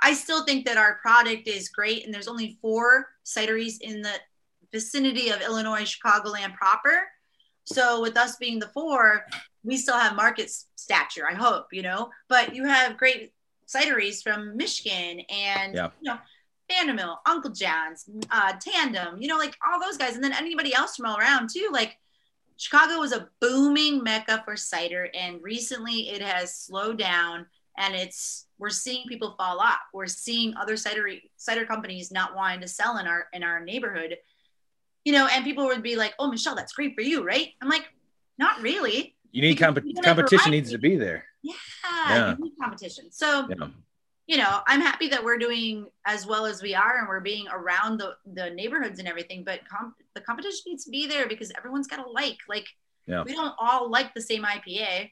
I 0.00 0.12
still 0.12 0.44
think 0.44 0.66
that 0.66 0.76
our 0.76 0.96
product 0.96 1.48
is 1.48 1.70
great 1.70 2.04
and 2.04 2.12
there's 2.12 2.28
only 2.28 2.58
four 2.60 3.06
cideries 3.24 3.80
in 3.80 4.02
the 4.02 4.12
vicinity 4.72 5.30
of 5.30 5.40
Illinois, 5.40 5.82
Chicagoland 5.82 6.54
proper. 6.54 7.08
So 7.64 8.00
with 8.02 8.16
us 8.16 8.36
being 8.36 8.58
the 8.58 8.68
four, 8.68 9.24
we 9.64 9.76
still 9.76 9.96
have 9.98 10.14
market 10.14 10.50
stature, 10.76 11.26
I 11.28 11.34
hope, 11.34 11.66
you 11.72 11.82
know. 11.82 12.10
But 12.28 12.54
you 12.54 12.64
have 12.64 12.96
great 12.98 13.32
cideries 13.66 14.22
from 14.22 14.56
Michigan 14.56 15.20
and 15.30 15.74
Yeah. 15.74 15.90
you 16.00 16.12
know 16.12 16.18
Vandermill, 16.70 17.18
Uncle 17.26 17.50
John's, 17.50 18.08
uh, 18.30 18.52
Tandem, 18.60 19.20
you 19.20 19.28
know, 19.28 19.36
like 19.38 19.56
all 19.66 19.80
those 19.80 19.96
guys, 19.96 20.14
and 20.14 20.24
then 20.24 20.32
anybody 20.32 20.74
else 20.74 20.96
from 20.96 21.06
all 21.06 21.18
around 21.18 21.48
too. 21.50 21.68
Like 21.72 21.96
Chicago 22.56 22.98
was 22.98 23.12
a 23.12 23.28
booming 23.40 24.02
mecca 24.02 24.42
for 24.44 24.56
cider, 24.56 25.08
and 25.14 25.42
recently 25.42 26.08
it 26.08 26.22
has 26.22 26.54
slowed 26.54 26.98
down, 26.98 27.46
and 27.78 27.94
it's 27.94 28.46
we're 28.58 28.70
seeing 28.70 29.06
people 29.06 29.34
fall 29.38 29.60
off. 29.60 29.78
We're 29.92 30.06
seeing 30.06 30.56
other 30.56 30.76
cider 30.76 31.08
cider 31.36 31.66
companies 31.66 32.10
not 32.10 32.34
wanting 32.34 32.60
to 32.62 32.68
sell 32.68 32.98
in 32.98 33.06
our 33.06 33.26
in 33.32 33.42
our 33.42 33.60
neighborhood, 33.60 34.16
you 35.04 35.12
know, 35.12 35.28
and 35.30 35.44
people 35.44 35.66
would 35.66 35.82
be 35.82 35.96
like, 35.96 36.14
"Oh, 36.18 36.28
Michelle, 36.30 36.54
that's 36.54 36.72
great 36.72 36.94
for 36.94 37.02
you, 37.02 37.22
right?" 37.22 37.52
I'm 37.60 37.68
like, 37.68 37.86
"Not 38.38 38.60
really." 38.62 39.14
You 39.32 39.42
need 39.42 39.56
comp- 39.56 39.82
we 39.84 39.92
don't 39.92 40.04
have 40.04 40.16
competition 40.16 40.50
needs 40.52 40.70
to 40.70 40.78
be 40.78 40.96
there. 40.96 41.26
Yeah, 41.42 41.52
Yeah. 42.08 42.36
you 42.38 42.44
need 42.44 42.52
competition. 42.58 43.12
So 43.12 43.46
Yeah. 43.50 43.68
You 44.26 44.38
know, 44.38 44.58
I'm 44.66 44.80
happy 44.80 45.08
that 45.08 45.22
we're 45.22 45.38
doing 45.38 45.86
as 46.04 46.26
well 46.26 46.46
as 46.46 46.60
we 46.60 46.74
are 46.74 46.98
and 46.98 47.06
we're 47.08 47.20
being 47.20 47.46
around 47.48 47.98
the, 47.98 48.14
the 48.34 48.50
neighborhoods 48.50 48.98
and 48.98 49.06
everything, 49.06 49.44
but 49.44 49.60
com- 49.68 49.94
the 50.14 50.20
competition 50.20 50.62
needs 50.66 50.84
to 50.84 50.90
be 50.90 51.06
there 51.06 51.28
because 51.28 51.52
everyone's 51.56 51.86
got 51.86 52.04
to 52.04 52.10
like, 52.10 52.38
like, 52.48 52.66
Yeah. 53.06 53.22
we 53.22 53.32
don't 53.34 53.54
all 53.58 53.88
like 53.88 54.14
the 54.14 54.20
same 54.20 54.42
IPA. 54.42 55.10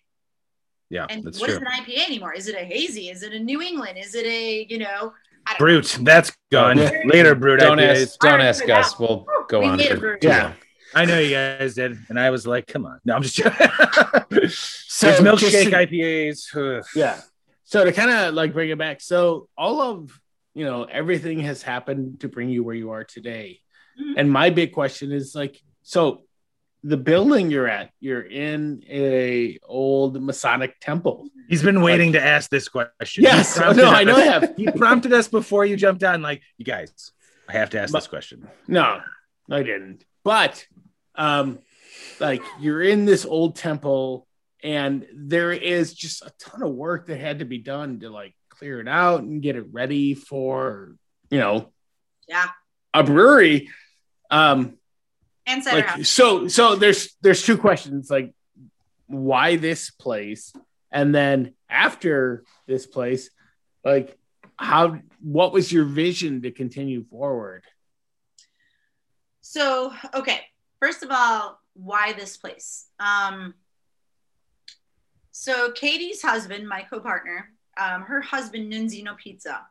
Yeah, 0.90 1.06
And 1.08 1.22
that's 1.22 1.40
what 1.40 1.48
is 1.48 1.58
true. 1.58 1.66
an 1.66 1.72
IPA 1.84 2.06
anymore? 2.06 2.32
Is 2.34 2.48
it 2.48 2.56
a 2.56 2.64
hazy? 2.64 3.08
Is 3.08 3.22
it 3.22 3.32
a 3.32 3.38
New 3.38 3.62
England? 3.62 3.98
Is 3.98 4.14
it 4.16 4.26
a, 4.26 4.66
you 4.68 4.78
know, 4.78 5.12
I 5.46 5.50
don't 5.50 5.58
Brut, 5.58 5.98
that's 6.02 6.32
gone. 6.50 6.76
Later, 7.06 7.34
Brut. 7.36 7.60
Don't 7.60 7.78
IPAs. 7.78 8.02
ask. 8.02 8.18
Don't 8.18 8.32
Alright, 8.32 8.46
ask 8.48 8.68
us. 8.68 8.92
out. 8.94 9.00
We'll 9.00 9.26
go 9.48 9.60
We 9.60 9.66
on. 9.66 9.78
for 9.98 10.18
Yeah. 10.22 10.42
long. 10.44 10.54
I 10.96 11.04
know 11.04 11.18
you 11.18 11.30
guys 11.34 11.74
did, 11.74 11.98
and 12.08 12.20
I 12.20 12.30
was 12.30 12.46
like, 12.46 12.68
"Come 12.68 12.86
on!" 12.86 13.00
No, 13.04 13.14
I'm 13.16 13.22
just 13.22 13.34
joking. 13.36 13.68
So 14.48 15.08
There's 15.08 15.20
milkshake 15.20 15.50
just 15.50 15.70
IPAs. 15.70 16.84
Yeah. 16.94 17.20
So 17.74 17.84
to 17.84 17.90
kind 17.90 18.08
of 18.08 18.34
like 18.34 18.52
bring 18.52 18.70
it 18.70 18.78
back, 18.78 19.00
so 19.00 19.48
all 19.58 19.80
of 19.82 20.20
you 20.54 20.64
know 20.64 20.84
everything 20.84 21.40
has 21.40 21.60
happened 21.60 22.20
to 22.20 22.28
bring 22.28 22.48
you 22.48 22.62
where 22.62 22.76
you 22.76 22.90
are 22.92 23.02
today, 23.02 23.58
Mhm. 24.00 24.14
and 24.16 24.30
my 24.30 24.50
big 24.50 24.72
question 24.72 25.10
is 25.10 25.34
like, 25.34 25.60
so 25.82 26.22
the 26.84 26.96
building 26.96 27.50
you're 27.50 27.66
at, 27.66 27.90
you're 27.98 28.22
in 28.22 28.84
a 28.88 29.58
old 29.64 30.22
Masonic 30.22 30.78
temple. 30.78 31.26
He's 31.48 31.64
been 31.64 31.82
waiting 31.82 32.12
to 32.12 32.22
ask 32.24 32.48
this 32.48 32.68
question. 32.68 33.24
Yes, 33.24 33.54
He 33.56 33.60
prompted 33.60 33.82
no, 33.82 33.90
I 33.90 34.04
know 34.04 34.14
I 34.18 34.20
have. 34.20 34.54
He 34.56 34.70
prompted 34.70 35.12
us 35.12 35.26
before 35.26 35.66
you 35.66 35.76
jumped 35.76 36.04
on. 36.04 36.22
Like, 36.22 36.42
you 36.58 36.64
guys, 36.64 37.10
I 37.48 37.54
have 37.54 37.70
to 37.70 37.80
ask 37.80 37.92
But- 37.92 37.98
this 38.02 38.06
question. 38.06 38.46
No, 38.68 39.00
I 39.50 39.64
didn't. 39.64 40.04
But 40.22 40.64
um, 41.16 41.58
like 42.20 42.42
you're 42.60 42.82
in 42.82 43.04
this 43.04 43.24
old 43.24 43.56
temple, 43.56 44.28
and 44.64 45.06
there 45.14 45.52
is 45.52 45.94
just 45.94 46.22
a 46.22 46.32
ton 46.40 46.62
of 46.62 46.72
work 46.72 47.06
that 47.06 47.20
had 47.20 47.38
to 47.38 47.44
be 47.44 47.58
done 47.58 48.00
to 48.00 48.10
like 48.10 48.34
clear 48.48 48.80
it 48.80 48.88
out 48.88 49.22
and 49.22 49.42
get 49.42 49.54
it 49.54 49.66
ready 49.70 50.14
for 50.14 50.96
you 51.30 51.38
know 51.38 51.70
yeah. 52.26 52.48
a 52.92 53.04
brewery. 53.04 53.70
Um, 54.30 54.78
And 55.46 55.64
like 55.66 56.06
so 56.06 56.48
so 56.48 56.74
there's 56.74 57.14
there's 57.20 57.44
two 57.44 57.58
questions 57.58 58.10
like 58.10 58.32
why 59.06 59.56
this 59.56 59.90
place 59.90 60.52
and 60.90 61.14
then 61.14 61.54
after 61.68 62.44
this 62.66 62.86
place 62.86 63.28
like 63.84 64.16
how 64.56 64.98
what 65.20 65.52
was 65.52 65.70
your 65.70 65.84
vision 65.84 66.40
to 66.42 66.50
continue 66.50 67.04
forward 67.04 67.62
So, 69.42 69.92
okay. 70.14 70.40
First 70.80 71.02
of 71.02 71.10
all, 71.12 71.60
why 71.74 72.14
this 72.14 72.36
place? 72.38 72.86
Um, 72.98 73.54
so 75.36 75.72
Katie's 75.72 76.22
husband, 76.22 76.68
my 76.68 76.82
co-partner, 76.82 77.50
um, 77.76 78.02
her 78.02 78.20
husband 78.20 78.72
Nunzino 78.72 79.16
Pizza, 79.16 79.66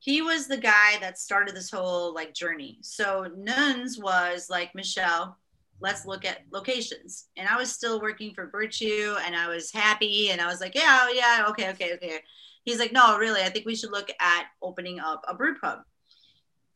he 0.00 0.20
was 0.20 0.48
the 0.48 0.56
guy 0.56 0.98
that 1.00 1.16
started 1.16 1.54
this 1.54 1.70
whole 1.70 2.12
like 2.12 2.34
journey. 2.34 2.78
So 2.80 3.28
Nuns 3.36 4.00
was 4.00 4.50
like 4.50 4.74
Michelle, 4.74 5.38
let's 5.78 6.06
look 6.06 6.24
at 6.24 6.40
locations. 6.50 7.28
And 7.36 7.46
I 7.48 7.56
was 7.56 7.72
still 7.72 8.00
working 8.00 8.34
for 8.34 8.48
Virtue, 8.50 9.14
and 9.24 9.36
I 9.36 9.46
was 9.46 9.70
happy, 9.70 10.30
and 10.30 10.40
I 10.40 10.48
was 10.48 10.60
like, 10.60 10.74
yeah, 10.74 11.08
yeah, 11.12 11.46
okay, 11.50 11.70
okay, 11.70 11.94
okay. 11.94 12.18
He's 12.64 12.80
like, 12.80 12.92
no, 12.92 13.16
really, 13.16 13.42
I 13.42 13.48
think 13.48 13.64
we 13.64 13.76
should 13.76 13.92
look 13.92 14.10
at 14.18 14.46
opening 14.60 14.98
up 14.98 15.24
a 15.28 15.34
brew 15.34 15.56
pub. 15.56 15.84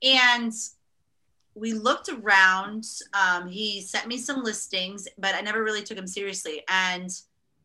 And 0.04 0.52
we 1.56 1.72
looked 1.72 2.08
around. 2.08 2.84
Um, 3.12 3.48
he 3.48 3.80
sent 3.80 4.06
me 4.06 4.18
some 4.18 4.44
listings, 4.44 5.08
but 5.18 5.34
I 5.34 5.40
never 5.40 5.64
really 5.64 5.82
took 5.82 5.98
him 5.98 6.06
seriously. 6.06 6.62
And 6.68 7.10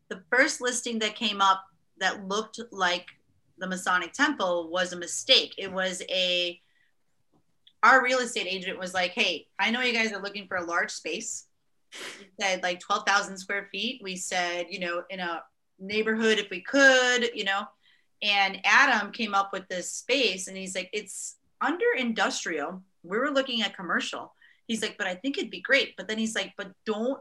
the 0.08 0.22
first 0.30 0.60
listing 0.60 0.98
that 1.00 1.16
came 1.16 1.40
up 1.40 1.64
that 1.98 2.26
looked 2.26 2.60
like 2.70 3.06
the 3.58 3.66
Masonic 3.66 4.12
Temple 4.12 4.68
was 4.70 4.92
a 4.92 4.96
mistake. 4.96 5.54
It 5.58 5.72
was 5.72 6.02
a 6.08 6.60
our 7.82 8.02
real 8.02 8.18
estate 8.18 8.46
agent 8.48 8.78
was 8.78 8.94
like, 8.94 9.12
"Hey, 9.12 9.46
I 9.58 9.70
know 9.70 9.80
you 9.80 9.92
guys 9.92 10.12
are 10.12 10.22
looking 10.22 10.46
for 10.46 10.56
a 10.56 10.64
large 10.64 10.90
space." 10.90 11.46
He 11.92 12.26
said 12.40 12.62
like 12.62 12.80
twelve 12.80 13.04
thousand 13.06 13.38
square 13.38 13.68
feet. 13.70 14.00
We 14.02 14.16
said, 14.16 14.66
you 14.70 14.80
know, 14.80 15.04
in 15.10 15.20
a 15.20 15.42
neighborhood 15.78 16.38
if 16.38 16.50
we 16.50 16.60
could, 16.62 17.30
you 17.34 17.44
know. 17.44 17.62
And 18.22 18.60
Adam 18.64 19.12
came 19.12 19.34
up 19.34 19.52
with 19.52 19.68
this 19.68 19.92
space, 19.92 20.48
and 20.48 20.56
he's 20.56 20.74
like, 20.74 20.90
"It's 20.92 21.36
under 21.60 21.86
industrial." 21.96 22.82
we 23.08 23.18
were 23.18 23.30
looking 23.30 23.62
at 23.62 23.76
commercial. 23.76 24.34
He's 24.66 24.82
like, 24.82 24.96
but 24.98 25.06
I 25.06 25.14
think 25.14 25.38
it'd 25.38 25.50
be 25.50 25.60
great. 25.60 25.96
But 25.96 26.08
then 26.08 26.18
he's 26.18 26.34
like, 26.34 26.52
but 26.56 26.72
don't 26.84 27.20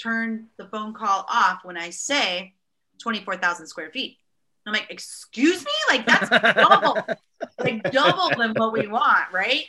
turn 0.00 0.46
the 0.56 0.66
phone 0.66 0.94
call 0.94 1.26
off 1.28 1.60
when 1.64 1.76
I 1.76 1.90
say 1.90 2.54
24,000 3.02 3.66
square 3.66 3.90
feet. 3.90 4.18
I'm 4.66 4.72
like, 4.72 4.86
excuse 4.90 5.64
me? 5.64 5.70
Like 5.88 6.06
that's 6.06 6.28
double, 6.28 6.98
like 7.58 7.82
double 7.90 8.30
than 8.36 8.52
what 8.54 8.72
we 8.72 8.86
want, 8.86 9.32
right? 9.32 9.64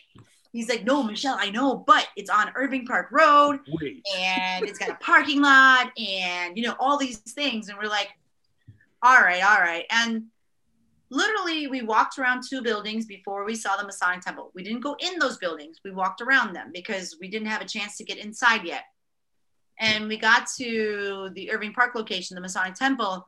He's 0.51 0.67
like, 0.67 0.83
no, 0.83 1.03
Michelle, 1.03 1.37
I 1.39 1.51
know, 1.51 1.83
but 1.85 2.07
it's 2.15 2.29
on 2.29 2.51
Irving 2.55 2.85
Park 2.85 3.09
Road 3.11 3.59
Wait. 3.81 4.03
and 4.17 4.65
it's 4.65 4.79
got 4.79 4.89
a 4.89 4.95
parking 4.95 5.41
lot 5.41 5.91
and, 5.97 6.57
you 6.57 6.63
know, 6.63 6.75
all 6.79 6.97
these 6.97 7.19
things. 7.19 7.69
And 7.69 7.77
we're 7.77 7.87
like, 7.87 8.09
all 9.03 9.21
right, 9.21 9.43
all 9.43 9.59
right. 9.59 9.85
And 9.91 10.25
literally 11.11 11.67
we 11.67 11.83
walked 11.83 12.17
around 12.17 12.43
two 12.47 12.61
buildings 12.61 13.05
before 13.05 13.45
we 13.45 13.55
saw 13.55 13.77
the 13.77 13.85
Masonic 13.85 14.21
Temple. 14.21 14.51
We 14.55 14.63
didn't 14.63 14.81
go 14.81 14.95
in 14.99 15.19
those 15.19 15.37
buildings. 15.37 15.77
We 15.83 15.91
walked 15.91 16.19
around 16.19 16.53
them 16.53 16.71
because 16.73 17.15
we 17.21 17.29
didn't 17.29 17.47
have 17.47 17.61
a 17.61 17.65
chance 17.65 17.95
to 17.97 18.03
get 18.03 18.17
inside 18.17 18.65
yet. 18.65 18.83
And 19.79 20.07
we 20.07 20.17
got 20.17 20.47
to 20.57 21.29
the 21.33 21.51
Irving 21.51 21.73
Park 21.73 21.95
location, 21.95 22.35
the 22.35 22.41
Masonic 22.41 22.75
Temple, 22.75 23.27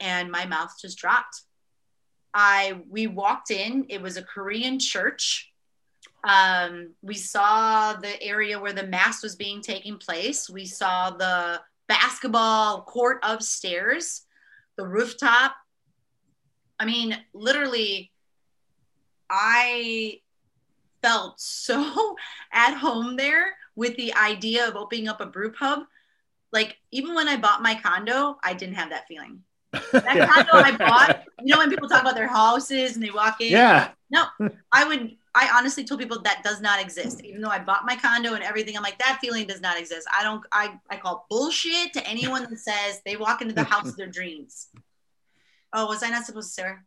and 0.00 0.30
my 0.30 0.46
mouth 0.46 0.72
just 0.80 0.98
dropped. 0.98 1.42
I 2.32 2.80
we 2.88 3.06
walked 3.06 3.50
in, 3.50 3.86
it 3.88 4.00
was 4.00 4.16
a 4.16 4.22
Korean 4.22 4.78
church. 4.78 5.50
Um, 6.24 6.94
we 7.02 7.14
saw 7.14 7.94
the 7.94 8.20
area 8.22 8.58
where 8.58 8.72
the 8.72 8.86
mass 8.86 9.22
was 9.22 9.36
being 9.36 9.60
taken 9.60 9.98
place. 9.98 10.48
We 10.48 10.64
saw 10.64 11.10
the 11.10 11.60
basketball 11.86 12.82
court 12.82 13.18
upstairs, 13.22 14.22
the 14.76 14.86
rooftop, 14.86 15.54
I 16.78 16.86
mean, 16.86 17.16
literally, 17.32 18.10
I 19.30 20.20
felt 21.02 21.34
so 21.40 22.16
at 22.52 22.74
home 22.74 23.16
there 23.16 23.56
with 23.76 23.96
the 23.96 24.14
idea 24.14 24.66
of 24.68 24.76
opening 24.76 25.08
up 25.08 25.20
a 25.20 25.26
brew 25.26 25.52
pub. 25.52 25.80
Like, 26.52 26.76
even 26.92 27.14
when 27.14 27.28
I 27.28 27.36
bought 27.36 27.62
my 27.62 27.74
condo, 27.74 28.38
I 28.42 28.54
didn't 28.54 28.76
have 28.76 28.90
that 28.90 29.06
feeling. 29.08 29.42
That 29.92 30.16
Yeah. 30.16 30.26
condo 30.32 30.52
I 30.54 30.76
bought, 30.76 31.24
you 31.42 31.52
know, 31.52 31.58
when 31.58 31.68
people 31.70 31.88
talk 31.88 32.02
about 32.02 32.14
their 32.14 32.28
houses 32.28 32.94
and 32.94 33.04
they 33.04 33.10
walk 33.10 33.40
in, 33.40 33.52
Yeah. 33.52 33.90
No, 34.10 34.26
I 34.70 34.84
would, 34.86 35.16
I 35.34 35.50
honestly 35.52 35.82
told 35.82 35.98
people 35.98 36.22
that 36.22 36.44
does 36.44 36.60
not 36.60 36.80
exist. 36.80 37.24
Even 37.24 37.40
though 37.40 37.48
I 37.48 37.58
bought 37.58 37.84
my 37.84 37.96
condo 37.96 38.34
and 38.34 38.44
everything, 38.44 38.76
I'm 38.76 38.84
like, 38.84 38.98
that 38.98 39.18
feeling 39.20 39.44
does 39.48 39.60
not 39.60 39.76
exist. 39.76 40.06
I 40.16 40.22
don't, 40.22 40.44
I, 40.52 40.78
I 40.88 40.96
call 40.98 41.26
bullshit 41.28 41.92
to 41.94 42.06
anyone 42.06 42.42
that 42.48 42.56
says 42.58 43.00
they 43.04 43.16
walk 43.16 43.42
into 43.42 43.54
the 43.54 43.64
house 43.64 43.88
of 43.88 43.96
their 43.96 44.06
dreams. 44.06 44.68
Oh, 45.72 45.86
was 45.86 46.04
I 46.04 46.10
not 46.10 46.24
supposed 46.26 46.54
to 46.54 46.60
swear? 46.62 46.84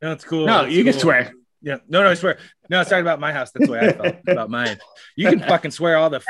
No, 0.00 0.12
it's 0.12 0.24
cool. 0.24 0.46
No, 0.46 0.64
It's 0.64 0.74
you 0.74 0.84
can 0.84 0.94
swear. 0.94 1.34
Yeah, 1.64 1.78
no, 1.88 2.02
no, 2.02 2.10
I 2.10 2.14
swear. 2.14 2.36
No, 2.68 2.82
it's 2.82 2.90
talking 2.90 3.00
about 3.02 3.20
my 3.20 3.32
house. 3.32 3.50
That's 3.52 3.66
the 3.66 3.72
way 3.72 3.80
I 3.80 3.92
felt 3.92 4.16
about 4.28 4.50
mine. 4.50 4.78
You 5.16 5.30
can 5.30 5.40
fucking 5.40 5.70
swear 5.70 5.96
all 5.96 6.10
the 6.10 6.20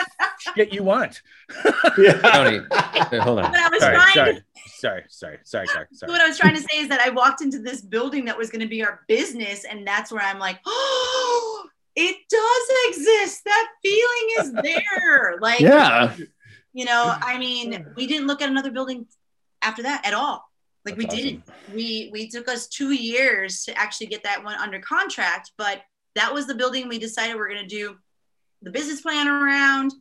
shit 0.54 0.72
you 0.72 0.84
want. 0.84 1.20
Tony, 1.62 2.60
uh, 2.70 3.20
hold 3.20 3.40
on. 3.40 3.50
But 3.50 3.60
I 3.60 3.68
was 3.68 3.80
Sorry, 3.80 3.94
trying 3.96 4.14
sorry, 4.14 4.34
to 4.36 4.42
sorry, 4.78 5.04
sorry, 5.08 5.38
sorry, 5.42 5.66
Clark. 5.66 5.88
So 5.90 6.06
Sorry. 6.06 6.12
what 6.12 6.20
I 6.20 6.28
was 6.28 6.38
trying 6.38 6.54
to 6.54 6.62
say 6.62 6.78
is 6.78 6.88
that 6.88 7.00
I 7.00 7.10
walked 7.10 7.42
into 7.42 7.58
this 7.58 7.82
building 7.82 8.24
that 8.26 8.38
was 8.38 8.50
going 8.50 8.60
to 8.60 8.68
be 8.68 8.84
our 8.84 9.00
business, 9.08 9.64
and 9.64 9.84
that's 9.84 10.12
where 10.12 10.22
I'm 10.22 10.38
like, 10.38 10.60
oh, 10.66 11.66
it 11.96 12.16
does 12.30 12.96
exist. 12.96 13.42
That 13.44 13.68
feeling 13.82 14.28
is 14.38 14.52
there. 14.62 15.38
Like, 15.40 15.60
Yeah. 15.60 16.14
you 16.72 16.84
know, 16.84 17.12
I 17.20 17.38
mean, 17.38 17.86
we 17.96 18.06
didn't 18.06 18.28
look 18.28 18.40
at 18.40 18.48
another 18.48 18.70
building 18.70 19.06
after 19.62 19.82
that 19.82 20.06
at 20.06 20.14
all. 20.14 20.48
Like 20.84 20.96
we 20.96 21.06
That's 21.06 21.16
didn't. 21.16 21.44
We 21.72 22.10
we 22.12 22.28
took 22.28 22.48
us 22.48 22.66
two 22.66 22.92
years 22.92 23.64
to 23.64 23.76
actually 23.78 24.08
get 24.08 24.22
that 24.24 24.44
one 24.44 24.56
under 24.56 24.78
contract, 24.80 25.52
but 25.56 25.82
that 26.14 26.32
was 26.32 26.46
the 26.46 26.54
building 26.54 26.88
we 26.88 26.98
decided 26.98 27.36
we're 27.36 27.48
going 27.48 27.66
to 27.66 27.66
do 27.66 27.96
the 28.62 28.70
business 28.70 29.00
plan 29.00 29.28
around 29.28 29.92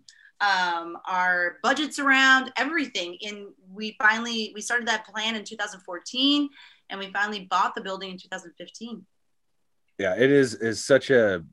um, 0.41 0.97
our 1.07 1.57
budgets 1.63 1.99
around 1.99 2.51
everything 2.57 3.15
in 3.21 3.53
we 3.71 3.95
finally 4.01 4.51
we 4.53 4.61
started 4.61 4.87
that 4.87 5.05
plan 5.07 5.35
in 5.35 5.43
2014 5.43 6.49
and 6.89 6.99
we 6.99 7.11
finally 7.11 7.47
bought 7.49 7.75
the 7.75 7.81
building 7.81 8.11
in 8.11 8.17
2015 8.17 9.05
yeah 9.99 10.15
it 10.15 10.31
is 10.31 10.55
is 10.55 10.83
such 10.83 11.09
a 11.11 11.43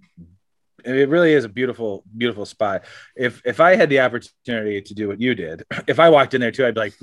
it 0.84 1.08
really 1.08 1.32
is 1.32 1.44
a 1.44 1.48
beautiful 1.48 2.04
beautiful 2.16 2.44
spot 2.46 2.84
if 3.16 3.42
if 3.44 3.60
i 3.60 3.74
had 3.74 3.88
the 3.88 4.00
opportunity 4.00 4.80
to 4.82 4.94
do 4.94 5.08
what 5.08 5.20
you 5.20 5.34
did 5.34 5.62
if 5.86 5.98
i 6.00 6.08
walked 6.08 6.34
in 6.34 6.40
there 6.40 6.50
too 6.50 6.66
i'd 6.66 6.74
be 6.74 6.80
like 6.80 6.94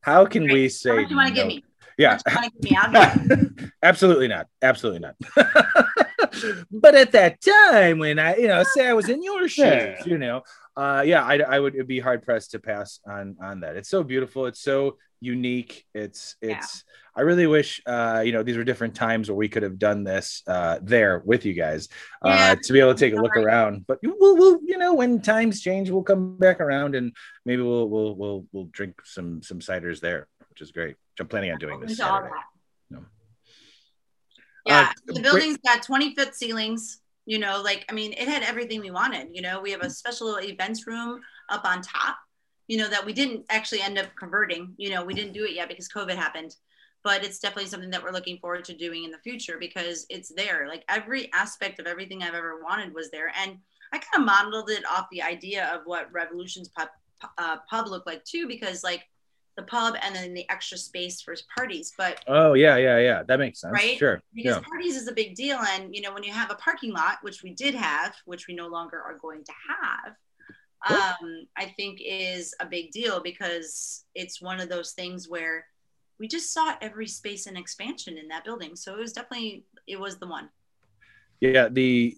how 0.00 0.24
can 0.24 0.44
we 0.44 0.64
how 0.64 0.68
say 0.68 0.96
much 0.96 1.10
you 1.10 1.16
want 1.16 1.28
to 1.28 1.34
no? 1.34 1.40
give 1.40 1.46
me 1.46 1.64
yeah 1.96 2.18
How 2.26 2.40
much 2.40 2.52
you 2.62 2.76
wanna 2.76 2.92
give 2.92 3.02
me? 3.02 3.30
I'll 3.30 3.36
do 3.36 3.52
it. 3.64 3.70
absolutely 3.82 4.28
not 4.28 4.46
absolutely 4.62 5.00
not 5.00 5.16
but 6.70 6.94
at 6.94 7.12
that 7.12 7.40
time 7.40 7.98
when 7.98 8.18
i 8.18 8.36
you 8.36 8.48
know 8.48 8.62
say 8.74 8.86
i 8.88 8.92
was 8.92 9.08
in 9.08 9.22
your 9.22 9.48
shoes 9.48 9.64
Yeah. 9.66 10.04
you 10.04 10.18
know 10.18 10.42
uh 10.76 11.02
yeah 11.06 11.24
i, 11.24 11.38
I 11.38 11.58
would 11.60 11.74
it'd 11.74 11.88
be 11.88 12.00
hard 12.00 12.22
pressed 12.22 12.52
to 12.52 12.58
pass 12.58 13.00
on 13.06 13.36
on 13.42 13.60
that 13.60 13.76
it's 13.76 13.88
so 13.88 14.02
beautiful 14.02 14.46
it's 14.46 14.60
so 14.60 14.96
unique 15.20 15.84
it's 15.94 16.36
it's 16.40 16.84
i 17.16 17.22
really 17.22 17.48
wish 17.48 17.82
uh 17.86 18.22
you 18.24 18.30
know 18.30 18.44
these 18.44 18.56
were 18.56 18.62
different 18.62 18.94
times 18.94 19.28
where 19.28 19.36
we 19.36 19.48
could 19.48 19.64
have 19.64 19.76
done 19.76 20.04
this 20.04 20.42
uh 20.46 20.78
there 20.80 21.20
with 21.24 21.44
you 21.44 21.54
guys 21.54 21.88
uh 22.24 22.28
Yeah. 22.28 22.54
to 22.62 22.72
be 22.72 22.78
able 22.78 22.94
to 22.94 22.98
take 23.00 23.14
a 23.14 23.20
look 23.20 23.34
Sorry. 23.34 23.44
around 23.44 23.84
but 23.88 23.98
we'll, 24.04 24.36
we'll 24.36 24.60
you 24.64 24.78
know 24.78 24.94
when 24.94 25.20
times 25.20 25.60
change 25.60 25.90
we'll 25.90 26.04
come 26.04 26.38
back 26.38 26.60
around 26.60 26.94
and 26.94 27.12
maybe 27.44 27.62
we'll 27.62 27.88
we'll 27.88 28.14
we'll, 28.14 28.46
we'll 28.52 28.68
drink 28.70 29.00
some 29.04 29.42
some 29.42 29.58
ciders 29.58 29.98
there 29.98 30.28
which 30.50 30.60
is 30.60 30.70
great 30.70 30.90
which 31.10 31.20
i'm 31.20 31.26
planning 31.26 31.50
on 31.50 31.58
doing 31.58 31.80
this 31.80 31.96
Saturday. 31.96 32.30
Yeah, 34.68 34.88
Uh, 34.88 34.92
the 35.06 35.20
building's 35.20 35.58
got 35.58 35.82
20 35.82 36.14
foot 36.14 36.34
ceilings. 36.34 37.00
You 37.26 37.38
know, 37.38 37.60
like 37.62 37.84
I 37.90 37.92
mean, 37.92 38.12
it 38.14 38.28
had 38.28 38.42
everything 38.42 38.80
we 38.80 38.90
wanted. 38.90 39.28
You 39.32 39.42
know, 39.42 39.60
we 39.60 39.70
have 39.72 39.82
a 39.82 39.90
special 39.90 40.36
events 40.40 40.86
room 40.86 41.20
up 41.50 41.64
on 41.64 41.82
top. 41.82 42.16
You 42.68 42.78
know 42.78 42.88
that 42.88 43.04
we 43.06 43.12
didn't 43.14 43.46
actually 43.50 43.82
end 43.82 43.98
up 43.98 44.08
converting. 44.18 44.74
You 44.78 44.90
know, 44.90 45.04
we 45.04 45.14
didn't 45.14 45.32
do 45.34 45.44
it 45.44 45.54
yet 45.54 45.68
because 45.68 45.88
COVID 45.88 46.16
happened. 46.16 46.56
But 47.04 47.24
it's 47.24 47.38
definitely 47.38 47.70
something 47.70 47.90
that 47.90 48.02
we're 48.02 48.12
looking 48.12 48.38
forward 48.38 48.64
to 48.66 48.74
doing 48.76 49.04
in 49.04 49.10
the 49.10 49.18
future 49.18 49.56
because 49.58 50.06
it's 50.10 50.30
there. 50.34 50.66
Like 50.68 50.84
every 50.88 51.32
aspect 51.32 51.80
of 51.80 51.86
everything 51.86 52.22
I've 52.22 52.34
ever 52.34 52.60
wanted 52.62 52.94
was 52.94 53.10
there, 53.10 53.32
and 53.42 53.58
I 53.92 53.98
kind 53.98 54.22
of 54.22 54.26
modeled 54.26 54.70
it 54.70 54.84
off 54.86 55.06
the 55.10 55.22
idea 55.22 55.66
of 55.74 55.82
what 55.86 56.12
Revolution's 56.12 56.68
pub, 56.70 56.88
uh, 57.38 57.58
pub 57.70 57.88
looked 57.88 58.06
like 58.06 58.24
too, 58.24 58.48
because 58.48 58.84
like 58.84 59.04
the 59.58 59.64
pub 59.64 59.96
and 60.02 60.14
then 60.14 60.32
the 60.32 60.48
extra 60.48 60.78
space 60.78 61.20
for 61.20 61.34
parties. 61.56 61.92
But 61.98 62.14
Oh 62.26 62.54
yeah, 62.54 62.76
yeah, 62.76 62.98
yeah. 63.08 63.22
That 63.28 63.38
makes 63.44 63.60
sense. 63.60 63.72
Right? 63.72 63.98
Sure. 63.98 64.22
because 64.34 64.56
Yeah. 64.56 64.68
parties 64.72 64.96
is 64.96 65.08
a 65.08 65.12
big 65.12 65.34
deal 65.34 65.58
and 65.72 65.94
you 65.94 66.00
know 66.02 66.12
when 66.14 66.22
you 66.22 66.32
have 66.32 66.50
a 66.50 66.54
parking 66.66 66.92
lot 67.00 67.16
which 67.22 67.42
we 67.42 67.50
did 67.64 67.74
have 67.74 68.14
which 68.24 68.46
we 68.48 68.54
no 68.54 68.68
longer 68.68 68.98
are 69.08 69.18
going 69.26 69.42
to 69.50 69.52
have 69.74 70.10
um, 70.94 71.46
i 71.56 71.66
think 71.76 71.98
is 72.04 72.54
a 72.60 72.66
big 72.76 72.86
deal 72.92 73.16
because 73.30 74.04
it's 74.14 74.40
one 74.50 74.60
of 74.60 74.68
those 74.68 74.92
things 74.92 75.28
where 75.34 75.56
we 76.20 76.26
just 76.28 76.52
saw 76.54 76.66
every 76.80 77.08
space 77.20 77.46
and 77.48 77.56
expansion 77.58 78.16
in 78.22 78.28
that 78.28 78.44
building 78.44 78.72
so 78.76 78.88
it 78.96 79.00
was 79.00 79.12
definitely 79.12 79.64
it 79.94 79.98
was 79.98 80.14
the 80.22 80.26
one 80.36 80.48
Yeah. 81.40 81.68
The 81.78 82.14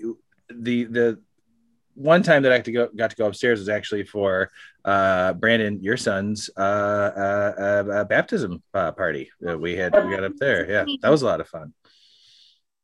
the 0.69 0.77
the 0.97 1.07
one 2.01 2.23
time 2.23 2.43
that 2.43 2.53
I 2.53 2.59
got 2.59 2.65
to 2.65 2.73
go 2.73 2.89
got 2.97 3.11
to 3.11 3.17
go 3.17 3.27
upstairs 3.27 3.59
was 3.59 3.69
actually 3.69 4.05
for 4.05 4.51
uh 4.85 5.35
Brandon, 5.35 5.83
your 5.83 5.97
son's 5.97 6.51
uh 6.57 6.61
uh, 6.61 7.55
uh, 7.59 7.93
uh 7.93 8.05
baptism 8.05 8.63
uh, 8.73 8.93
party 8.93 9.31
that 9.41 9.61
we 9.61 9.77
had 9.77 9.93
we 9.93 10.11
got 10.15 10.25
up 10.25 10.37
there. 10.39 10.71
Yeah, 10.71 10.85
that 11.03 11.11
was 11.11 11.23
a 11.23 11.27
lot 11.27 11.41
of 11.41 11.49
fun. 11.49 11.75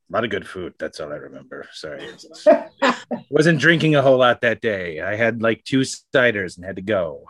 A 0.09 0.13
lot 0.13 0.23
of 0.23 0.31
good 0.31 0.47
food. 0.47 0.75
That's 0.79 1.01
all 1.01 1.13
I 1.13 1.17
remember. 1.17 1.67
Sorry. 1.73 2.09
Wasn't 3.31 3.59
drinking 3.59 3.97
a 3.97 4.03
whole 4.03 4.19
lot 4.19 4.43
that 4.43 4.61
day. 4.61 5.01
I 5.01 5.17
had 5.17 5.43
like 5.43 5.65
two 5.65 5.81
ciders 5.81 6.57
and 6.57 6.65
had 6.65 6.77
to 6.77 6.83
go. 6.83 7.25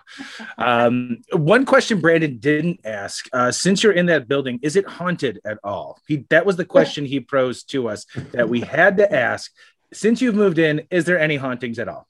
Um, 0.58 1.22
one 1.32 1.64
question 1.64 2.02
Brandon 2.02 2.36
didn't 2.36 2.80
ask: 2.84 3.28
uh, 3.32 3.50
since 3.50 3.82
you're 3.82 3.92
in 3.92 4.06
that 4.06 4.28
building, 4.28 4.58
is 4.62 4.76
it 4.76 4.86
haunted 4.86 5.40
at 5.46 5.58
all? 5.64 5.98
He 6.06 6.26
that 6.28 6.44
was 6.44 6.56
the 6.56 6.66
question 6.66 7.06
he 7.06 7.20
posed 7.20 7.70
to 7.70 7.88
us 7.88 8.04
that 8.32 8.50
we 8.50 8.60
had 8.60 8.98
to 8.98 9.10
ask. 9.10 9.52
Since 9.92 10.20
you've 10.20 10.34
moved 10.34 10.58
in, 10.58 10.86
is 10.90 11.04
there 11.04 11.18
any 11.18 11.36
hauntings 11.36 11.78
at 11.78 11.88
all? 11.88 12.06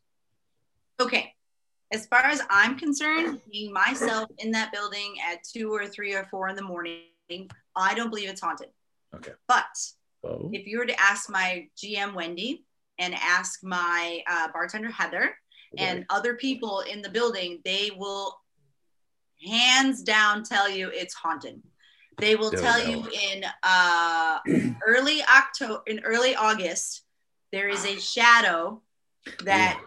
okay 0.98 1.34
as 1.92 2.06
far 2.06 2.20
as 2.24 2.40
i'm 2.48 2.78
concerned 2.78 3.38
being 3.52 3.70
myself 3.70 4.30
in 4.38 4.50
that 4.50 4.72
building 4.72 5.14
at 5.30 5.44
two 5.44 5.70
or 5.70 5.86
three 5.86 6.14
or 6.14 6.24
four 6.30 6.48
in 6.48 6.56
the 6.56 6.62
morning 6.62 7.02
i 7.76 7.92
don't 7.94 8.08
believe 8.08 8.30
it's 8.30 8.40
haunted 8.40 8.68
Okay. 9.14 9.32
but 9.46 9.66
Oh, 10.24 10.48
if 10.54 10.66
you 10.66 10.78
were 10.78 10.86
to 10.86 10.98
ask 11.00 11.28
my 11.30 11.68
GM 11.80 12.14
Wendy 12.14 12.64
and 12.98 13.14
ask 13.14 13.62
my 13.62 14.22
uh, 14.26 14.48
bartender 14.52 14.90
Heather 14.90 15.36
and 15.78 16.04
other 16.10 16.34
people 16.34 16.80
in 16.80 17.00
the 17.02 17.10
building, 17.10 17.60
they 17.64 17.90
will 17.96 18.36
hands 19.46 20.02
down 20.02 20.42
tell 20.42 20.68
you 20.68 20.88
it's 20.92 21.14
haunted. 21.14 21.62
They 22.18 22.34
will 22.34 22.50
Don't 22.50 22.62
tell 22.62 22.78
know. 22.80 22.90
you 22.90 23.08
in 23.34 23.44
uh, 23.62 24.38
early 24.86 25.22
October, 25.24 25.82
in 25.86 26.00
early 26.00 26.34
August, 26.34 27.02
there 27.56 27.68
is 27.68 27.86
a 27.86 27.98
shadow 27.98 28.82
that 29.42 29.80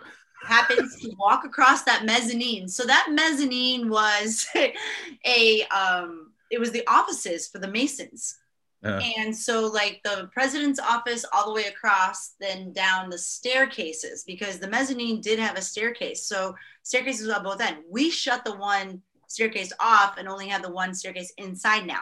happens 0.44 1.00
to 1.00 1.12
walk 1.20 1.46
across 1.46 1.84
that 1.84 2.04
mezzanine. 2.04 2.68
So 2.68 2.84
that 2.86 3.10
mezzanine 3.12 3.90
was 3.90 4.48
a 5.26 5.64
um, 5.66 6.32
it 6.50 6.60
was 6.60 6.72
the 6.72 6.86
offices 6.88 7.48
for 7.48 7.60
the 7.60 7.68
Masons. 7.68 8.40
Uh. 8.84 9.00
And 9.18 9.36
so, 9.36 9.68
like 9.68 10.00
the 10.04 10.30
president's 10.34 10.80
office, 10.80 11.26
all 11.32 11.46
the 11.46 11.54
way 11.54 11.66
across, 11.66 12.36
then 12.40 12.72
down 12.74 13.10
the 13.10 13.18
staircases, 13.20 14.24
because 14.24 14.58
the 14.58 14.70
mezzanine 14.70 15.22
did 15.22 15.38
have 15.38 15.58
a 15.58 15.62
staircase. 15.62 16.26
So, 16.26 16.56
staircases 16.82 17.30
on 17.30 17.44
both 17.44 17.62
ends. 17.62 17.82
We 17.88 18.10
shut 18.10 18.46
the 18.46 18.56
one 18.56 19.02
staircase 19.28 19.72
off 19.80 20.18
and 20.18 20.28
only 20.28 20.48
have 20.48 20.64
the 20.64 20.72
one 20.72 20.96
staircase 20.96 21.32
inside 21.38 21.86
now. 21.86 22.02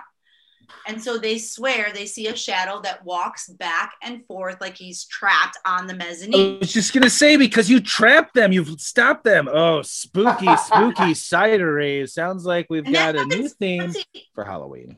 And 0.88 1.02
so 1.02 1.18
they 1.18 1.38
swear 1.38 1.92
they 1.94 2.06
see 2.06 2.28
a 2.28 2.36
shadow 2.36 2.82
that 2.82 3.04
walks 3.06 3.50
back 3.50 3.94
and 4.02 4.26
forth 4.26 4.60
like 4.62 4.78
he's 4.78 5.06
trapped 5.06 5.58
on 5.66 5.88
the 5.88 5.94
mezzanine. 5.94 6.56
I 6.56 6.60
was 6.60 6.74
just 6.74 6.94
gonna 6.94 7.10
say 7.10 7.38
because 7.38 7.70
you 7.70 7.80
trapped 7.80 8.34
them, 8.34 8.52
you've 8.52 8.80
stopped 8.80 9.24
them. 9.24 9.48
Oh, 9.52 9.82
spooky, 9.82 10.56
spooky 10.66 11.14
cider 11.14 11.74
rave. 11.74 12.10
Sounds 12.10 12.46
like 12.46 12.68
we've 12.70 12.86
And 12.86 12.94
got 12.94 13.16
a 13.16 13.26
new 13.26 13.50
theme 13.50 13.94
for 14.34 14.44
Halloween. 14.44 14.98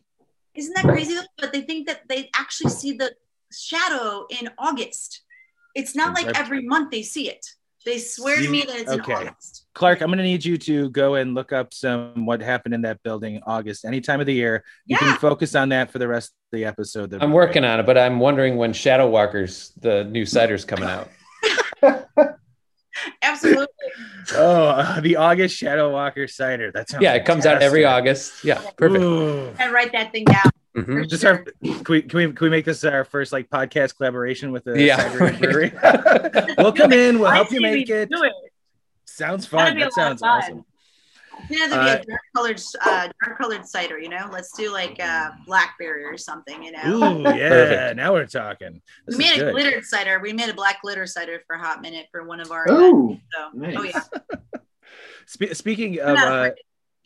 Isn't 0.55 0.73
that 0.75 0.85
crazy? 0.85 1.15
though? 1.15 1.23
But 1.37 1.53
they 1.53 1.61
think 1.61 1.87
that 1.87 2.07
they 2.07 2.29
actually 2.35 2.71
see 2.71 2.93
the 2.93 3.13
shadow 3.51 4.25
in 4.29 4.49
August. 4.57 5.21
It's 5.75 5.95
not 5.95 6.13
like 6.13 6.37
every 6.37 6.61
month 6.61 6.91
they 6.91 7.03
see 7.03 7.29
it. 7.29 7.45
They 7.89 7.97
swear 7.97 8.35
to 8.39 8.47
me 8.47 8.61
that 8.67 8.75
it's 8.81 8.91
Okay. 8.91 9.13
in 9.13 9.27
August. 9.29 9.65
Clark, 9.73 10.01
I'm 10.01 10.09
gonna 10.11 10.21
need 10.21 10.45
you 10.45 10.59
to 10.59 10.91
go 10.91 11.15
and 11.15 11.33
look 11.33 11.51
up 11.51 11.73
some 11.73 12.27
what 12.27 12.39
happened 12.39 12.75
in 12.75 12.81
that 12.83 13.01
building 13.01 13.35
in 13.37 13.41
August, 13.47 13.83
any 13.83 13.99
time 13.99 14.19
of 14.19 14.27
the 14.27 14.33
year. 14.33 14.63
You 14.85 14.95
Yeah. 15.01 15.07
can 15.07 15.17
focus 15.17 15.55
on 15.55 15.69
that 15.69 15.89
for 15.91 15.97
the 15.97 16.07
rest 16.07 16.29
of 16.29 16.57
the 16.59 16.65
episode. 16.65 17.15
I'm 17.19 17.31
working 17.31 17.65
on 17.65 17.79
it, 17.79 17.87
but 17.87 17.97
I'm 17.97 18.19
wondering 18.19 18.57
when 18.57 18.73
Shadow 18.73 19.09
Walkers, 19.09 19.71
the 19.81 20.03
new 20.03 20.23
cider's 20.27 20.65
coming 20.65 20.87
out. 20.87 21.09
Absolutely. 23.23 23.65
Oh, 24.35 24.65
uh, 24.67 24.99
the 25.01 25.15
August 25.15 25.55
Shadow 25.57 25.91
Walker 25.91 26.27
cider. 26.27 26.71
That 26.71 26.89
sounds 26.89 27.01
Yeah, 27.01 27.13
it 27.15 27.25
comes 27.25 27.47
out 27.47 27.61
every. 27.63 27.85
August. 27.85 28.43
Yeah, 28.43 28.61
perfect. 28.77 29.01
Ooh. 29.03 29.49
And 29.59 29.71
write 29.73 29.93
that 29.93 30.11
thing 30.11 30.25
down. 30.25 30.51
Mhm. 30.77 31.09
Just 31.09 31.25
our, 31.25 31.39
can 31.43 31.83
we, 31.89 32.01
can 32.03 32.17
we 32.17 32.25
can 32.33 32.37
we 32.41 32.49
make 32.49 32.63
this 32.65 32.83
our 32.83 33.03
first 33.03 33.31
like 33.33 33.49
podcast 33.49 33.97
collaboration 33.97 34.51
with 34.51 34.63
the 34.65 34.79
Yeah, 34.81 34.97
cider 34.97 35.37
brewery? 35.39 35.73
we'll 36.57 36.71
come 36.73 36.93
in. 36.93 37.17
We'll 37.19 37.27
I 37.29 37.35
help 37.35 37.51
you 37.51 37.59
make 37.61 37.89
it. 37.89 38.09
it. 38.11 38.33
Sounds 39.05 39.47
That'd 39.49 39.67
fun. 39.73 39.79
That 39.79 39.93
sounds 39.93 40.21
fun. 40.21 40.29
awesome. 40.29 40.65
Yeah, 41.49 41.67
there'd 41.67 41.71
be 41.71 42.03
a 42.03 42.05
dark 42.05 42.21
colored, 42.35 42.61
uh, 42.85 43.07
dark 43.25 43.39
colored 43.39 43.65
cider. 43.65 43.97
You 43.97 44.09
know, 44.09 44.29
let's 44.31 44.51
do 44.55 44.71
like 44.71 44.99
uh, 45.01 45.31
blackberry 45.47 46.03
or 46.03 46.17
something. 46.17 46.61
You 46.61 46.73
know, 46.73 46.79
Ooh, 46.85 47.21
yeah. 47.23 47.49
Perfect. 47.49 47.95
Now 47.95 48.13
we're 48.13 48.25
talking. 48.27 48.81
we 49.07 49.17
made 49.17 49.37
is 49.37 49.41
a 49.43 49.51
glittered 49.51 49.85
cider. 49.85 50.19
We 50.19 50.33
made 50.33 50.49
a 50.49 50.53
black 50.53 50.81
glitter 50.81 51.07
cider 51.07 51.41
for 51.47 51.55
a 51.55 51.59
hot 51.59 51.81
minute 51.81 52.07
for 52.11 52.23
one 52.27 52.39
of 52.41 52.51
our. 52.51 52.65
events. 52.65 52.81
Oh, 52.83 53.17
So, 53.53 53.57
nice. 53.57 53.75
oh 53.77 53.83
yeah, 53.83 54.01
Spe- 55.25 55.53
speaking 55.53 55.99
of, 55.99 56.17
uh, 56.17 56.51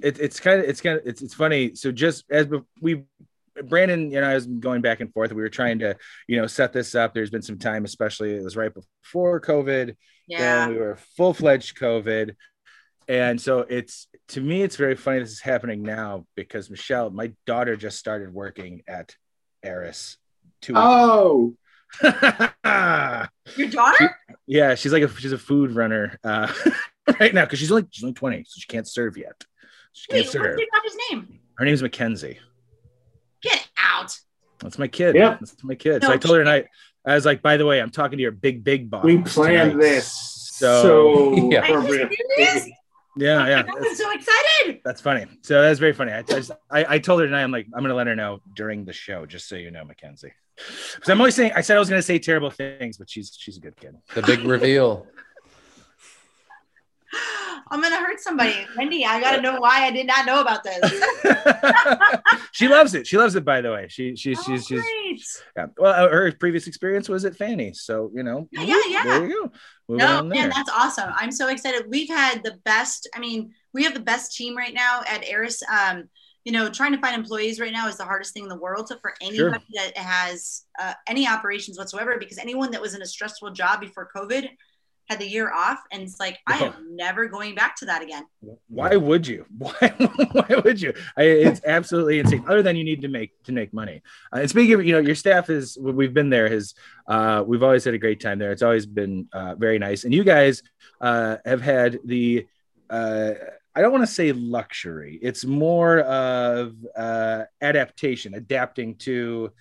it, 0.01 0.19
it's 0.19 0.39
kind 0.39 0.59
of, 0.61 0.67
it's 0.67 0.81
kind 0.81 0.97
of, 0.99 1.05
it's, 1.05 1.21
it's 1.21 1.33
funny. 1.33 1.75
So 1.75 1.91
just 1.91 2.25
as 2.31 2.47
be- 2.47 2.61
we, 2.81 3.03
Brandon, 3.65 4.11
you 4.11 4.19
know, 4.21 4.29
I 4.29 4.33
was 4.35 4.45
going 4.47 4.81
back 4.81 4.99
and 4.99 5.11
forth. 5.13 5.31
We 5.31 5.41
were 5.41 5.49
trying 5.49 5.79
to, 5.79 5.95
you 6.27 6.37
know, 6.39 6.47
set 6.47 6.73
this 6.73 6.95
up. 6.95 7.13
There's 7.13 7.29
been 7.29 7.41
some 7.41 7.59
time, 7.59 7.85
especially 7.85 8.35
it 8.35 8.43
was 8.43 8.55
right 8.57 8.71
before 8.73 9.39
COVID. 9.41 9.95
yeah. 10.27 10.67
We 10.69 10.77
were 10.77 10.97
full 11.17 11.33
fledged 11.33 11.77
COVID. 11.77 12.35
And 13.07 13.39
so 13.39 13.59
it's 13.59 14.07
to 14.29 14.41
me, 14.41 14.63
it's 14.63 14.77
very 14.77 14.95
funny 14.95 15.19
this 15.19 15.31
is 15.31 15.41
happening 15.41 15.83
now 15.83 16.25
because 16.35 16.69
Michelle, 16.69 17.09
my 17.09 17.33
daughter, 17.45 17.75
just 17.75 17.97
started 17.99 18.33
working 18.33 18.81
at 18.87 19.15
Eris. 19.61 20.17
Two 20.61 20.73
Oh, 20.77 21.55
Your 22.03 23.69
daughter? 23.69 24.15
yeah, 24.47 24.75
she's 24.75 24.93
like 24.93 25.03
a 25.03 25.09
she's 25.19 25.31
a 25.33 25.37
food 25.37 25.71
runner 25.75 26.17
uh, 26.23 26.51
right 27.19 27.33
now 27.33 27.43
because 27.45 27.59
she's 27.59 27.71
only 27.71 27.85
she's 27.91 28.03
only 28.03 28.13
20, 28.13 28.45
so 28.47 28.59
she 28.59 28.67
can't 28.67 28.87
serve 28.87 29.17
yet. 29.17 29.43
She 29.91 30.07
can't 30.07 30.25
Wait, 30.25 30.31
serve. 30.31 30.41
what's 30.55 30.59
your 30.59 30.67
daughter's 30.73 30.97
name? 31.11 31.39
Her 31.57 31.65
name's 31.65 31.81
Mackenzie. 31.83 32.39
Get 33.43 33.67
out. 33.77 34.17
That's 34.59 34.79
my 34.79 34.87
kid. 34.87 35.15
Yep. 35.15 35.39
That's 35.39 35.63
my 35.63 35.75
kid. 35.75 36.03
so 36.03 36.11
I 36.11 36.17
told 36.17 36.35
her 36.37 36.41
tonight, 36.41 36.67
I 37.05 37.15
was 37.15 37.25
like, 37.25 37.41
by 37.41 37.57
the 37.57 37.65
way, 37.65 37.81
I'm 37.81 37.89
talking 37.91 38.17
to 38.17 38.21
your 38.21 38.31
big, 38.31 38.63
big 38.63 38.89
boss. 38.89 39.03
we 39.03 39.17
planned 39.21 39.71
tonight." 39.73 39.83
this 39.83 40.11
So, 40.53 40.81
so, 41.35 41.35
Yeah. 41.51 41.71
Are 41.71 41.93
you 41.93 42.09
yeah, 43.15 43.43
oh 43.43 43.47
yeah. 43.47 43.63
I'm 43.67 43.95
so 43.95 44.11
excited. 44.11 44.81
That's 44.83 44.99
funny. 44.99 45.27
So 45.43 45.61
that's 45.61 45.79
very 45.79 45.93
funny. 45.93 46.11
I, 46.13 46.19
I, 46.19 46.21
just- 46.23 46.51
I, 46.71 46.95
I 46.95 46.99
told 46.99 47.19
her 47.21 47.27
tonight, 47.27 47.43
I'm 47.43 47.51
like, 47.51 47.67
I'm 47.75 47.83
gonna 47.83 47.93
let 47.93 48.07
her 48.07 48.15
know 48.15 48.41
during 48.55 48.85
the 48.85 48.93
show, 48.93 49.25
just 49.27 49.47
so 49.47 49.55
you 49.55 49.69
know, 49.69 49.83
Mackenzie. 49.85 50.33
Because 50.95 51.09
I'm 51.09 51.19
always 51.19 51.35
saying, 51.35 51.51
I 51.55 51.61
said 51.61 51.75
I 51.77 51.79
was 51.79 51.89
gonna 51.89 52.01
say 52.01 52.17
terrible 52.17 52.49
things, 52.49 52.97
but 52.97 53.09
she's 53.09 53.35
she's 53.37 53.57
a 53.57 53.59
good 53.59 53.75
kid. 53.77 53.95
The 54.15 54.23
big 54.23 54.43
reveal. 54.43 55.05
I'm 57.69 57.81
gonna 57.81 58.02
hurt 58.13 58.21
somebody. 58.21 58.55
Wendy, 58.77 59.05
I 59.05 59.19
gotta 59.19 59.41
know 59.41 59.59
why 59.59 59.85
I 59.85 59.91
did 59.91 60.07
not 60.07 60.25
know 60.25 60.41
about 60.41 60.63
this. 60.63 60.79
she 62.51 62.67
loves 62.67 62.93
it. 62.93 63.07
She 63.07 63.17
loves 63.17 63.35
it. 63.35 63.45
By 63.45 63.61
the 63.61 63.71
way, 63.71 63.87
she 63.89 64.15
she's 64.15 64.39
Oh, 64.39 64.43
she's 64.43 64.67
she's 64.67 65.43
yeah. 65.55 65.67
Well, 65.77 66.05
uh, 66.05 66.09
her 66.09 66.31
previous 66.33 66.67
experience 66.67 67.09
was 67.09 67.25
at 67.25 67.35
Fanny, 67.35 67.73
so 67.73 68.11
you 68.13 68.23
know. 68.23 68.47
Yeah, 68.51 68.63
yeah, 68.63 68.81
yeah. 68.87 69.03
There 69.03 69.27
you 69.27 69.43
go. 69.43 69.51
Moving 69.89 70.05
No, 70.05 70.23
man, 70.23 70.49
that's 70.49 70.69
awesome. 70.69 71.11
I'm 71.15 71.31
so 71.31 71.49
excited. 71.49 71.85
We've 71.89 72.09
had 72.09 72.43
the 72.43 72.57
best. 72.63 73.09
I 73.15 73.19
mean, 73.19 73.53
we 73.73 73.83
have 73.83 73.93
the 73.93 73.99
best 73.99 74.35
team 74.35 74.55
right 74.55 74.73
now 74.73 75.01
at 75.07 75.27
Eris. 75.27 75.61
Um, 75.63 76.09
you 76.45 76.51
know, 76.51 76.69
trying 76.69 76.91
to 76.91 76.99
find 76.99 77.15
employees 77.15 77.59
right 77.59 77.71
now 77.71 77.87
is 77.87 77.95
the 77.95 78.03
hardest 78.03 78.33
thing 78.33 78.43
in 78.43 78.49
the 78.49 78.59
world. 78.59 78.89
So 78.89 78.97
for 78.99 79.13
anybody 79.21 79.63
that 79.75 79.97
has 79.97 80.65
uh, 80.77 80.93
any 81.07 81.25
operations 81.25 81.77
whatsoever, 81.77 82.17
because 82.19 82.37
anyone 82.37 82.71
that 82.71 82.81
was 82.81 82.95
in 82.95 83.01
a 83.01 83.05
stressful 83.05 83.51
job 83.51 83.79
before 83.79 84.09
COVID 84.13 84.49
had 85.09 85.19
the 85.19 85.27
year 85.27 85.51
off, 85.51 85.79
and 85.91 86.01
it's 86.03 86.19
like 86.19 86.39
I 86.47 86.63
am 86.65 86.73
never 86.95 87.27
going 87.27 87.55
back 87.55 87.75
to 87.77 87.85
that 87.85 88.01
again. 88.01 88.25
Why 88.67 88.95
would 88.95 89.27
you? 89.27 89.45
Why, 89.57 89.71
why 90.31 90.61
would 90.63 90.81
you? 90.81 90.93
I, 91.17 91.23
it's 91.23 91.61
absolutely 91.65 92.19
insane. 92.19 92.43
Other 92.47 92.61
than 92.61 92.75
you 92.75 92.83
need 92.83 93.01
to 93.01 93.07
make 93.07 93.31
to 93.43 93.51
make 93.51 93.73
money. 93.73 94.01
Uh, 94.33 94.39
and 94.39 94.49
speaking 94.49 94.73
of, 94.73 94.85
you 94.85 94.93
know, 94.93 94.99
your 94.99 95.15
staff 95.15 95.49
is 95.49 95.77
we've 95.79 96.13
been 96.13 96.29
there. 96.29 96.49
Has 96.49 96.73
uh, 97.07 97.43
we've 97.45 97.63
always 97.63 97.83
had 97.83 97.93
a 97.93 97.99
great 97.99 98.21
time 98.21 98.39
there. 98.39 98.51
It's 98.51 98.63
always 98.63 98.85
been 98.85 99.27
uh, 99.33 99.55
very 99.55 99.79
nice. 99.79 100.03
And 100.03 100.13
you 100.13 100.23
guys 100.23 100.63
uh, 101.01 101.37
have 101.45 101.61
had 101.61 101.99
the 102.05 102.47
uh, 102.89 103.31
I 103.75 103.81
don't 103.81 103.91
want 103.91 104.03
to 104.03 104.13
say 104.13 104.31
luxury. 104.31 105.19
It's 105.21 105.45
more 105.45 105.99
of 106.01 106.75
uh, 106.95 107.43
adaptation, 107.61 108.35
adapting 108.35 108.95
to 108.97 109.51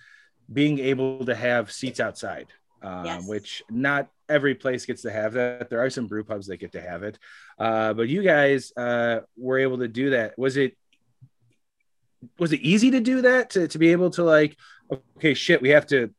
being 0.51 0.79
able 0.79 1.25
to 1.25 1.33
have 1.33 1.71
seats 1.71 1.99
outside, 1.99 2.47
um, 2.83 3.05
Yes. 3.05 3.27
which 3.27 3.63
not 3.69 4.09
every 4.29 4.55
place 4.55 4.85
gets 4.85 5.01
to 5.03 5.11
have 5.11 5.33
that. 5.33 5.69
There 5.69 5.79
are 5.83 5.89
some 5.89 6.07
brew 6.07 6.23
pubs 6.23 6.47
that 6.47 6.57
get 6.57 6.71
to 6.73 6.81
have 6.81 7.03
it, 7.03 7.17
uh, 7.59 7.93
but 7.93 8.09
you 8.09 8.23
guys 8.23 8.71
uh, 8.77 9.19
were 9.37 9.59
able 9.59 9.77
to 9.79 9.87
do 9.87 10.11
that. 10.11 10.37
Was 10.37 10.57
it 10.57 10.75
was 12.39 12.53
it 12.53 12.61
easy 12.61 12.91
to 12.91 12.99
do 13.01 13.21
that 13.21 13.49
to, 13.51 13.67
to 13.67 13.77
be 13.77 13.91
able 13.91 14.09
to 14.11 14.23
like 14.23 14.55
okay 15.17 15.33
shit 15.33 15.61
we 15.61 15.69
have 15.69 15.85
to 15.85 16.09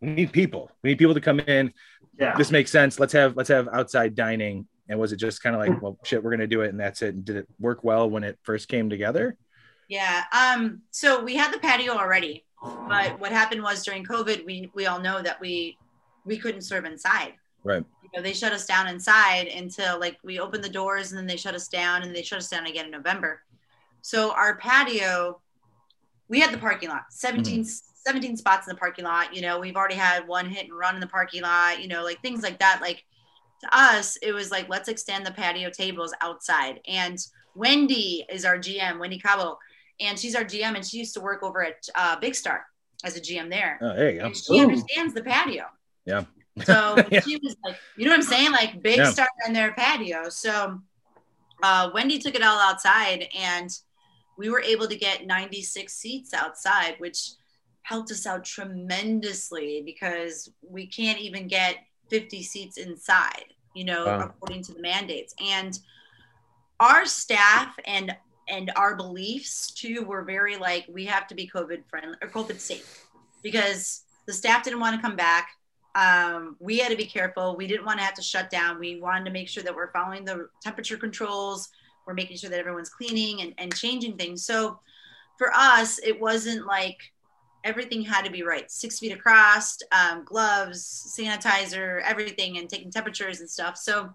we 0.00 0.08
need 0.08 0.30
people 0.32 0.70
we 0.82 0.90
need 0.90 0.98
people 0.98 1.14
to 1.14 1.20
come 1.22 1.40
in 1.40 1.72
Yeah. 2.18 2.36
this 2.36 2.50
makes 2.50 2.70
sense 2.70 3.00
let's 3.00 3.14
have 3.14 3.34
let's 3.34 3.48
have 3.48 3.66
outside 3.72 4.14
dining 4.14 4.68
and 4.90 4.98
was 4.98 5.12
it 5.12 5.16
just 5.16 5.42
kind 5.42 5.56
of 5.56 5.60
like 5.62 5.80
well 5.80 5.98
shit 6.04 6.22
we're 6.22 6.30
gonna 6.32 6.46
do 6.46 6.60
it 6.60 6.68
and 6.68 6.78
that's 6.78 7.00
it 7.00 7.14
and 7.14 7.24
did 7.24 7.36
it 7.36 7.48
work 7.58 7.82
well 7.82 8.10
when 8.10 8.24
it 8.24 8.38
first 8.42 8.68
came 8.68 8.90
together 8.90 9.36
Yeah. 9.88 10.24
Um, 10.32 10.82
so 10.90 11.24
we 11.24 11.34
had 11.34 11.50
the 11.50 11.58
patio 11.58 11.94
already, 11.94 12.44
but 12.62 13.18
what 13.18 13.32
happened 13.32 13.62
was 13.62 13.82
during 13.86 14.04
COVID, 14.04 14.44
we 14.44 14.70
we 14.74 14.84
all 14.84 15.00
know 15.00 15.22
that 15.22 15.40
we 15.40 15.78
we 16.28 16.38
couldn't 16.38 16.60
serve 16.60 16.84
inside. 16.84 17.34
Right. 17.64 17.84
You 18.02 18.10
know, 18.14 18.22
they 18.22 18.32
shut 18.32 18.52
us 18.52 18.66
down 18.66 18.86
inside 18.86 19.48
until 19.48 19.98
like 19.98 20.18
we 20.22 20.38
opened 20.38 20.62
the 20.62 20.68
doors 20.68 21.10
and 21.10 21.18
then 21.18 21.26
they 21.26 21.36
shut 21.36 21.54
us 21.54 21.68
down 21.68 22.02
and 22.02 22.14
they 22.14 22.22
shut 22.22 22.38
us 22.38 22.48
down 22.48 22.66
again 22.66 22.86
in 22.86 22.90
November. 22.90 23.42
So 24.02 24.30
our 24.32 24.56
patio, 24.56 25.40
we 26.28 26.40
had 26.40 26.52
the 26.52 26.58
parking 26.58 26.88
lot, 26.88 27.04
17, 27.10 27.64
17 27.64 28.36
spots 28.36 28.66
in 28.66 28.74
the 28.74 28.78
parking 28.78 29.04
lot. 29.04 29.34
You 29.34 29.42
know, 29.42 29.58
we've 29.58 29.76
already 29.76 29.96
had 29.96 30.28
one 30.28 30.48
hit 30.48 30.66
and 30.66 30.78
run 30.78 30.94
in 30.94 31.00
the 31.00 31.06
parking 31.06 31.42
lot, 31.42 31.82
you 31.82 31.88
know, 31.88 32.04
like 32.04 32.20
things 32.22 32.42
like 32.42 32.58
that. 32.60 32.78
Like 32.80 33.04
to 33.62 33.76
us, 33.76 34.16
it 34.22 34.32
was 34.32 34.50
like, 34.50 34.68
let's 34.68 34.88
extend 34.88 35.26
the 35.26 35.32
patio 35.32 35.68
tables 35.70 36.14
outside. 36.20 36.80
And 36.86 37.18
Wendy 37.54 38.24
is 38.30 38.44
our 38.44 38.56
GM, 38.56 39.00
Wendy 39.00 39.18
Cabo, 39.18 39.58
and 40.00 40.18
she's 40.18 40.36
our 40.36 40.44
GM, 40.44 40.76
and 40.76 40.86
she 40.86 40.98
used 40.98 41.14
to 41.14 41.20
work 41.20 41.42
over 41.42 41.64
at 41.64 41.88
uh, 41.96 42.18
Big 42.20 42.34
Star 42.34 42.64
as 43.04 43.16
a 43.16 43.20
GM 43.20 43.50
there. 43.50 43.78
oh 43.82 43.94
there 43.94 44.10
you 44.10 44.20
go 44.20 44.26
And 44.26 44.36
she 44.36 44.58
Ooh. 44.58 44.62
understands 44.62 45.12
the 45.12 45.22
patio. 45.22 45.64
Yeah. 46.08 46.24
So 46.64 46.96
Yeah. 47.10 47.20
she 47.20 47.36
was 47.36 47.54
like, 47.64 47.76
you 47.96 48.06
know 48.06 48.10
what 48.12 48.20
I'm 48.20 48.26
saying? 48.26 48.50
Like 48.52 48.82
Big 48.82 48.96
Yeah. 48.96 49.10
Star 49.10 49.28
and 49.46 49.54
their 49.54 49.72
patio. 49.74 50.28
So 50.30 50.80
uh, 51.62 51.90
Wendy 51.94 52.18
took 52.18 52.34
it 52.34 52.42
all 52.42 52.58
outside, 52.58 53.26
and 53.36 53.70
we 54.36 54.48
were 54.48 54.60
able 54.62 54.86
to 54.88 54.96
get 54.96 55.26
96 55.26 55.92
seats 55.92 56.32
outside, 56.32 56.94
which 56.98 57.32
helped 57.82 58.10
us 58.10 58.26
out 58.26 58.44
tremendously 58.44 59.82
because 59.84 60.50
we 60.62 60.86
can't 60.86 61.18
even 61.18 61.48
get 61.48 61.76
50 62.10 62.42
seats 62.42 62.76
inside, 62.76 63.46
you 63.74 63.84
know, 63.84 64.06
Wow. 64.06 64.20
according 64.26 64.62
to 64.64 64.72
the 64.74 64.80
mandates. 64.80 65.34
And 65.44 65.78
our 66.80 67.04
staff 67.06 67.74
and 67.86 68.14
and 68.50 68.70
our 68.76 68.96
beliefs 68.96 69.72
too 69.72 70.04
were 70.04 70.22
very 70.22 70.56
like 70.56 70.86
we 70.88 71.04
have 71.04 71.26
to 71.26 71.34
be 71.34 71.46
COVID 71.54 71.82
friendly 71.90 72.16
or 72.22 72.28
COVID 72.30 72.58
safe 72.58 73.04
because 73.42 74.04
the 74.26 74.32
staff 74.32 74.62
didn't 74.64 74.80
want 74.80 74.96
to 74.96 75.02
come 75.02 75.16
back. 75.16 75.50
Um, 75.94 76.56
we 76.60 76.78
had 76.78 76.90
to 76.90 76.96
be 76.96 77.06
careful. 77.06 77.56
We 77.56 77.66
didn't 77.66 77.86
want 77.86 77.98
to 77.98 78.04
have 78.04 78.14
to 78.14 78.22
shut 78.22 78.50
down. 78.50 78.78
We 78.78 79.00
wanted 79.00 79.24
to 79.24 79.30
make 79.30 79.48
sure 79.48 79.62
that 79.62 79.74
we're 79.74 79.92
following 79.92 80.24
the 80.24 80.48
temperature 80.62 80.96
controls. 80.96 81.68
We're 82.06 82.14
making 82.14 82.36
sure 82.36 82.50
that 82.50 82.58
everyone's 82.58 82.90
cleaning 82.90 83.42
and, 83.42 83.54
and 83.58 83.74
changing 83.74 84.16
things. 84.16 84.44
So 84.44 84.78
for 85.38 85.52
us, 85.54 85.98
it 85.98 86.18
wasn't 86.20 86.66
like 86.66 86.98
everything 87.64 88.02
had 88.02 88.24
to 88.24 88.30
be 88.30 88.42
right. 88.42 88.70
Six 88.70 88.98
feet 88.98 89.12
across, 89.12 89.76
um, 89.92 90.24
gloves, 90.24 91.14
sanitizer, 91.18 92.02
everything, 92.04 92.58
and 92.58 92.68
taking 92.68 92.90
temperatures 92.90 93.40
and 93.40 93.50
stuff. 93.50 93.76
So 93.76 94.10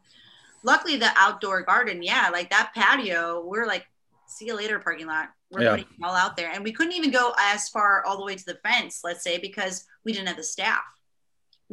luckily 0.63 0.95
the 0.95 1.11
outdoor 1.17 1.61
garden, 1.63 2.01
yeah, 2.01 2.29
like 2.31 2.49
that 2.49 2.71
patio, 2.73 3.43
we're 3.45 3.67
like, 3.67 3.85
see 4.25 4.45
you 4.45 4.55
later, 4.55 4.79
parking 4.79 5.07
lot. 5.07 5.29
We're 5.51 5.63
Yeah. 5.63 5.71
putting 5.71 5.85
all 6.01 6.15
out 6.15 6.35
there. 6.35 6.51
And 6.51 6.63
we 6.63 6.71
couldn't 6.71 6.93
even 6.93 7.11
go 7.11 7.33
as 7.37 7.69
far 7.69 8.03
all 8.05 8.17
the 8.17 8.23
way 8.23 8.35
to 8.35 8.45
the 8.45 8.59
fence, 8.63 9.01
let's 9.03 9.23
say, 9.23 9.37
because 9.37 9.85
we 10.03 10.13
didn't 10.13 10.27
have 10.27 10.37
the 10.37 10.43
staff. 10.43 10.83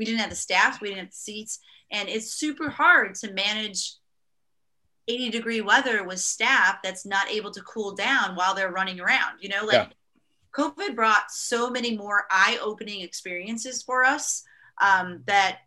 We 0.00 0.06
didn't 0.06 0.20
have 0.20 0.30
the 0.30 0.36
staff, 0.36 0.80
we 0.80 0.88
didn't 0.88 1.00
have 1.00 1.10
the 1.10 1.14
seats. 1.14 1.58
And 1.92 2.08
it's 2.08 2.32
super 2.32 2.70
hard 2.70 3.16
to 3.16 3.34
manage 3.34 3.96
80 5.06 5.28
degree 5.28 5.60
weather 5.60 6.04
with 6.04 6.20
staff 6.20 6.78
that's 6.82 7.04
not 7.04 7.28
able 7.30 7.50
to 7.50 7.60
cool 7.60 7.94
down 7.94 8.34
while 8.34 8.54
they're 8.54 8.72
running 8.72 8.98
around. 8.98 9.40
You 9.42 9.50
know, 9.50 9.66
like 9.66 9.74
Yeah. 9.74 9.86
COVID 10.56 10.96
brought 10.96 11.30
so 11.30 11.68
many 11.68 11.98
more 11.98 12.24
eye 12.30 12.58
opening 12.62 13.02
experiences 13.02 13.82
for 13.82 14.02
us 14.02 14.42
um, 14.80 15.22
that 15.26 15.58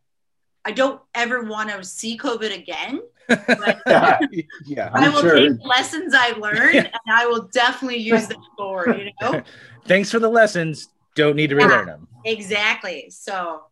I 0.65 0.71
don't 0.71 0.99
ever 1.13 1.43
want 1.43 1.69
to 1.69 1.83
see 1.83 2.17
COVID 2.17 2.57
again. 2.57 3.01
But 3.27 3.81
Yeah. 3.87 4.17
yeah 4.65 4.89
I 4.95 5.09
will 5.09 5.21
sure. 5.21 5.35
take 5.35 5.63
lessons 5.63 6.15
I've 6.15 6.39
learned 6.39 6.75
and 6.75 7.11
I 7.11 7.27
will 7.27 7.49
definitely 7.49 7.99
use 7.99 8.27
them 8.27 8.41
forward, 8.57 8.97
you 8.97 9.11
know? 9.21 9.43
thanks 9.85 10.09
for 10.09 10.17
the 10.17 10.27
lessons 10.29 10.89
don't 11.13 11.35
need 11.35 11.51
to 11.51 11.55
relearn 11.55 11.85
them 11.85 12.07
Exactly. 12.25 13.09
So, 13.09 13.63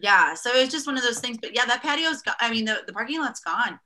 yeah. 0.00 0.34
So 0.34 0.50
it's 0.54 0.72
just 0.72 0.86
one 0.86 0.96
of 0.96 1.02
those 1.02 1.20
things. 1.20 1.38
But 1.40 1.54
yeah, 1.54 1.66
that 1.66 1.82
patio's 1.82 2.22
got, 2.22 2.36
I 2.40 2.50
mean, 2.50 2.64
the, 2.64 2.82
the 2.86 2.92
parking 2.92 3.20
lot's 3.20 3.40
gone. 3.40 3.78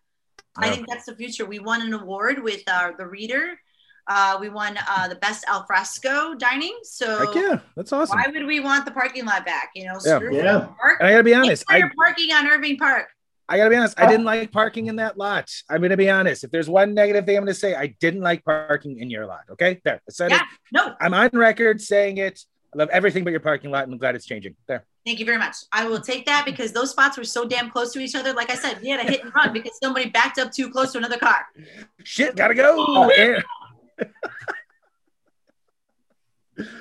I 0.57 0.71
think 0.71 0.89
that's 0.89 1.07
the 1.07 1.15
future. 1.15 1.47
We 1.47 1.59
won 1.59 1.81
an 1.81 1.95
award 1.95 2.43
with 2.43 2.63
uh, 2.67 2.93
the 2.99 3.07
reader. 3.07 3.59
Uh, 4.07 4.37
we 4.41 4.49
won 4.49 4.77
uh, 4.89 5.07
the 5.09 5.15
best 5.15 5.45
al 5.47 5.65
fresco 5.65 6.35
dining. 6.35 6.77
So 6.83 7.27
Heck 7.27 7.35
yeah 7.35 7.61
that's 7.77 7.93
awesome 7.93 8.19
why 8.19 8.27
would 8.33 8.47
we 8.47 8.59
want 8.59 8.85
the 8.85 8.91
parking 8.91 9.25
lot 9.25 9.47
back? 9.47 9.71
You 9.75 9.87
know, 9.87 9.99
Yeah. 10.05 10.19
Yeah. 10.33 10.69
and 10.99 11.09
i 11.09 11.13
gotta 11.13 11.23
be 11.23 11.35
honest 11.35 11.65
i 11.69 11.77
your 11.79 11.93
parking 11.97 12.33
on 12.33 12.47
Irving 12.49 12.77
Park. 12.77 13.07
I 13.49 13.57
gotta 13.57 13.71
be 13.71 13.77
honest. 13.77 13.99
I 13.99 14.07
didn't 14.07 14.27
like 14.27 14.53
parking 14.53 14.87
in 14.87 14.97
that 14.97 15.19
lot. 15.19 15.51
I'm 15.69 15.81
gonna 15.83 15.97
be 15.97 16.11
honest. 16.11 16.45
If 16.45 16.51
there's 16.51 16.69
one 16.69 16.95
negative 16.95 17.27
thing 17.27 17.37
I'm 17.37 17.43
gonna 17.43 17.55
say, 17.55 17.75
I 17.75 17.89
didn't 18.01 18.21
like 18.21 18.45
parking 18.45 18.99
in 18.99 19.11
your 19.11 19.27
lot. 19.27 19.43
Okay, 19.51 19.81
there. 19.85 19.97
I 20.09 20.11
said 20.13 20.31
Yeah, 20.31 20.43
it. 20.43 20.47
no, 20.73 20.95
I'm 21.01 21.15
on 21.15 21.31
record 21.33 21.81
saying 21.81 22.19
it. 22.19 22.41
I 22.75 22.79
love 22.79 22.89
everything 22.91 23.25
but 23.25 23.31
your 23.31 23.41
parking 23.41 23.71
lot, 23.71 23.85
and 23.85 23.93
I'm 23.93 23.99
glad 23.99 24.15
it's 24.15 24.27
changing. 24.27 24.55
There. 24.69 24.85
Thank 25.07 25.19
you 25.19 25.25
very 25.27 25.39
much. 25.39 25.57
I 25.73 25.87
will 25.89 26.01
take 26.01 26.27
that 26.27 26.45
because 26.45 26.73
those 26.73 26.91
spots 26.91 27.17
were 27.19 27.25
so 27.25 27.47
damn 27.47 27.71
close 27.71 27.93
to 27.95 28.01
each 28.01 28.15
other. 28.15 28.33
Like 28.33 28.51
I 28.51 28.55
said, 28.55 28.81
we 28.83 28.89
had 28.89 29.01
a 29.01 29.11
hit 29.11 29.25
and 29.25 29.35
run 29.35 29.53
because 29.53 29.79
somebody 29.83 30.11
backed 30.11 30.39
up 30.39 30.53
too 30.53 30.71
close 30.71 30.93
to 30.93 30.99
another 30.99 31.19
car. 31.19 31.47
Shit, 32.05 32.37
gotta 32.37 32.55
go. 32.55 32.75
Oh, 32.79 33.11
yeah. 33.17 33.41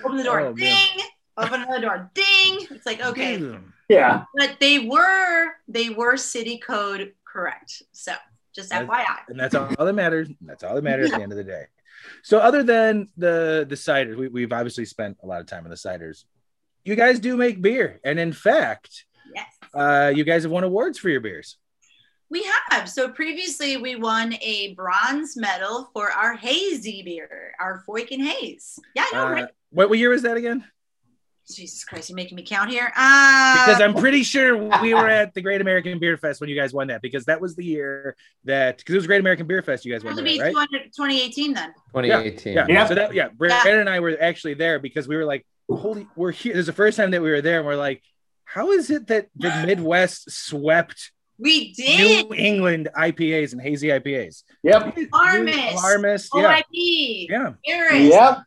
Open 0.04 0.18
the 0.18 0.24
door, 0.24 0.42
Oh, 0.42 0.54
man. 0.54 0.56
ding. 0.56 1.06
Open 1.38 1.62
another 1.62 1.82
door, 1.82 2.12
ding. 2.14 2.68
It's 2.70 2.86
like 2.86 3.02
okay, 3.02 3.42
Yeah. 3.88 4.26
but 4.36 4.58
they 4.60 4.80
were 4.80 5.54
they 5.70 5.90
were 5.90 6.18
city 6.18 6.58
code 6.58 7.14
correct. 7.26 7.84
So 7.94 8.12
just 8.54 8.70
That's- 8.72 8.90
FYI. 8.90 9.20
and 9.30 9.40
that's 9.40 9.56
all 9.56 9.68
that 9.86 9.94
matters. 9.94 10.28
That's 10.42 10.64
all 10.66 10.76
that 10.76 10.84
matters 10.84 11.12
at 11.12 11.18
the 11.18 11.24
end 11.24 11.32
of 11.32 11.38
the 11.38 11.44
day. 11.46 11.64
So, 12.24 12.40
other 12.40 12.64
than 12.64 13.08
the 13.18 13.66
the 13.70 13.76
ciders, 13.76 14.18
we, 14.18 14.28
we've 14.30 14.52
obviously 14.52 14.86
spent 14.86 15.18
a 15.24 15.28
lot 15.28 15.40
of 15.40 15.48
time 15.48 15.64
on 15.66 15.70
the 15.70 15.76
ciders. 15.78 16.26
You 16.86 16.96
guys 16.96 17.20
do 17.20 17.36
make 17.38 17.62
beer, 17.62 18.00
and 18.04 18.20
in 18.20 18.34
fact, 18.34 19.06
Yes. 19.36 19.48
uh, 19.74 20.12
you 20.16 20.24
guys 20.24 20.44
have 20.44 20.52
won 20.52 20.64
awards 20.64 20.98
for 20.98 21.10
your 21.10 21.22
beers. 21.22 21.58
We 22.32 22.48
have. 22.70 22.88
So 22.90 23.10
previously 23.10 23.78
we 23.78 23.96
won 23.96 24.36
a 24.42 24.74
bronze 24.76 25.36
medal 25.36 25.90
for 25.94 26.12
our 26.12 26.36
hazy 26.36 27.02
beer, 27.04 27.54
our 27.60 27.84
Foyken 27.88 28.22
Haze. 28.24 28.80
Yeah, 28.96 29.06
I 29.12 29.16
know, 29.16 29.26
Uh, 29.26 29.32
right? 29.32 29.48
what, 29.72 29.90
what 29.90 29.98
year 30.00 30.10
was 30.10 30.22
that 30.22 30.38
again? 30.38 30.64
Jesus 31.52 31.84
Christ, 31.84 32.10
you're 32.10 32.16
making 32.16 32.36
me 32.36 32.44
count 32.44 32.70
here. 32.70 32.94
Uh, 32.96 33.66
Because 33.66 33.82
I'm 33.82 33.96
pretty 33.96 34.22
sure 34.22 34.56
we 34.84 34.94
were 34.94 35.08
at 35.10 35.34
the 35.34 35.42
Great 35.42 35.62
American 35.62 35.98
Beer 35.98 36.16
Fest 36.16 36.40
when 36.40 36.48
you 36.48 36.56
guys 36.56 36.74
won 36.74 36.88
that. 36.90 37.02
Because 37.02 37.26
that 37.26 37.42
was 37.42 37.56
the 37.56 37.66
year 37.66 38.16
that 38.44 38.78
because 38.78 38.94
it 38.94 38.98
was 39.00 39.08
Great 39.08 39.20
American 39.22 39.48
Beer 39.48 39.64
Fest. 39.64 39.84
You 39.84 39.92
guys 39.92 40.04
won 40.04 40.14
it'll 40.14 40.24
that, 40.24 40.30
be 40.30 40.40
right? 40.40 40.54
2018 40.54 41.54
then. 41.56 41.74
2018. 41.96 42.54
Yeah. 42.54 42.66
Yeah. 42.70 42.86
So 42.86 42.94
that 42.94 43.16
yeah, 43.16 43.30
Brandon 43.30 43.80
and 43.80 43.90
I 43.90 44.00
were 44.00 44.16
actually 44.22 44.54
there 44.54 44.78
because 44.78 45.08
we 45.08 45.16
were 45.18 45.26
like, 45.26 45.44
holy, 45.78 46.08
we're 46.16 46.32
here. 46.32 46.54
This 46.54 46.62
is 46.62 46.66
the 46.68 46.74
first 46.74 46.98
time 46.98 47.12
that 47.12 47.22
we 47.22 47.30
were 47.30 47.42
there, 47.42 47.58
and 47.60 47.66
we're 47.68 47.76
like, 47.76 48.02
how 48.46 48.72
is 48.72 48.90
it 48.90 49.08
that 49.08 49.28
the 49.36 49.50
Midwest 49.68 50.32
swept 50.32 51.12
We 51.38 51.74
did. 51.74 52.28
New 52.28 52.36
England 52.36 52.90
IPAs 52.96 53.54
and 53.54 53.62
hazy 53.62 53.88
IPAs? 53.90 54.44
Yep. 54.64 54.98
Alarmist. 55.14 55.74
Alarmist, 55.74 56.30
yeah, 56.36 56.62
OIP. 56.62 57.28
yeah, 57.30 57.54
Eris. 57.68 58.10
Yep. 58.10 58.38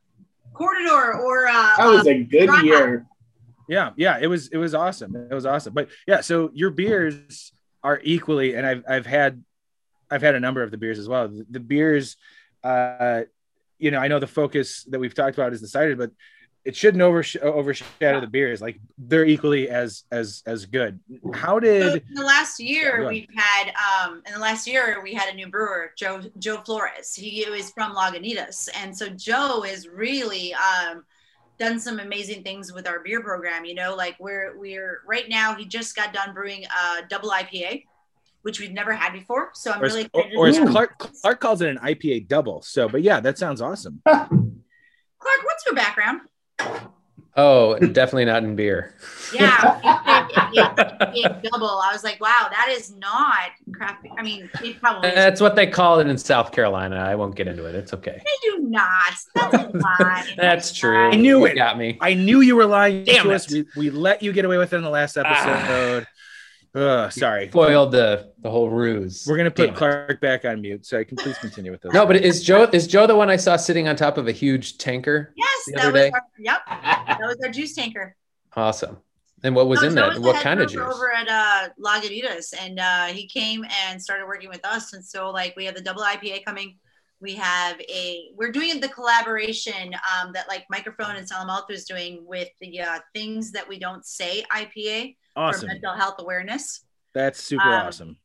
Corridor 0.55 1.15
or 1.15 1.47
uh, 1.47 1.77
That 1.79 1.87
was 1.87 2.07
a 2.07 2.23
good 2.23 2.47
Drama. 2.47 2.65
year. 2.65 3.07
yeah, 3.69 3.91
yeah. 3.97 4.19
It 4.21 4.27
was 4.27 4.49
it 4.49 4.59
was 4.59 4.75
awesome. 4.75 5.17
It 5.17 5.35
was 5.35 5.47
awesome. 5.47 5.73
But 5.73 5.89
yeah, 6.07 6.21
so 6.21 6.51
your 6.53 6.71
beers 6.71 7.53
are 7.83 8.01
equally, 8.03 8.55
and 8.55 8.67
I've 8.67 8.85
I've 8.89 9.07
had 9.07 9.43
I've 10.11 10.21
had 10.21 10.35
a 10.35 10.41
number 10.41 10.63
of 10.63 10.71
the 10.71 10.77
beers 10.77 10.99
as 10.99 11.09
well. 11.09 11.29
The, 11.29 11.47
the 11.49 11.61
beers, 11.61 12.17
uh, 12.63 13.23
you 13.79 13.91
know, 13.91 13.99
I 13.99 14.09
know 14.09 14.19
the 14.19 14.27
focus 14.27 14.85
that 14.91 14.99
we've 15.01 15.15
talked 15.15 15.39
about 15.39 15.55
is 15.55 15.63
the 15.63 15.69
cider, 15.69 15.97
but 15.97 16.11
it 16.65 16.77
shouldn't 16.77 17.03
oversh- 17.03 17.41
overshadow 17.41 18.21
the 18.21 18.27
beers. 18.27 18.61
Like 18.61 18.79
they're 18.97 19.25
equally 19.25 19.69
as 19.69 20.05
as 20.13 20.43
as 20.47 20.67
good. 20.67 21.01
How 21.35 21.55
So 21.55 21.61
did 21.61 22.05
in 22.09 22.15
the 22.15 22.25
last 22.25 22.61
year, 22.61 23.03
go 23.03 23.09
we've 23.09 23.29
had 23.35 23.73
um, 23.75 24.23
in 24.27 24.33
the 24.33 24.39
last 24.39 24.67
year 24.67 25.01
we 25.03 25.13
had 25.13 25.33
a 25.33 25.35
new 25.35 25.49
brewer, 25.49 25.93
Joe 25.97 26.23
Joe 26.39 26.59
Flores. 26.59 27.15
He 27.15 27.45
was 27.51 27.71
from 27.71 27.95
Lagunitas, 27.95 28.69
and 28.75 28.97
so 28.97 29.09
Joe 29.09 29.63
has 29.63 29.89
really 29.89 30.55
um, 30.55 31.05
done 31.59 31.81
some 31.81 31.99
amazing 31.99 32.45
things 32.45 32.73
with 32.73 32.87
our 32.87 33.01
beer 33.01 33.23
program. 33.23 33.65
You 33.65 33.75
know, 33.75 33.97
like 33.97 34.17
we're 34.21 34.57
we're 34.57 35.01
right 35.07 35.29
now. 35.29 35.55
He 35.57 35.65
just 35.65 35.97
got 35.97 36.13
done 36.13 36.33
brewing 36.33 36.65
a 36.65 37.03
double 37.09 37.31
IPA, 37.31 37.85
which 38.43 38.61
we've 38.61 38.73
never 38.73 38.93
had 38.93 39.13
before. 39.13 39.51
So 39.55 39.73
I'm 39.73 39.81
or, 39.81 39.87
really 39.87 40.09
or, 40.13 40.25
or 40.37 40.47
as 40.47 40.61
Clark 40.61 40.97
Clark 40.99 41.41
calls 41.41 41.61
it 41.61 41.71
an 41.71 41.79
IPA 41.79 42.29
double. 42.29 42.63
So, 42.63 42.89
but 42.89 43.03
yeah, 43.03 43.19
that 43.19 43.37
sounds 43.37 43.61
awesome. 43.61 44.01
Clark, 44.05 44.31
what's 45.45 45.67
your 45.67 45.75
background? 45.75 46.21
Oh, 47.35 47.79
definitely 47.79 48.27
not 48.27 48.45
in 48.45 48.55
beer. 48.57 48.95
Yeah, 49.33 49.81
IPA 49.83 51.43
double. 51.43 51.81
I 51.83 51.91
was 51.91 52.05
like, 52.05 52.21
wow, 52.21 52.49
that 52.51 52.69
is 52.71 52.95
not 52.97 53.53
craft. 53.73 54.07
I 54.19 54.23
mean, 54.23 54.51
it 54.63 54.79
probably 54.81 55.09
is. 55.09 55.15
That's 55.15 55.41
what 55.41 55.57
they 55.57 55.67
call 55.67 56.01
it 56.01 56.09
in 56.09 56.19
South 56.19 56.53
Carolina. 56.53 56.97
I 56.97 57.15
won't 57.15 57.35
get 57.35 57.49
into 57.49 57.65
it. 57.65 57.75
It's 57.75 57.95
okay. 57.95 58.23
They 58.23 58.51
do 58.51 58.59
not. 58.59 59.15
That's 59.35 59.55
a 59.55 59.71
lie. 59.79 60.27
That's 60.37 60.73
true. 60.75 61.11
I 61.11 61.17
knew 61.17 61.47
You. 61.47 61.55
Got 61.55 61.79
me. 61.79 61.97
I 62.03 62.13
knew 62.13 62.43
you 62.43 62.55
were 62.55 62.67
lying 62.67 63.05
Damn 63.05 63.25
to 63.25 63.31
it. 63.31 63.35
us. 63.35 63.51
We, 63.51 63.65
we 63.77 63.91
let 63.91 64.23
you 64.23 64.35
get 64.35 64.45
away 64.45 64.59
with 64.59 64.75
it 64.75 64.77
in 64.77 64.83
the 64.83 64.91
last 64.91 65.17
ah. 65.17 65.23
episode. 65.25 66.07
Ugh, 66.75 67.13
sorry. 67.13 67.49
Foiled 67.49 67.93
the 67.93 68.33
the 68.41 68.51
whole 68.51 68.71
ruse. 68.71 69.27
We're 69.29 69.37
gonna 69.37 69.51
put 69.51 69.67
Damn 69.67 69.75
it. 69.75 69.79
Clark 69.79 70.21
back 70.21 70.45
on 70.47 70.63
mute, 70.63 70.87
so 70.87 70.99
I 70.99 71.05
can 71.05 71.17
please 71.19 71.37
continue 71.39 71.71
with 71.71 71.83
this. 71.83 71.93
No, 71.93 72.07
but 72.07 72.17
is 72.17 72.43
Joe 72.43 72.65
is 72.73 72.87
Joe 72.87 73.07
the 73.07 73.15
one 73.15 73.29
I 73.29 73.37
saw 73.37 73.57
sitting 73.57 73.89
on 73.89 73.97
top 73.97 74.17
of 74.17 74.27
a 74.27 74.33
huge 74.33 74.79
tanker? 74.79 75.35
Yes, 75.37 75.49
the 75.67 75.73
that 75.73 75.81
other 75.83 75.93
was 75.93 76.01
day? 76.01 76.11
our, 76.11 76.23
yep, 76.39 76.61
that 76.69 77.19
was 77.21 77.37
our 77.45 77.51
juice 77.51 77.75
tanker. 77.75 78.17
Awesome. 78.57 78.97
And 79.45 79.55
what 79.55 79.69
was 79.69 79.81
So 79.81 79.89
in 79.89 79.95
Joe 79.97 80.09
that? 80.09 80.15
the 80.15 80.21
What 80.23 80.37
kind 80.43 80.61
of 80.61 80.71
juice? 80.71 80.81
Over 80.81 81.13
at 81.13 81.29
uh, 81.29 81.69
Lagunitas, 81.79 82.55
and 82.59 82.79
uh, 82.79 83.07
he 83.07 83.27
came 83.29 83.67
and 83.87 84.01
started 84.01 84.27
working 84.27 84.49
with 84.49 84.65
us. 84.65 84.93
And 84.95 85.05
so, 85.05 85.31
like, 85.31 85.55
we 85.57 85.65
have 85.67 85.75
the 85.75 85.81
double 85.83 86.03
IPA 86.03 86.45
coming. 86.45 86.79
We 87.21 87.35
have 87.35 87.79
a 87.83 88.31
we're 88.35 88.51
doing 88.51 88.81
the 88.81 88.89
collaboration 88.89 89.93
um, 90.17 90.33
that 90.33 90.49
like 90.49 90.65
microphone 90.71 91.17
and 91.17 91.29
Salamalta 91.29 91.71
is 91.71 91.85
doing 91.85 92.25
with 92.27 92.49
the 92.61 92.81
uh, 92.81 92.99
things 93.15 93.53
that 93.53 93.69
we 93.69 93.79
don't 93.79 94.05
say 94.07 94.43
IPA 94.51 95.17
for 95.35 95.41
awesome. 95.41 95.69
mental 95.69 95.95
health 95.95 96.17
awareness. 96.19 96.85
That's 97.15 97.43
super 97.43 97.69
Um, 97.69 97.87
awesome. 97.87 98.17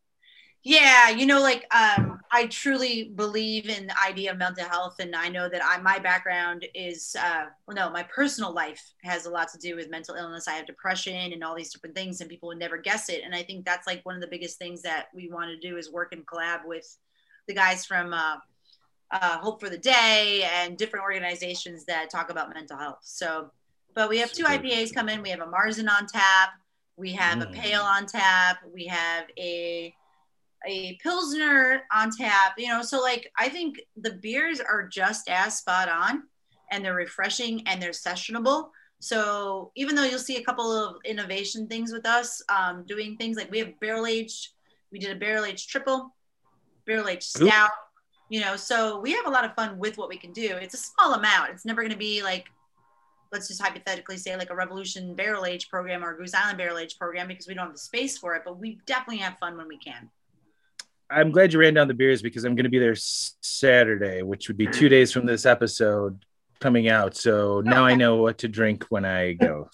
Yeah, 0.63 1.09
you 1.11 1.25
know, 1.25 1.39
like 1.39 1.65
um, 1.73 2.19
I 2.31 2.47
truly 2.47 3.13
believe 3.15 3.69
in 3.69 3.87
the 3.87 4.03
idea 4.03 4.31
of 4.31 4.37
mental 4.37 4.65
health, 4.65 4.95
and 4.99 5.15
I 5.15 5.29
know 5.29 5.47
that 5.47 5.61
I 5.63 5.77
my 5.79 5.97
background 5.97 6.65
is 6.75 7.15
uh, 7.17 7.45
well, 7.65 7.75
no, 7.75 7.89
my 7.89 8.03
personal 8.03 8.51
life 8.51 8.81
has 9.03 9.25
a 9.25 9.29
lot 9.29 9.47
to 9.53 9.57
do 9.59 9.77
with 9.77 9.89
mental 9.89 10.15
illness. 10.15 10.47
I 10.47 10.53
have 10.53 10.65
depression 10.65 11.31
and 11.31 11.41
all 11.43 11.55
these 11.55 11.71
different 11.71 11.95
things, 11.95 12.19
and 12.19 12.29
people 12.29 12.47
would 12.49 12.59
never 12.59 12.77
guess 12.77 13.07
it. 13.07 13.21
And 13.23 13.33
I 13.33 13.43
think 13.43 13.65
that's 13.65 13.87
like 13.87 14.05
one 14.05 14.15
of 14.15 14.21
the 14.21 14.27
biggest 14.27 14.57
things 14.57 14.81
that 14.81 15.05
we 15.15 15.29
want 15.31 15.49
to 15.49 15.67
do 15.69 15.77
is 15.77 15.89
work 15.91 16.11
and 16.11 16.25
collab 16.25 16.65
with 16.65 16.97
the 17.47 17.53
guys 17.53 17.85
from 17.85 18.13
uh, 18.13 18.35
uh, 19.11 19.37
Hope 19.37 19.61
for 19.61 19.69
the 19.69 19.77
Day 19.77 20.43
and 20.53 20.77
different 20.77 21.03
organizations 21.03 21.85
that 21.85 22.09
talk 22.09 22.29
about 22.29 22.53
mental 22.53 22.77
health. 22.77 22.99
So, 23.03 23.51
but 23.95 24.09
we 24.09 24.17
have 24.17 24.33
two 24.33 24.43
IPAs 24.43 24.93
coming. 24.93 25.21
We 25.21 25.29
have 25.29 25.39
a 25.39 25.45
Marzen 25.45 25.87
on 25.89 26.07
tap. 26.07 26.49
We 26.97 27.13
have 27.13 27.41
a 27.41 27.45
Mm. 27.45 27.53
Pale 27.53 27.81
on 27.81 28.05
tap. 28.05 28.59
We 28.73 28.85
have 28.87 29.27
a 29.37 29.95
a 30.65 30.97
pilsner 31.03 31.83
on 31.93 32.09
tap 32.09 32.53
you 32.57 32.67
know 32.67 32.81
so 32.81 32.99
like 32.99 33.31
i 33.37 33.47
think 33.47 33.79
the 33.97 34.13
beers 34.13 34.59
are 34.59 34.87
just 34.87 35.29
as 35.29 35.59
spot 35.59 35.87
on 35.87 36.23
and 36.71 36.83
they're 36.83 36.95
refreshing 36.95 37.61
and 37.67 37.79
they're 37.79 37.91
sessionable 37.91 38.69
so 38.99 39.71
even 39.75 39.95
though 39.95 40.03
you'll 40.03 40.17
see 40.17 40.37
a 40.37 40.43
couple 40.43 40.71
of 40.71 40.95
innovation 41.05 41.67
things 41.67 41.93
with 41.93 42.07
us 42.07 42.41
um, 42.49 42.83
doing 42.87 43.15
things 43.17 43.37
like 43.37 43.51
we 43.51 43.59
have 43.59 43.79
barrel 43.79 44.07
aged 44.07 44.49
we 44.91 44.97
did 44.97 45.15
a 45.15 45.19
barrel 45.19 45.45
aged 45.45 45.69
triple 45.69 46.13
barrel 46.87 47.07
aged 47.07 47.39
Ooh. 47.39 47.45
stout 47.45 47.71
you 48.29 48.41
know 48.41 48.55
so 48.55 48.99
we 48.99 49.11
have 49.13 49.27
a 49.27 49.29
lot 49.29 49.45
of 49.45 49.53
fun 49.53 49.77
with 49.77 49.95
what 49.97 50.09
we 50.09 50.17
can 50.17 50.33
do 50.33 50.55
it's 50.59 50.73
a 50.73 50.77
small 50.77 51.13
amount 51.13 51.51
it's 51.51 51.65
never 51.65 51.81
going 51.81 51.91
to 51.91 51.97
be 51.97 52.23
like 52.23 52.45
let's 53.31 53.47
just 53.47 53.61
hypothetically 53.61 54.17
say 54.17 54.35
like 54.35 54.49
a 54.49 54.55
revolution 54.55 55.15
barrel 55.15 55.45
age 55.45 55.69
program 55.69 56.03
or 56.03 56.13
a 56.13 56.17
goose 56.17 56.33
island 56.33 56.57
barrel 56.57 56.77
age 56.77 56.97
program 56.97 57.27
because 57.27 57.47
we 57.47 57.53
don't 57.53 57.65
have 57.65 57.73
the 57.73 57.79
space 57.79 58.17
for 58.17 58.35
it 58.35 58.41
but 58.45 58.57
we 58.59 58.79
definitely 58.85 59.17
have 59.17 59.37
fun 59.39 59.57
when 59.57 59.67
we 59.67 59.77
can 59.77 60.09
I'm 61.09 61.31
glad 61.31 61.53
you 61.53 61.59
ran 61.59 61.73
down 61.73 61.87
the 61.87 61.93
beers 61.93 62.21
because 62.21 62.43
I'm 62.43 62.53
gonna 62.53 62.67
be 62.67 62.79
there 62.79 62.93
Saturday, 62.97 64.23
which 64.23 64.49
would 64.49 64.57
be 64.57 64.67
two 64.67 64.89
days 64.89 65.09
from 65.13 65.25
this 65.25 65.45
episode 65.45 66.25
coming 66.59 66.89
out. 66.89 67.15
So 67.15 67.61
now 67.61 67.85
I 67.85 67.95
know 67.95 68.17
what 68.17 68.39
to 68.39 68.49
drink 68.49 68.83
when 68.89 69.05
I 69.05 69.31
go. 69.31 69.69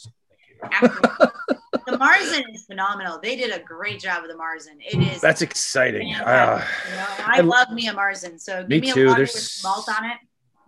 The 0.82 1.98
Marzen 2.00 2.44
is 2.54 2.66
phenomenal. 2.66 3.20
They 3.22 3.36
did 3.36 3.52
a 3.52 3.64
great 3.64 4.00
job 4.00 4.22
with 4.22 4.32
the 4.32 4.38
Marzen. 4.38 4.78
It 4.80 5.16
is. 5.16 5.22
That's 5.22 5.42
exciting. 5.42 6.14
Ah. 6.24 6.66
You 6.90 6.96
know, 6.96 7.06
I, 7.26 7.38
I- 7.38 7.42
love 7.42 7.72
me 7.72 7.88
a 7.88 7.94
Marzen. 7.94 8.40
So 8.40 8.62
give 8.62 8.70
Me 8.70 8.82
me, 8.82 8.90
a 9.02 9.06
water 9.08 9.16
There's- 9.18 9.34
with 9.34 9.64
malt 9.64 9.90
on 9.90 10.06
it. 10.06 10.18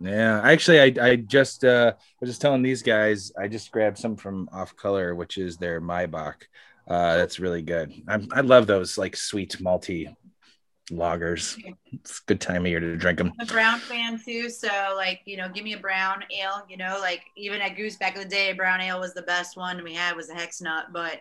Yeah, 0.00 0.40
actually, 0.42 0.80
I 0.80 1.06
I 1.06 1.16
just 1.16 1.64
uh, 1.64 1.92
I 1.96 2.02
was 2.20 2.30
just 2.30 2.42
telling 2.42 2.62
these 2.62 2.82
guys 2.82 3.32
I 3.38 3.48
just 3.48 3.70
grabbed 3.70 3.98
some 3.98 4.16
from 4.16 4.48
Off 4.52 4.76
Color, 4.76 5.14
which 5.14 5.38
is 5.38 5.56
their 5.56 5.80
Maibock. 5.80 6.34
Uh, 6.86 7.16
that's 7.16 7.40
really 7.40 7.62
good. 7.62 7.92
I'm, 8.06 8.28
I 8.32 8.42
love 8.42 8.66
those 8.66 8.98
like 8.98 9.16
sweet 9.16 9.56
malty 9.60 10.14
lagers. 10.90 11.58
It's 11.92 12.20
a 12.20 12.22
good 12.26 12.40
time 12.40 12.62
of 12.62 12.68
year 12.68 12.78
to 12.78 12.96
drink 12.96 13.18
them. 13.18 13.32
I'm 13.40 13.48
a 13.48 13.50
brown 13.50 13.80
fan 13.80 14.20
too. 14.22 14.50
So 14.50 14.68
like 14.94 15.22
you 15.24 15.36
know, 15.36 15.48
give 15.48 15.64
me 15.64 15.72
a 15.72 15.78
brown 15.78 16.22
ale. 16.38 16.64
You 16.68 16.76
know, 16.76 16.98
like 17.00 17.22
even 17.36 17.60
at 17.60 17.76
Goose 17.76 17.96
back 17.96 18.16
in 18.16 18.22
the 18.22 18.28
day, 18.28 18.52
brown 18.52 18.80
ale 18.80 19.00
was 19.00 19.14
the 19.14 19.22
best 19.22 19.56
one 19.56 19.82
we 19.82 19.94
had 19.94 20.14
was 20.14 20.28
a 20.30 20.34
hex 20.34 20.60
nut. 20.60 20.86
But 20.92 21.20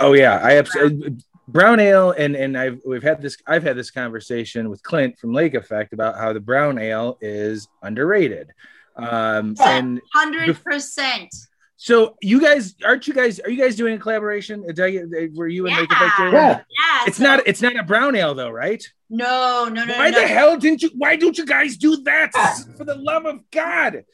Oh 0.00 0.12
yeah, 0.12 0.40
I 0.42 0.58
absolutely 0.58 1.18
brown 1.48 1.80
ale 1.80 2.12
and 2.12 2.34
and 2.36 2.56
I've 2.56 2.80
we've 2.86 3.02
had 3.02 3.20
this 3.20 3.36
I've 3.46 3.62
had 3.62 3.76
this 3.76 3.90
conversation 3.90 4.70
with 4.70 4.82
Clint 4.82 5.18
from 5.18 5.32
Lake 5.32 5.54
Effect 5.54 5.92
about 5.92 6.16
how 6.16 6.32
the 6.32 6.40
brown 6.40 6.78
ale 6.78 7.18
is 7.20 7.68
underrated. 7.82 8.50
Um, 8.96 9.56
and 9.60 10.00
hundred 10.12 10.62
percent. 10.62 11.34
So 11.76 12.16
you 12.22 12.40
guys 12.40 12.74
aren't 12.84 13.08
you 13.08 13.14
guys 13.14 13.40
are 13.40 13.50
you 13.50 13.60
guys 13.60 13.74
doing 13.74 13.94
a 13.94 13.98
collaboration? 13.98 14.64
Did 14.72 14.78
I, 14.80 15.28
were 15.34 15.48
you 15.48 15.66
and 15.66 15.74
Yeah. 15.74 15.80
Lake 15.80 15.92
Effect 15.92 16.16
doing? 16.18 16.32
Yeah. 16.32 16.48
Yeah. 16.58 17.04
It's 17.06 17.16
so- 17.16 17.22
not 17.24 17.40
it's 17.46 17.62
not 17.62 17.76
a 17.76 17.82
brown 17.82 18.14
ale 18.14 18.34
though, 18.34 18.50
right? 18.50 18.84
No, 19.10 19.68
no, 19.70 19.84
no, 19.84 19.94
Why 19.98 20.10
no. 20.10 20.20
the 20.20 20.26
hell 20.26 20.56
didn't 20.56 20.82
you? 20.82 20.90
Why 20.96 21.16
don't 21.16 21.36
you 21.36 21.44
guys 21.44 21.76
do 21.76 21.96
that? 22.04 22.30
For 22.78 22.84
the 22.84 22.94
love 22.94 23.26
of 23.26 23.40
God! 23.50 24.04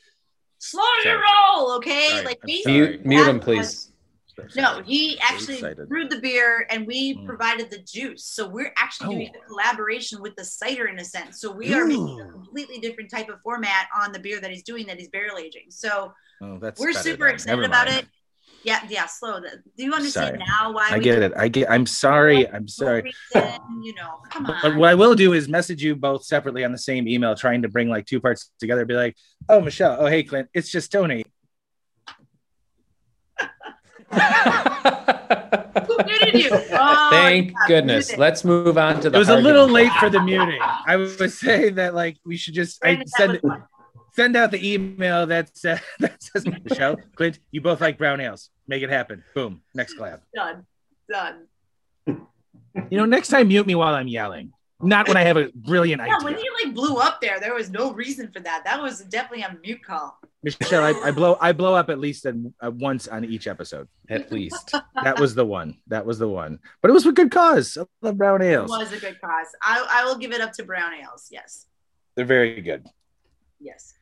Slow 0.58 0.82
Sorry. 1.02 1.14
your 1.14 1.22
roll, 1.56 1.72
okay? 1.76 2.08
Sorry, 2.08 2.24
Like 2.24 2.38
I'm 2.42 2.46
we 2.46 2.62
sorry. 2.62 2.74
Mute, 2.78 3.06
mute 3.06 3.28
him, 3.28 3.36
That 3.36 3.44
please. 3.44 3.87
No, 4.56 4.82
he 4.82 5.18
actually 5.20 5.62
brewed 5.86 6.10
the 6.10 6.20
beer 6.20 6.66
and 6.70 6.86
we 6.86 7.16
Mm. 7.16 7.26
provided 7.26 7.70
the 7.70 7.78
juice. 7.78 8.24
So 8.24 8.48
we're 8.48 8.72
actually 8.78 9.14
doing 9.14 9.30
Oh. 9.34 9.40
a 9.40 9.46
collaboration 9.48 10.20
with 10.20 10.36
the 10.36 10.44
cider 10.44 10.86
in 10.86 10.98
a 10.98 11.04
sense. 11.04 11.40
So 11.40 11.50
we 11.50 11.72
are 11.74 11.84
making 11.86 12.20
a 12.20 12.30
completely 12.32 12.78
different 12.78 13.10
type 13.10 13.28
of 13.28 13.40
format 13.42 13.88
on 14.00 14.12
the 14.12 14.18
beer 14.18 14.40
that 14.40 14.50
he's 14.50 14.62
doing 14.62 14.86
that 14.86 14.98
he's 14.98 15.08
barrel 15.08 15.38
aging. 15.38 15.70
So 15.70 16.12
Oh, 16.40 16.58
that's 16.60 16.80
we're 16.80 16.92
super 16.92 17.26
then. 17.26 17.34
excited 17.34 17.64
about 17.64 17.88
it. 17.88 18.06
Yeah, 18.64 18.80
yeah, 18.88 19.06
slow. 19.06 19.40
Do 19.40 19.48
you 19.76 19.92
understand 19.94 20.26
Sorry. 20.36 20.38
now 20.38 20.72
why 20.72 20.88
I 20.90 20.98
get 20.98 21.22
it. 21.22 21.32
I 21.36 21.46
get. 21.48 21.70
I'm 21.70 21.86
sorry. 21.86 22.48
I'm 22.48 22.66
sorry. 22.66 23.02
reason, 23.02 23.58
you 23.82 23.94
know, 23.94 24.20
come 24.30 24.44
But 24.44 24.64
on. 24.72 24.76
what 24.78 24.88
I 24.90 24.94
will 24.96 25.14
do 25.14 25.32
is 25.32 25.48
message 25.48 25.82
you 25.82 25.94
both 25.94 26.24
separately 26.24 26.64
on 26.64 26.72
the 26.72 26.78
same 26.78 27.06
email, 27.06 27.34
trying 27.36 27.62
to 27.62 27.68
bring 27.68 27.88
like 27.88 28.06
two 28.06 28.20
parts 28.20 28.50
together. 28.58 28.84
Be 28.84 28.94
like, 28.94 29.16
oh 29.48 29.60
Michelle, 29.60 29.96
oh 30.00 30.06
hey 30.06 30.22
Clint, 30.24 30.48
it's 30.54 30.70
just 30.70 30.90
Tony. 30.90 31.24
Who 34.10 35.96
muted 36.04 36.34
you? 36.42 36.50
Oh, 36.52 37.08
Thank 37.10 37.50
yeah, 37.52 37.66
goodness. 37.68 38.08
muted. 38.08 38.18
Let's 38.20 38.44
move 38.44 38.76
on 38.78 39.00
to 39.00 39.10
the. 39.10 39.16
It 39.16 39.18
was 39.18 39.28
a 39.28 39.32
argument. 39.34 39.56
little 39.56 39.68
late 39.68 39.92
for 39.94 40.10
the 40.10 40.20
muting. 40.22 40.60
I 40.60 40.96
was 40.96 41.38
saying 41.38 41.76
that 41.76 41.94
like 41.94 42.16
we 42.24 42.36
should 42.36 42.54
just 42.54 42.82
I 42.84 42.94
Brandon, 42.96 43.06
that 43.06 43.16
send 43.16 43.32
was 43.32 43.40
fun. 43.42 43.62
send 44.12 44.36
out 44.36 44.50
the 44.50 44.72
email 44.74 45.26
that 45.26 45.56
says 45.56 45.80
that 46.00 46.22
says 46.22 46.44
Michelle, 46.64 46.96
Clint, 47.14 47.38
you 47.50 47.60
both 47.60 47.80
like 47.80 47.98
brown 47.98 48.20
ales. 48.20 48.50
Make 48.66 48.82
it 48.82 48.90
happen. 48.90 49.24
Boom. 49.34 49.62
Next 49.74 49.94
collab. 49.96 50.20
done. 50.34 50.66
Done. 51.10 51.46
You 52.06 52.96
know, 52.98 53.06
next 53.06 53.28
time 53.28 53.48
mute 53.48 53.66
me 53.66 53.74
while 53.74 53.94
I'm 53.94 54.08
yelling. 54.08 54.52
Not 54.80 55.08
when 55.08 55.16
I 55.16 55.22
have 55.22 55.36
a 55.36 55.48
brilliant 55.54 56.00
Yeah, 56.06 56.18
when 56.22 56.34
idea. 56.34 56.44
you 56.44 56.54
like 56.64 56.74
blew 56.74 56.96
up 56.98 57.20
there, 57.20 57.40
there 57.40 57.52
was 57.54 57.68
no 57.68 57.92
reason 57.92 58.30
for 58.30 58.38
that. 58.40 58.62
That 58.64 58.80
was 58.80 59.00
definitely 59.00 59.42
a 59.44 59.56
mute 59.60 59.82
call. 59.84 60.16
Michelle, 60.44 60.84
I, 60.84 60.90
I 61.08 61.10
blow 61.10 61.36
I 61.40 61.50
blow 61.50 61.74
up 61.74 61.90
at 61.90 61.98
least 61.98 62.24
an, 62.26 62.54
uh, 62.64 62.70
once 62.70 63.08
on 63.08 63.24
each 63.24 63.48
episode. 63.48 63.88
At 64.08 64.30
least. 64.30 64.72
That 65.02 65.18
was 65.20 65.34
the 65.34 65.44
one. 65.44 65.78
That 65.88 66.04
was 66.06 66.18
the 66.18 66.28
one. 66.28 66.58
But 66.82 66.90
it 66.90 66.94
was 66.94 67.04
for 67.04 67.12
good 67.12 67.30
cause. 67.32 67.76
I 67.76 67.84
love 68.02 68.18
brown 68.18 68.40
It 68.42 68.46
ales. 68.52 68.68
was 68.70 68.92
a 68.92 68.98
good 68.98 69.20
cause. 69.20 69.46
I, 69.62 69.84
I 69.90 70.04
will 70.04 70.16
give 70.16 70.32
it 70.32 70.40
up 70.40 70.52
to 70.54 70.64
brown 70.64 70.92
ales. 70.94 71.28
Yes. 71.30 71.66
They're 72.14 72.24
very 72.24 72.60
good. 72.60 72.84
Yes. 73.60 73.94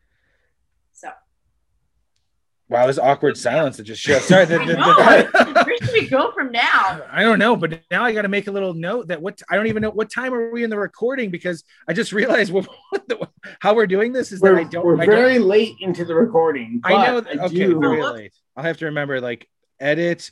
So 2.68 2.74
Wow, 2.74 2.86
this 2.86 2.98
awkward 2.98 3.36
silence 3.36 3.76
that 3.76 3.84
just 3.84 4.02
showed. 4.02 4.22
Sorry, 4.22 4.44
the, 4.44 4.60
I 4.60 4.66
the- 4.66 4.74
the- 4.74 5.62
where 5.66 5.76
should 5.78 5.92
we 5.92 6.08
go 6.08 6.32
from 6.32 6.50
now? 6.50 7.02
I 7.10 7.22
don't 7.22 7.38
know, 7.38 7.54
but 7.56 7.80
now 7.90 8.04
I 8.04 8.12
got 8.12 8.22
to 8.22 8.28
make 8.28 8.48
a 8.48 8.50
little 8.50 8.74
note 8.74 9.08
that 9.08 9.22
what 9.22 9.40
I 9.48 9.56
don't 9.56 9.68
even 9.68 9.82
know 9.82 9.90
what 9.90 10.10
time 10.10 10.34
are 10.34 10.50
we 10.50 10.64
in 10.64 10.70
the 10.70 10.78
recording 10.78 11.30
because 11.30 11.62
I 11.88 11.92
just 11.92 12.12
realized 12.12 12.52
what, 12.52 12.66
the, 13.06 13.28
how 13.60 13.74
we're 13.74 13.86
doing 13.86 14.12
this 14.12 14.32
is 14.32 14.40
We're, 14.40 14.56
that 14.56 14.60
I 14.60 14.64
don't. 14.64 14.84
we're 14.84 15.00
I, 15.00 15.06
don't 15.06 15.14
very 15.14 15.38
late 15.38 15.76
into 15.80 16.04
the 16.04 16.14
recording. 16.14 16.80
I 16.84 17.06
know. 17.06 17.20
but 17.20 17.24
That, 17.32 17.40
I 17.40 17.44
okay, 17.46 17.54
do- 17.54 17.78
very 17.80 18.02
late. 18.02 18.32
I'll 18.56 18.64
have 18.64 18.78
to 18.78 18.86
remember 18.86 19.20
like 19.20 19.48
edit 19.78 20.30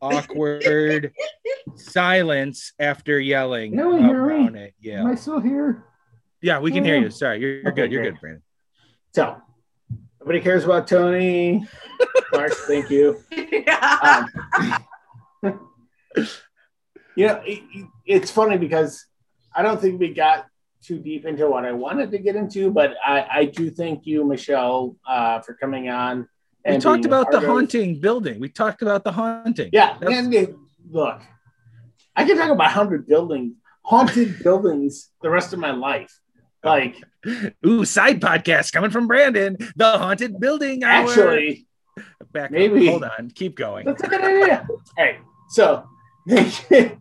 awkward 0.00 1.12
silence 1.76 2.72
after 2.78 3.18
yelling. 3.18 3.74
No, 3.74 3.88
we 3.88 3.96
about 3.98 4.08
hear 4.08 4.26
me? 4.26 4.26
brown 4.28 4.56
ale. 4.56 4.70
Yeah, 4.80 5.00
Am 5.00 5.06
I 5.08 5.14
still 5.16 5.40
here? 5.40 5.84
yeah, 6.40 6.60
we 6.60 6.70
can 6.70 6.84
hear 6.84 6.96
oh. 6.96 7.00
you. 7.00 7.10
Sorry, 7.10 7.40
you're, 7.40 7.50
you're 7.62 7.72
Okay, 7.72 7.82
good. 7.82 7.92
You're 7.92 8.02
great. 8.02 8.12
good, 8.14 8.20
Brandon. 8.20 8.42
So, 9.14 9.36
nobody 10.24 10.40
cares 10.40 10.64
about 10.64 10.88
Tony. 10.88 11.66
Mark, 12.32 12.52
thank 12.66 12.88
you. 12.90 13.22
Um, 14.02 14.26
you 17.16 17.26
know, 17.26 17.42
it, 17.46 17.62
it- 17.74 17.88
it's 18.06 18.30
funny 18.30 18.58
because 18.58 19.06
I 19.54 19.62
don't 19.62 19.80
think 19.80 19.98
we 19.98 20.12
got 20.12 20.46
too 20.82 20.98
deep 20.98 21.24
into 21.24 21.48
what 21.48 21.64
I 21.64 21.72
wanted 21.72 22.10
to 22.10 22.18
get 22.18 22.36
into, 22.36 22.70
but 22.70 22.94
I, 23.04 23.26
I 23.30 23.44
do 23.46 23.70
thank 23.70 24.04
you, 24.06 24.24
Michelle, 24.26 24.96
uh, 25.08 25.40
for 25.40 25.54
coming 25.54 25.88
on. 25.88 26.28
We 26.68 26.76
talked 26.78 27.06
about 27.06 27.26
the 27.30 27.38
part 27.38 27.44
of- 27.44 27.50
haunting 27.50 27.98
building. 28.00 28.40
We 28.40 28.48
talked 28.50 28.82
about 28.82 29.04
the 29.04 29.12
haunting. 29.12 29.70
Yeah, 29.72 29.96
That's- 30.00 30.18
and 30.18 30.34
it- 30.34 30.54
look, 30.90 31.20
I 32.16 32.24
can 32.26 32.36
talk 32.36 32.50
about 32.50 32.70
haunted 32.72 33.06
buildings, 33.06 33.54
haunted 33.82 34.42
buildings, 34.42 35.10
the 35.22 35.30
rest 35.30 35.52
of 35.54 35.58
my 35.58 35.70
life. 35.72 36.12
Like, 36.62 36.96
Ooh, 37.66 37.84
side 37.84 38.20
podcast 38.20 38.72
coming 38.72 38.90
from 38.90 39.06
Brandon. 39.06 39.56
The 39.76 39.98
haunted 39.98 40.38
building. 40.40 40.84
Hour. 40.84 41.08
actually, 41.08 41.66
back. 42.32 42.50
maybe- 42.50 42.74
Maybe. 42.74 42.86
Hold 42.88 43.04
on. 43.04 43.30
Keep 43.30 43.56
going. 43.56 43.86
that's 43.86 44.02
a 44.02 44.08
good 44.08 44.20
idea. 44.22 44.66
Hey, 44.96 45.18
so 45.50 45.86
thank 46.28 46.70
you, 46.70 46.98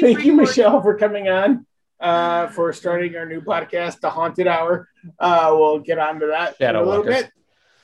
thank 0.00 0.24
you. 0.24 0.32
Michelle, 0.34 0.80
for 0.82 0.96
coming 0.96 1.28
on. 1.28 1.64
Uh, 2.00 2.46
for 2.48 2.72
starting 2.72 3.16
our 3.16 3.26
new 3.26 3.40
podcast, 3.40 3.98
The 3.98 4.08
Haunted 4.08 4.46
Hour. 4.46 4.88
Uh, 5.18 5.48
we'll 5.58 5.80
get 5.80 5.98
on 5.98 6.20
to 6.20 6.26
that 6.28 6.54
in 6.60 6.76
a 6.76 6.80
little 6.80 7.02
Walkers. 7.04 7.24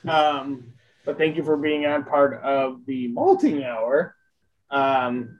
bit. 0.03 0.09
Um, 0.09 0.71
but 1.03 1.17
thank 1.17 1.35
you 1.35 1.43
for 1.43 1.57
being 1.57 1.85
on 1.85 2.05
part 2.05 2.41
of 2.41 2.85
the 2.85 3.09
malting 3.09 3.65
hour. 3.65 4.15
Um, 4.71 5.37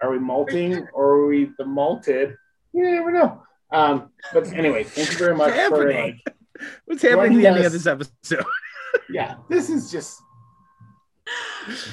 are 0.00 0.10
we 0.10 0.18
malting 0.18 0.88
or 0.94 1.04
are 1.10 1.26
we 1.26 1.50
the 1.58 1.66
malted? 1.66 2.36
You 2.72 2.90
never 2.90 3.12
know. 3.12 3.42
Um, 3.74 4.10
but 4.32 4.46
anyway, 4.52 4.84
thank 4.84 5.10
you 5.12 5.18
very 5.18 5.34
much 5.36 5.50
What's 5.54 5.68
for 5.68 5.88
happening? 5.88 6.20
like, 6.26 6.36
What's 6.84 7.02
happening 7.02 7.32
at 7.38 7.40
the 7.40 7.46
end 7.48 7.66
of 7.66 7.72
this 7.72 7.86
episode? 7.86 8.44
yeah, 9.10 9.36
this 9.48 9.68
is 9.68 9.90
just 9.90 10.20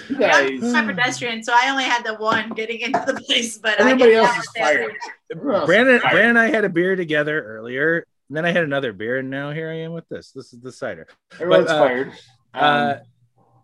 you 0.10 0.18
I'm 0.26 0.90
a 0.90 0.94
pedestrian, 0.94 1.44
so 1.44 1.54
I 1.56 1.70
only 1.70 1.86
had 1.86 2.04
the 2.06 2.16
one 2.16 2.50
getting 2.50 2.82
into 2.82 3.02
the 3.06 3.14
place, 3.22 3.58
but 3.58 3.80
Everybody 3.80 4.16
I 4.16 4.20
else 4.20 4.38
is 4.38 4.50
fired. 4.58 4.94
Everyone 5.32 5.56
else 5.56 5.64
is 5.64 5.68
Brandon, 5.68 6.00
fired. 6.00 6.12
Brandon 6.12 6.30
and 6.38 6.40
I 6.40 6.48
had 6.50 6.66
a 6.66 6.70
beer 6.70 6.96
together 6.96 7.42
earlier. 7.44 8.06
And 8.30 8.38
then 8.38 8.46
I 8.46 8.52
had 8.52 8.64
another 8.64 8.94
beer, 8.94 9.18
and 9.18 9.30
now 9.30 9.52
here 9.52 9.70
I 9.70 9.80
am 9.80 9.92
with 9.92 10.08
this. 10.08 10.32
This 10.32 10.54
is 10.54 10.62
the 10.62 10.72
cider. 10.72 11.06
Everyone's 11.34 11.66
but, 11.68 11.76
uh, 11.76 11.80
fired. 11.80 12.08
Um, 12.08 12.14
Uh, 12.54 12.96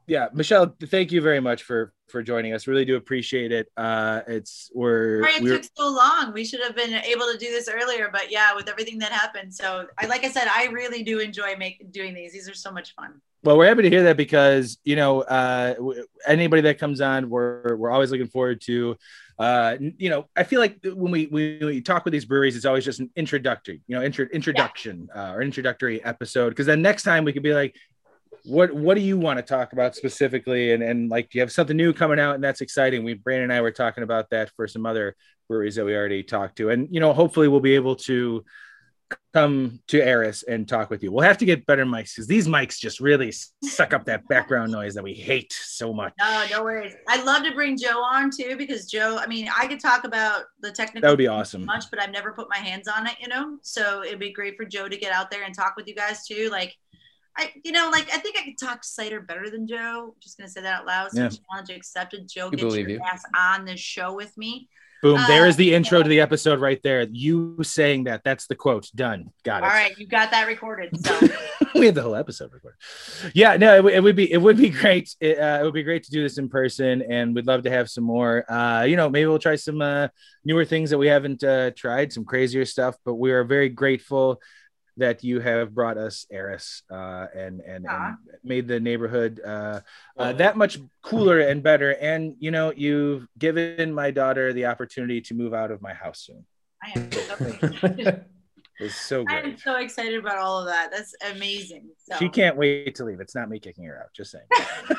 yeah, 0.07 0.27
Michelle, 0.33 0.73
thank 0.85 1.11
you 1.11 1.21
very 1.21 1.41
much 1.41 1.63
for 1.63 1.93
for 2.07 2.23
joining 2.23 2.53
us. 2.53 2.65
Really 2.65 2.85
do 2.85 2.95
appreciate 2.95 3.51
it. 3.51 3.69
Uh, 3.75 4.21
it's 4.25 4.71
we're, 4.73 5.21
Sorry 5.21 5.35
it 5.35 5.43
we're 5.43 5.57
took 5.57 5.69
so 5.75 5.89
long. 5.89 6.31
We 6.33 6.45
should 6.45 6.61
have 6.61 6.75
been 6.75 6.93
able 6.93 7.29
to 7.29 7.37
do 7.37 7.47
this 7.51 7.67
earlier, 7.67 8.09
but 8.11 8.31
yeah, 8.31 8.55
with 8.55 8.69
everything 8.69 8.99
that 8.99 9.11
happened. 9.11 9.53
So, 9.53 9.85
I 9.97 10.05
like 10.05 10.23
I 10.23 10.29
said, 10.29 10.47
I 10.47 10.67
really 10.67 11.03
do 11.03 11.19
enjoy 11.19 11.57
making 11.57 11.91
doing 11.91 12.13
these. 12.13 12.31
These 12.31 12.49
are 12.49 12.55
so 12.55 12.71
much 12.71 12.95
fun. 12.95 13.21
Well, 13.43 13.57
we're 13.57 13.67
happy 13.67 13.83
to 13.83 13.89
hear 13.89 14.03
that 14.03 14.17
because 14.17 14.77
you 14.85 14.95
know 14.95 15.21
uh, 15.21 15.75
anybody 16.25 16.61
that 16.63 16.79
comes 16.79 17.01
on, 17.01 17.29
we're 17.29 17.75
we're 17.75 17.91
always 17.91 18.09
looking 18.09 18.27
forward 18.27 18.61
to. 18.61 18.97
Uh, 19.37 19.75
you 19.97 20.09
know, 20.09 20.25
I 20.35 20.43
feel 20.43 20.59
like 20.59 20.79
when 20.83 21.11
we, 21.11 21.27
we 21.27 21.59
we 21.61 21.81
talk 21.81 22.05
with 22.05 22.11
these 22.11 22.25
breweries, 22.25 22.55
it's 22.55 22.65
always 22.65 22.85
just 22.85 22.99
an 22.99 23.11
introductory, 23.15 23.81
you 23.87 23.95
know, 23.95 24.03
intro, 24.03 24.25
introduction 24.33 25.09
uh, 25.13 25.33
or 25.35 25.41
introductory 25.43 26.03
episode. 26.03 26.49
Because 26.49 26.65
then 26.65 26.81
next 26.81 27.03
time 27.03 27.23
we 27.23 27.33
could 27.33 27.43
be 27.43 27.53
like, 27.53 27.75
what 28.47 28.73
what 28.73 28.95
do 28.95 29.01
you 29.01 29.17
want 29.17 29.37
to 29.37 29.43
talk 29.43 29.73
about 29.73 29.95
specifically? 29.95 30.73
And 30.73 30.81
and 30.81 31.09
like, 31.09 31.29
do 31.29 31.37
you 31.37 31.41
have 31.41 31.51
something 31.51 31.75
new 31.75 31.93
coming 31.93 32.19
out? 32.19 32.35
And 32.35 32.43
that's 32.43 32.61
exciting. 32.61 33.03
We 33.03 33.13
Brandon 33.15 33.45
and 33.45 33.53
I 33.53 33.61
were 33.61 33.71
talking 33.71 34.03
about 34.03 34.29
that 34.31 34.51
for 34.55 34.67
some 34.67 34.85
other 34.85 35.15
breweries 35.47 35.75
that 35.75 35.85
we 35.85 35.95
already 35.95 36.23
talked 36.23 36.57
to, 36.57 36.69
and 36.69 36.87
you 36.91 36.99
know, 36.99 37.13
hopefully 37.13 37.47
we'll 37.47 37.59
be 37.59 37.75
able 37.75 37.95
to 37.95 38.43
come 39.33 39.79
to 39.87 40.01
Eris 40.01 40.43
and 40.43 40.67
talk 40.67 40.89
with 40.89 41.01
you. 41.01 41.11
We'll 41.11 41.23
have 41.23 41.37
to 41.37 41.45
get 41.45 41.65
better 41.65 41.85
mics 41.85 42.13
because 42.13 42.27
these 42.27 42.47
mics 42.47 42.77
just 42.77 42.99
really 42.99 43.31
suck 43.63 43.93
up 43.93 44.03
that 44.05 44.27
background 44.27 44.71
noise 44.71 44.95
that 44.95 45.03
we 45.03 45.13
hate 45.13 45.53
so 45.53 45.93
much. 45.93 46.11
No, 46.19 46.45
no 46.51 46.63
worries. 46.63 46.93
I'd 47.07 47.23
love 47.23 47.43
to 47.43 47.53
bring 47.53 47.77
Joe 47.77 48.01
on 48.01 48.29
too 48.35 48.57
because 48.57 48.85
Joe. 48.85 49.17
I 49.17 49.27
mean, 49.27 49.47
I 49.55 49.67
could 49.67 49.79
talk 49.79 50.03
about 50.03 50.43
the 50.61 50.71
technical. 50.71 51.01
That 51.01 51.11
would 51.11 51.17
be 51.17 51.27
awesome. 51.27 51.65
Much, 51.65 51.85
but 51.89 52.01
I've 52.01 52.11
never 52.11 52.33
put 52.33 52.49
my 52.49 52.57
hands 52.57 52.87
on 52.87 53.07
it. 53.07 53.13
You 53.21 53.29
know, 53.29 53.57
so 53.61 54.03
it'd 54.03 54.19
be 54.19 54.33
great 54.33 54.57
for 54.57 54.65
Joe 54.65 54.89
to 54.89 54.97
get 54.97 55.13
out 55.13 55.31
there 55.31 55.43
and 55.43 55.55
talk 55.55 55.75
with 55.77 55.87
you 55.87 55.95
guys 55.95 56.25
too. 56.25 56.49
Like. 56.51 56.75
I, 57.38 57.51
you 57.63 57.71
know, 57.71 57.89
like 57.91 58.07
I 58.13 58.17
think 58.17 58.35
I 58.39 58.43
could 58.43 58.57
talk 58.57 58.83
cider 58.83 59.21
better 59.21 59.49
than 59.49 59.67
Joe. 59.67 60.15
just 60.21 60.38
gonna 60.38 60.49
say 60.49 60.61
that 60.61 60.79
out 60.81 60.85
loud. 60.85 61.11
So 61.11 61.21
Yeah. 61.21 61.29
challenge 61.51 61.69
accepted. 61.69 62.27
Joe, 62.27 62.49
get 62.49 62.59
your 62.61 62.89
you. 62.89 62.99
ass 63.05 63.23
on 63.38 63.65
this 63.65 63.79
show 63.79 64.13
with 64.15 64.35
me. 64.38 64.69
Boom. 65.03 65.17
Uh, 65.19 65.27
there 65.27 65.45
is 65.45 65.55
the 65.55 65.75
intro 65.75 66.01
to 66.01 66.09
the 66.09 66.19
episode 66.19 66.59
right 66.59 66.81
there. 66.81 67.03
You 67.03 67.57
saying 67.61 68.05
that. 68.05 68.23
That's 68.23 68.47
the 68.47 68.55
quote. 68.55 68.89
Done. 68.95 69.29
Got 69.43 69.57
it. 69.57 69.65
All 69.65 69.69
right, 69.69 69.95
you 69.95 70.07
got 70.07 70.31
that 70.31 70.47
recorded. 70.47 70.89
So 71.05 71.19
we 71.75 71.85
had 71.85 71.93
the 71.93 72.01
whole 72.01 72.15
episode 72.15 72.51
recorded. 72.51 72.79
Yeah, 73.35 73.57
no, 73.57 73.75
it, 73.75 73.83
would- 73.83 73.93
it 73.93 74.01
would 74.01 74.15
be 74.15 74.31
it 74.31 74.38
would 74.41 74.57
be 74.57 74.69
great. 74.69 75.15
It, 75.19 75.38
uh, 75.38 75.59
it 75.61 75.63
would 75.63 75.75
be 75.75 75.83
great 75.83 76.03
to 76.05 76.09
do 76.11 76.23
this 76.23 76.39
in 76.39 76.49
person, 76.49 77.03
and 77.07 77.35
we'd 77.35 77.45
love 77.45 77.61
to 77.63 77.69
have 77.69 77.91
some 77.91 78.05
more. 78.05 78.51
Uh, 78.51 78.85
you 78.85 78.95
know, 78.95 79.07
maybe 79.07 79.27
we'll 79.27 79.38
try 79.38 79.55
some 79.55 79.83
uh, 79.83 80.07
newer 80.43 80.65
things 80.65 80.89
that 80.89 80.97
we 80.97 81.05
haven't 81.07 81.43
uh, 81.43 81.69
tried, 81.75 82.11
some 82.11 82.25
crazier 82.25 82.65
stuff. 82.65 82.95
But 83.05 83.15
we 83.15 83.31
are 83.31 83.43
very 83.43 83.69
grateful 83.69 84.41
that 84.97 85.23
you 85.23 85.39
have 85.39 85.73
brought 85.73 85.97
us 85.97 86.25
Eris 86.31 86.83
uh, 86.91 87.27
and, 87.35 87.61
and 87.61 87.87
Aw. 87.87 88.07
and 88.07 88.17
made 88.43 88.67
the 88.67 88.79
neighborhood 88.79 89.39
uh, 89.45 89.81
uh, 90.17 90.33
that 90.33 90.57
much 90.57 90.79
cooler 91.01 91.39
and 91.39 91.63
better. 91.63 91.91
And 91.91 92.35
you 92.39 92.51
know, 92.51 92.73
you've 92.75 93.27
given 93.37 93.93
my 93.93 94.11
daughter 94.11 94.53
the 94.53 94.65
opportunity 94.65 95.21
to 95.21 95.33
move 95.33 95.53
out 95.53 95.71
of 95.71 95.81
my 95.81 95.93
house 95.93 96.21
soon. 96.21 96.45
I 96.83 96.91
am 96.95 98.25
so 98.80 98.84
was 98.84 98.95
so 98.95 99.25
I'm 99.28 99.57
so 99.57 99.75
excited 99.78 100.19
about 100.19 100.38
all 100.38 100.59
of 100.59 100.67
that. 100.67 100.91
That's 100.91 101.15
amazing. 101.32 101.89
So. 101.97 102.17
She 102.17 102.30
can't 102.30 102.55
wait 102.55 102.95
to 102.95 103.05
leave. 103.05 103.19
It's 103.19 103.36
not 103.36 103.49
me 103.49 103.59
kicking 103.59 103.86
her 103.86 103.99
out. 103.99 104.13
Just 104.13 104.32
saying. 104.32 104.45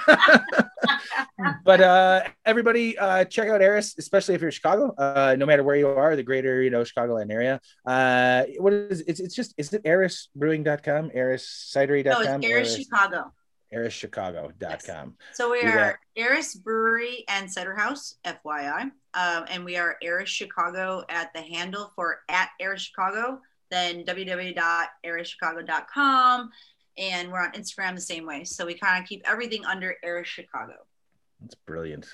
but 1.64 1.80
uh, 1.80 2.22
everybody, 2.44 2.98
uh, 2.98 3.24
check 3.24 3.48
out 3.48 3.62
Eris, 3.62 3.94
especially 3.98 4.34
if 4.34 4.40
you're 4.40 4.48
in 4.48 4.52
Chicago. 4.52 4.94
Uh, 4.98 5.36
no 5.38 5.46
matter 5.46 5.62
where 5.62 5.76
you 5.76 5.88
are, 5.88 6.16
the 6.16 6.22
greater 6.22 6.62
you 6.62 6.70
know 6.70 6.82
Chicagoland 6.82 7.30
area. 7.30 7.60
Uh, 7.86 8.44
what 8.58 8.72
is 8.72 9.02
it's 9.02 9.20
it's 9.20 9.34
just 9.34 9.54
is 9.56 9.72
it 9.72 9.84
erisbrewing.com, 9.84 11.10
eriscidery.com, 11.10 12.24
No, 12.24 12.36
it's 12.36 12.46
Eris 12.46 12.76
Chicago. 12.76 13.32
erischicago.com. 13.72 15.16
So 15.34 15.52
we 15.52 15.62
are 15.62 16.00
Eris 16.16 16.54
Brewery 16.56 17.24
and 17.28 17.50
Cider 17.50 17.76
House, 17.76 18.16
FYI, 18.24 18.90
um, 19.14 19.44
and 19.48 19.64
we 19.64 19.76
are 19.76 19.96
Eris 20.02 20.30
Chicago 20.30 21.04
at 21.08 21.32
the 21.34 21.42
handle 21.42 21.92
for 21.94 22.20
at 22.28 22.50
Eris 22.60 22.82
Chicago. 22.82 23.40
Then 23.70 24.04
www.erischicago.com, 24.04 26.50
and 26.96 27.30
we're 27.32 27.40
on 27.42 27.52
Instagram 27.52 27.94
the 27.94 28.00
same 28.00 28.26
way. 28.26 28.44
So 28.44 28.66
we 28.66 28.74
kind 28.74 29.02
of 29.02 29.08
keep 29.08 29.22
everything 29.28 29.64
under 29.64 29.94
Eris 30.02 30.28
Chicago. 30.28 30.74
That's 31.40 31.54
brilliant. 31.54 32.06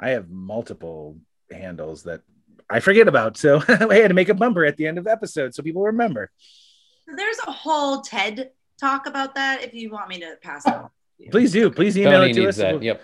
I 0.00 0.10
have 0.10 0.30
multiple 0.30 1.18
handles 1.50 2.04
that 2.04 2.22
I 2.68 2.80
forget 2.80 3.08
about, 3.08 3.36
so 3.36 3.62
I 3.68 3.94
had 3.96 4.08
to 4.08 4.14
make 4.14 4.28
a 4.28 4.34
bumper 4.34 4.64
at 4.64 4.76
the 4.76 4.86
end 4.86 4.98
of 4.98 5.04
the 5.04 5.12
episode 5.12 5.54
so 5.54 5.62
people 5.62 5.82
remember. 5.82 6.30
There's 7.06 7.38
a 7.46 7.50
whole 7.50 8.00
TED 8.00 8.50
talk 8.80 9.06
about 9.06 9.34
that. 9.34 9.62
If 9.62 9.74
you 9.74 9.90
want 9.90 10.08
me 10.08 10.20
to 10.20 10.36
pass 10.42 10.66
it. 10.66 10.74
on. 10.74 10.90
Please 11.30 11.52
do. 11.52 11.70
Please 11.70 11.96
email 11.96 12.20
Tony 12.20 12.30
it 12.30 12.34
to 12.34 12.40
needs 12.40 12.48
us. 12.50 12.56
that. 12.56 12.82
Yep. 12.82 13.02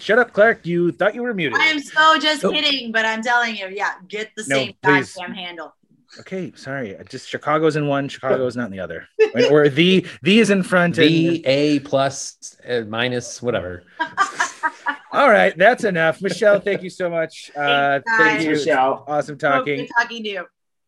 Shut 0.00 0.18
up, 0.18 0.32
Clark. 0.32 0.66
You 0.66 0.90
thought 0.92 1.14
you 1.14 1.22
were 1.22 1.32
muted. 1.32 1.58
I 1.58 1.66
am 1.66 1.78
so 1.78 2.18
just 2.18 2.44
Oh. 2.44 2.50
kidding, 2.50 2.90
but 2.90 3.04
I'm 3.06 3.22
telling 3.22 3.56
you, 3.56 3.68
yeah, 3.68 3.92
get 4.08 4.30
the 4.36 4.44
No, 4.48 4.56
same 4.56 4.74
please. 4.82 5.14
goddamn 5.14 5.34
handle. 5.34 5.74
Okay, 6.20 6.52
sorry. 6.56 6.96
Just 7.08 7.28
Chicago's 7.28 7.76
in 7.76 7.86
one, 7.86 8.08
Chicago's 8.14 8.56
not 8.56 8.66
in 8.66 8.72
the 8.72 8.80
other. 8.80 9.08
or 9.50 9.68
the 9.68 10.06
the 10.22 10.38
is 10.38 10.50
in 10.50 10.62
front. 10.62 10.98
And, 10.98 11.08
V 11.08 11.42
A 11.44 11.80
plus 11.80 12.56
uh, 12.68 12.82
minus 12.88 13.42
whatever. 13.42 13.82
all 15.12 15.30
right, 15.30 15.56
that's 15.56 15.84
enough. 15.84 16.22
Michelle, 16.22 16.60
thank 16.60 16.82
you 16.82 16.90
so 16.90 17.10
much. 17.10 17.50
Uh, 17.56 18.00
Thanks, 18.06 18.22
thank 18.22 18.42
you. 18.42 18.50
Michelle. 18.50 19.04
Awesome 19.06 19.38
talking. 19.38 19.78
good 19.78 19.88
talking 19.98 20.22
to 20.22 20.28
you. 20.28 20.46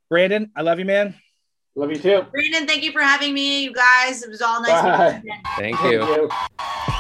Brandon, 0.09 0.51
I 0.55 0.63
love 0.63 0.79
you, 0.79 0.85
man. 0.85 1.15
Love 1.75 1.91
you 1.91 1.99
too. 1.99 2.23
Brandon, 2.31 2.67
thank 2.67 2.83
you 2.83 2.93
for 2.93 3.03
having 3.03 3.35
me, 3.35 3.65
you 3.65 3.73
guys. 3.73 4.23
It 4.23 4.31
was 4.31 4.41
all 4.41 4.63
nice. 4.63 4.83
Bye. 4.83 5.23
Thank 5.59 5.77
Thank 5.79 5.93
you. 5.93 6.29
you. 6.31 6.93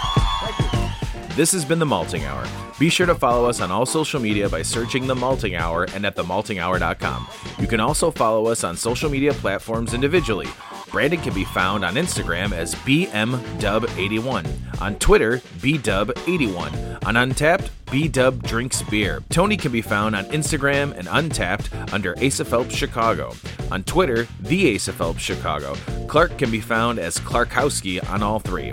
This 1.37 1.53
has 1.53 1.64
been 1.66 1.78
The 1.78 1.84
Malting 1.84 2.24
Hour. 2.24 2.47
Be 2.78 2.89
sure 2.89 3.05
to 3.05 3.14
follow 3.14 3.47
us 3.47 3.61
on 3.61 3.70
all 3.70 3.84
social 3.84 4.18
media 4.18 4.49
by 4.49 4.62
searching 4.62 5.07
The 5.07 5.14
Malting 5.14 5.55
Hour 5.55 5.84
and 5.95 6.07
at 6.07 6.16
themaltinghour.com. 6.16 7.28
You 7.59 7.66
can 7.66 7.78
also 7.78 8.11
follow 8.11 8.47
us 8.47 8.64
on 8.64 8.74
social 8.74 9.11
media 9.11 9.34
platforms 9.34 9.93
individually. 9.93 10.49
Brandon 10.91 11.20
can 11.20 11.34
be 11.34 11.45
found 11.45 11.84
on 11.84 11.97
Instagram 11.97 12.53
as 12.53 12.74
BMDub81, 12.76 14.80
on 14.80 14.95
Twitter, 14.95 15.43
BDub81, 15.59 17.05
on 17.05 17.14
Untappd, 17.16 17.68
BDub 17.84 18.43
Drinks 18.43 18.80
Beer. 18.84 19.22
Tony 19.28 19.59
can 19.59 19.72
be 19.72 19.82
found 19.82 20.16
on 20.16 20.24
Instagram 20.26 20.97
and 20.97 21.07
Untappd 21.07 21.93
under 21.93 22.16
Asa 22.24 22.47
Phelps 22.47 22.74
Chicago. 22.74 23.34
On 23.70 23.84
Twitter, 23.84 24.26
The 24.41 24.74
Asa 24.74 24.95
Phelps 24.95 25.20
Chicago. 25.20 25.74
Clark 26.09 26.39
can 26.39 26.51
be 26.51 26.62
found 26.62 26.99
as 26.99 27.18
Clarkowski 27.18 28.03
on 28.09 28.22
all 28.22 28.39
three. 28.39 28.72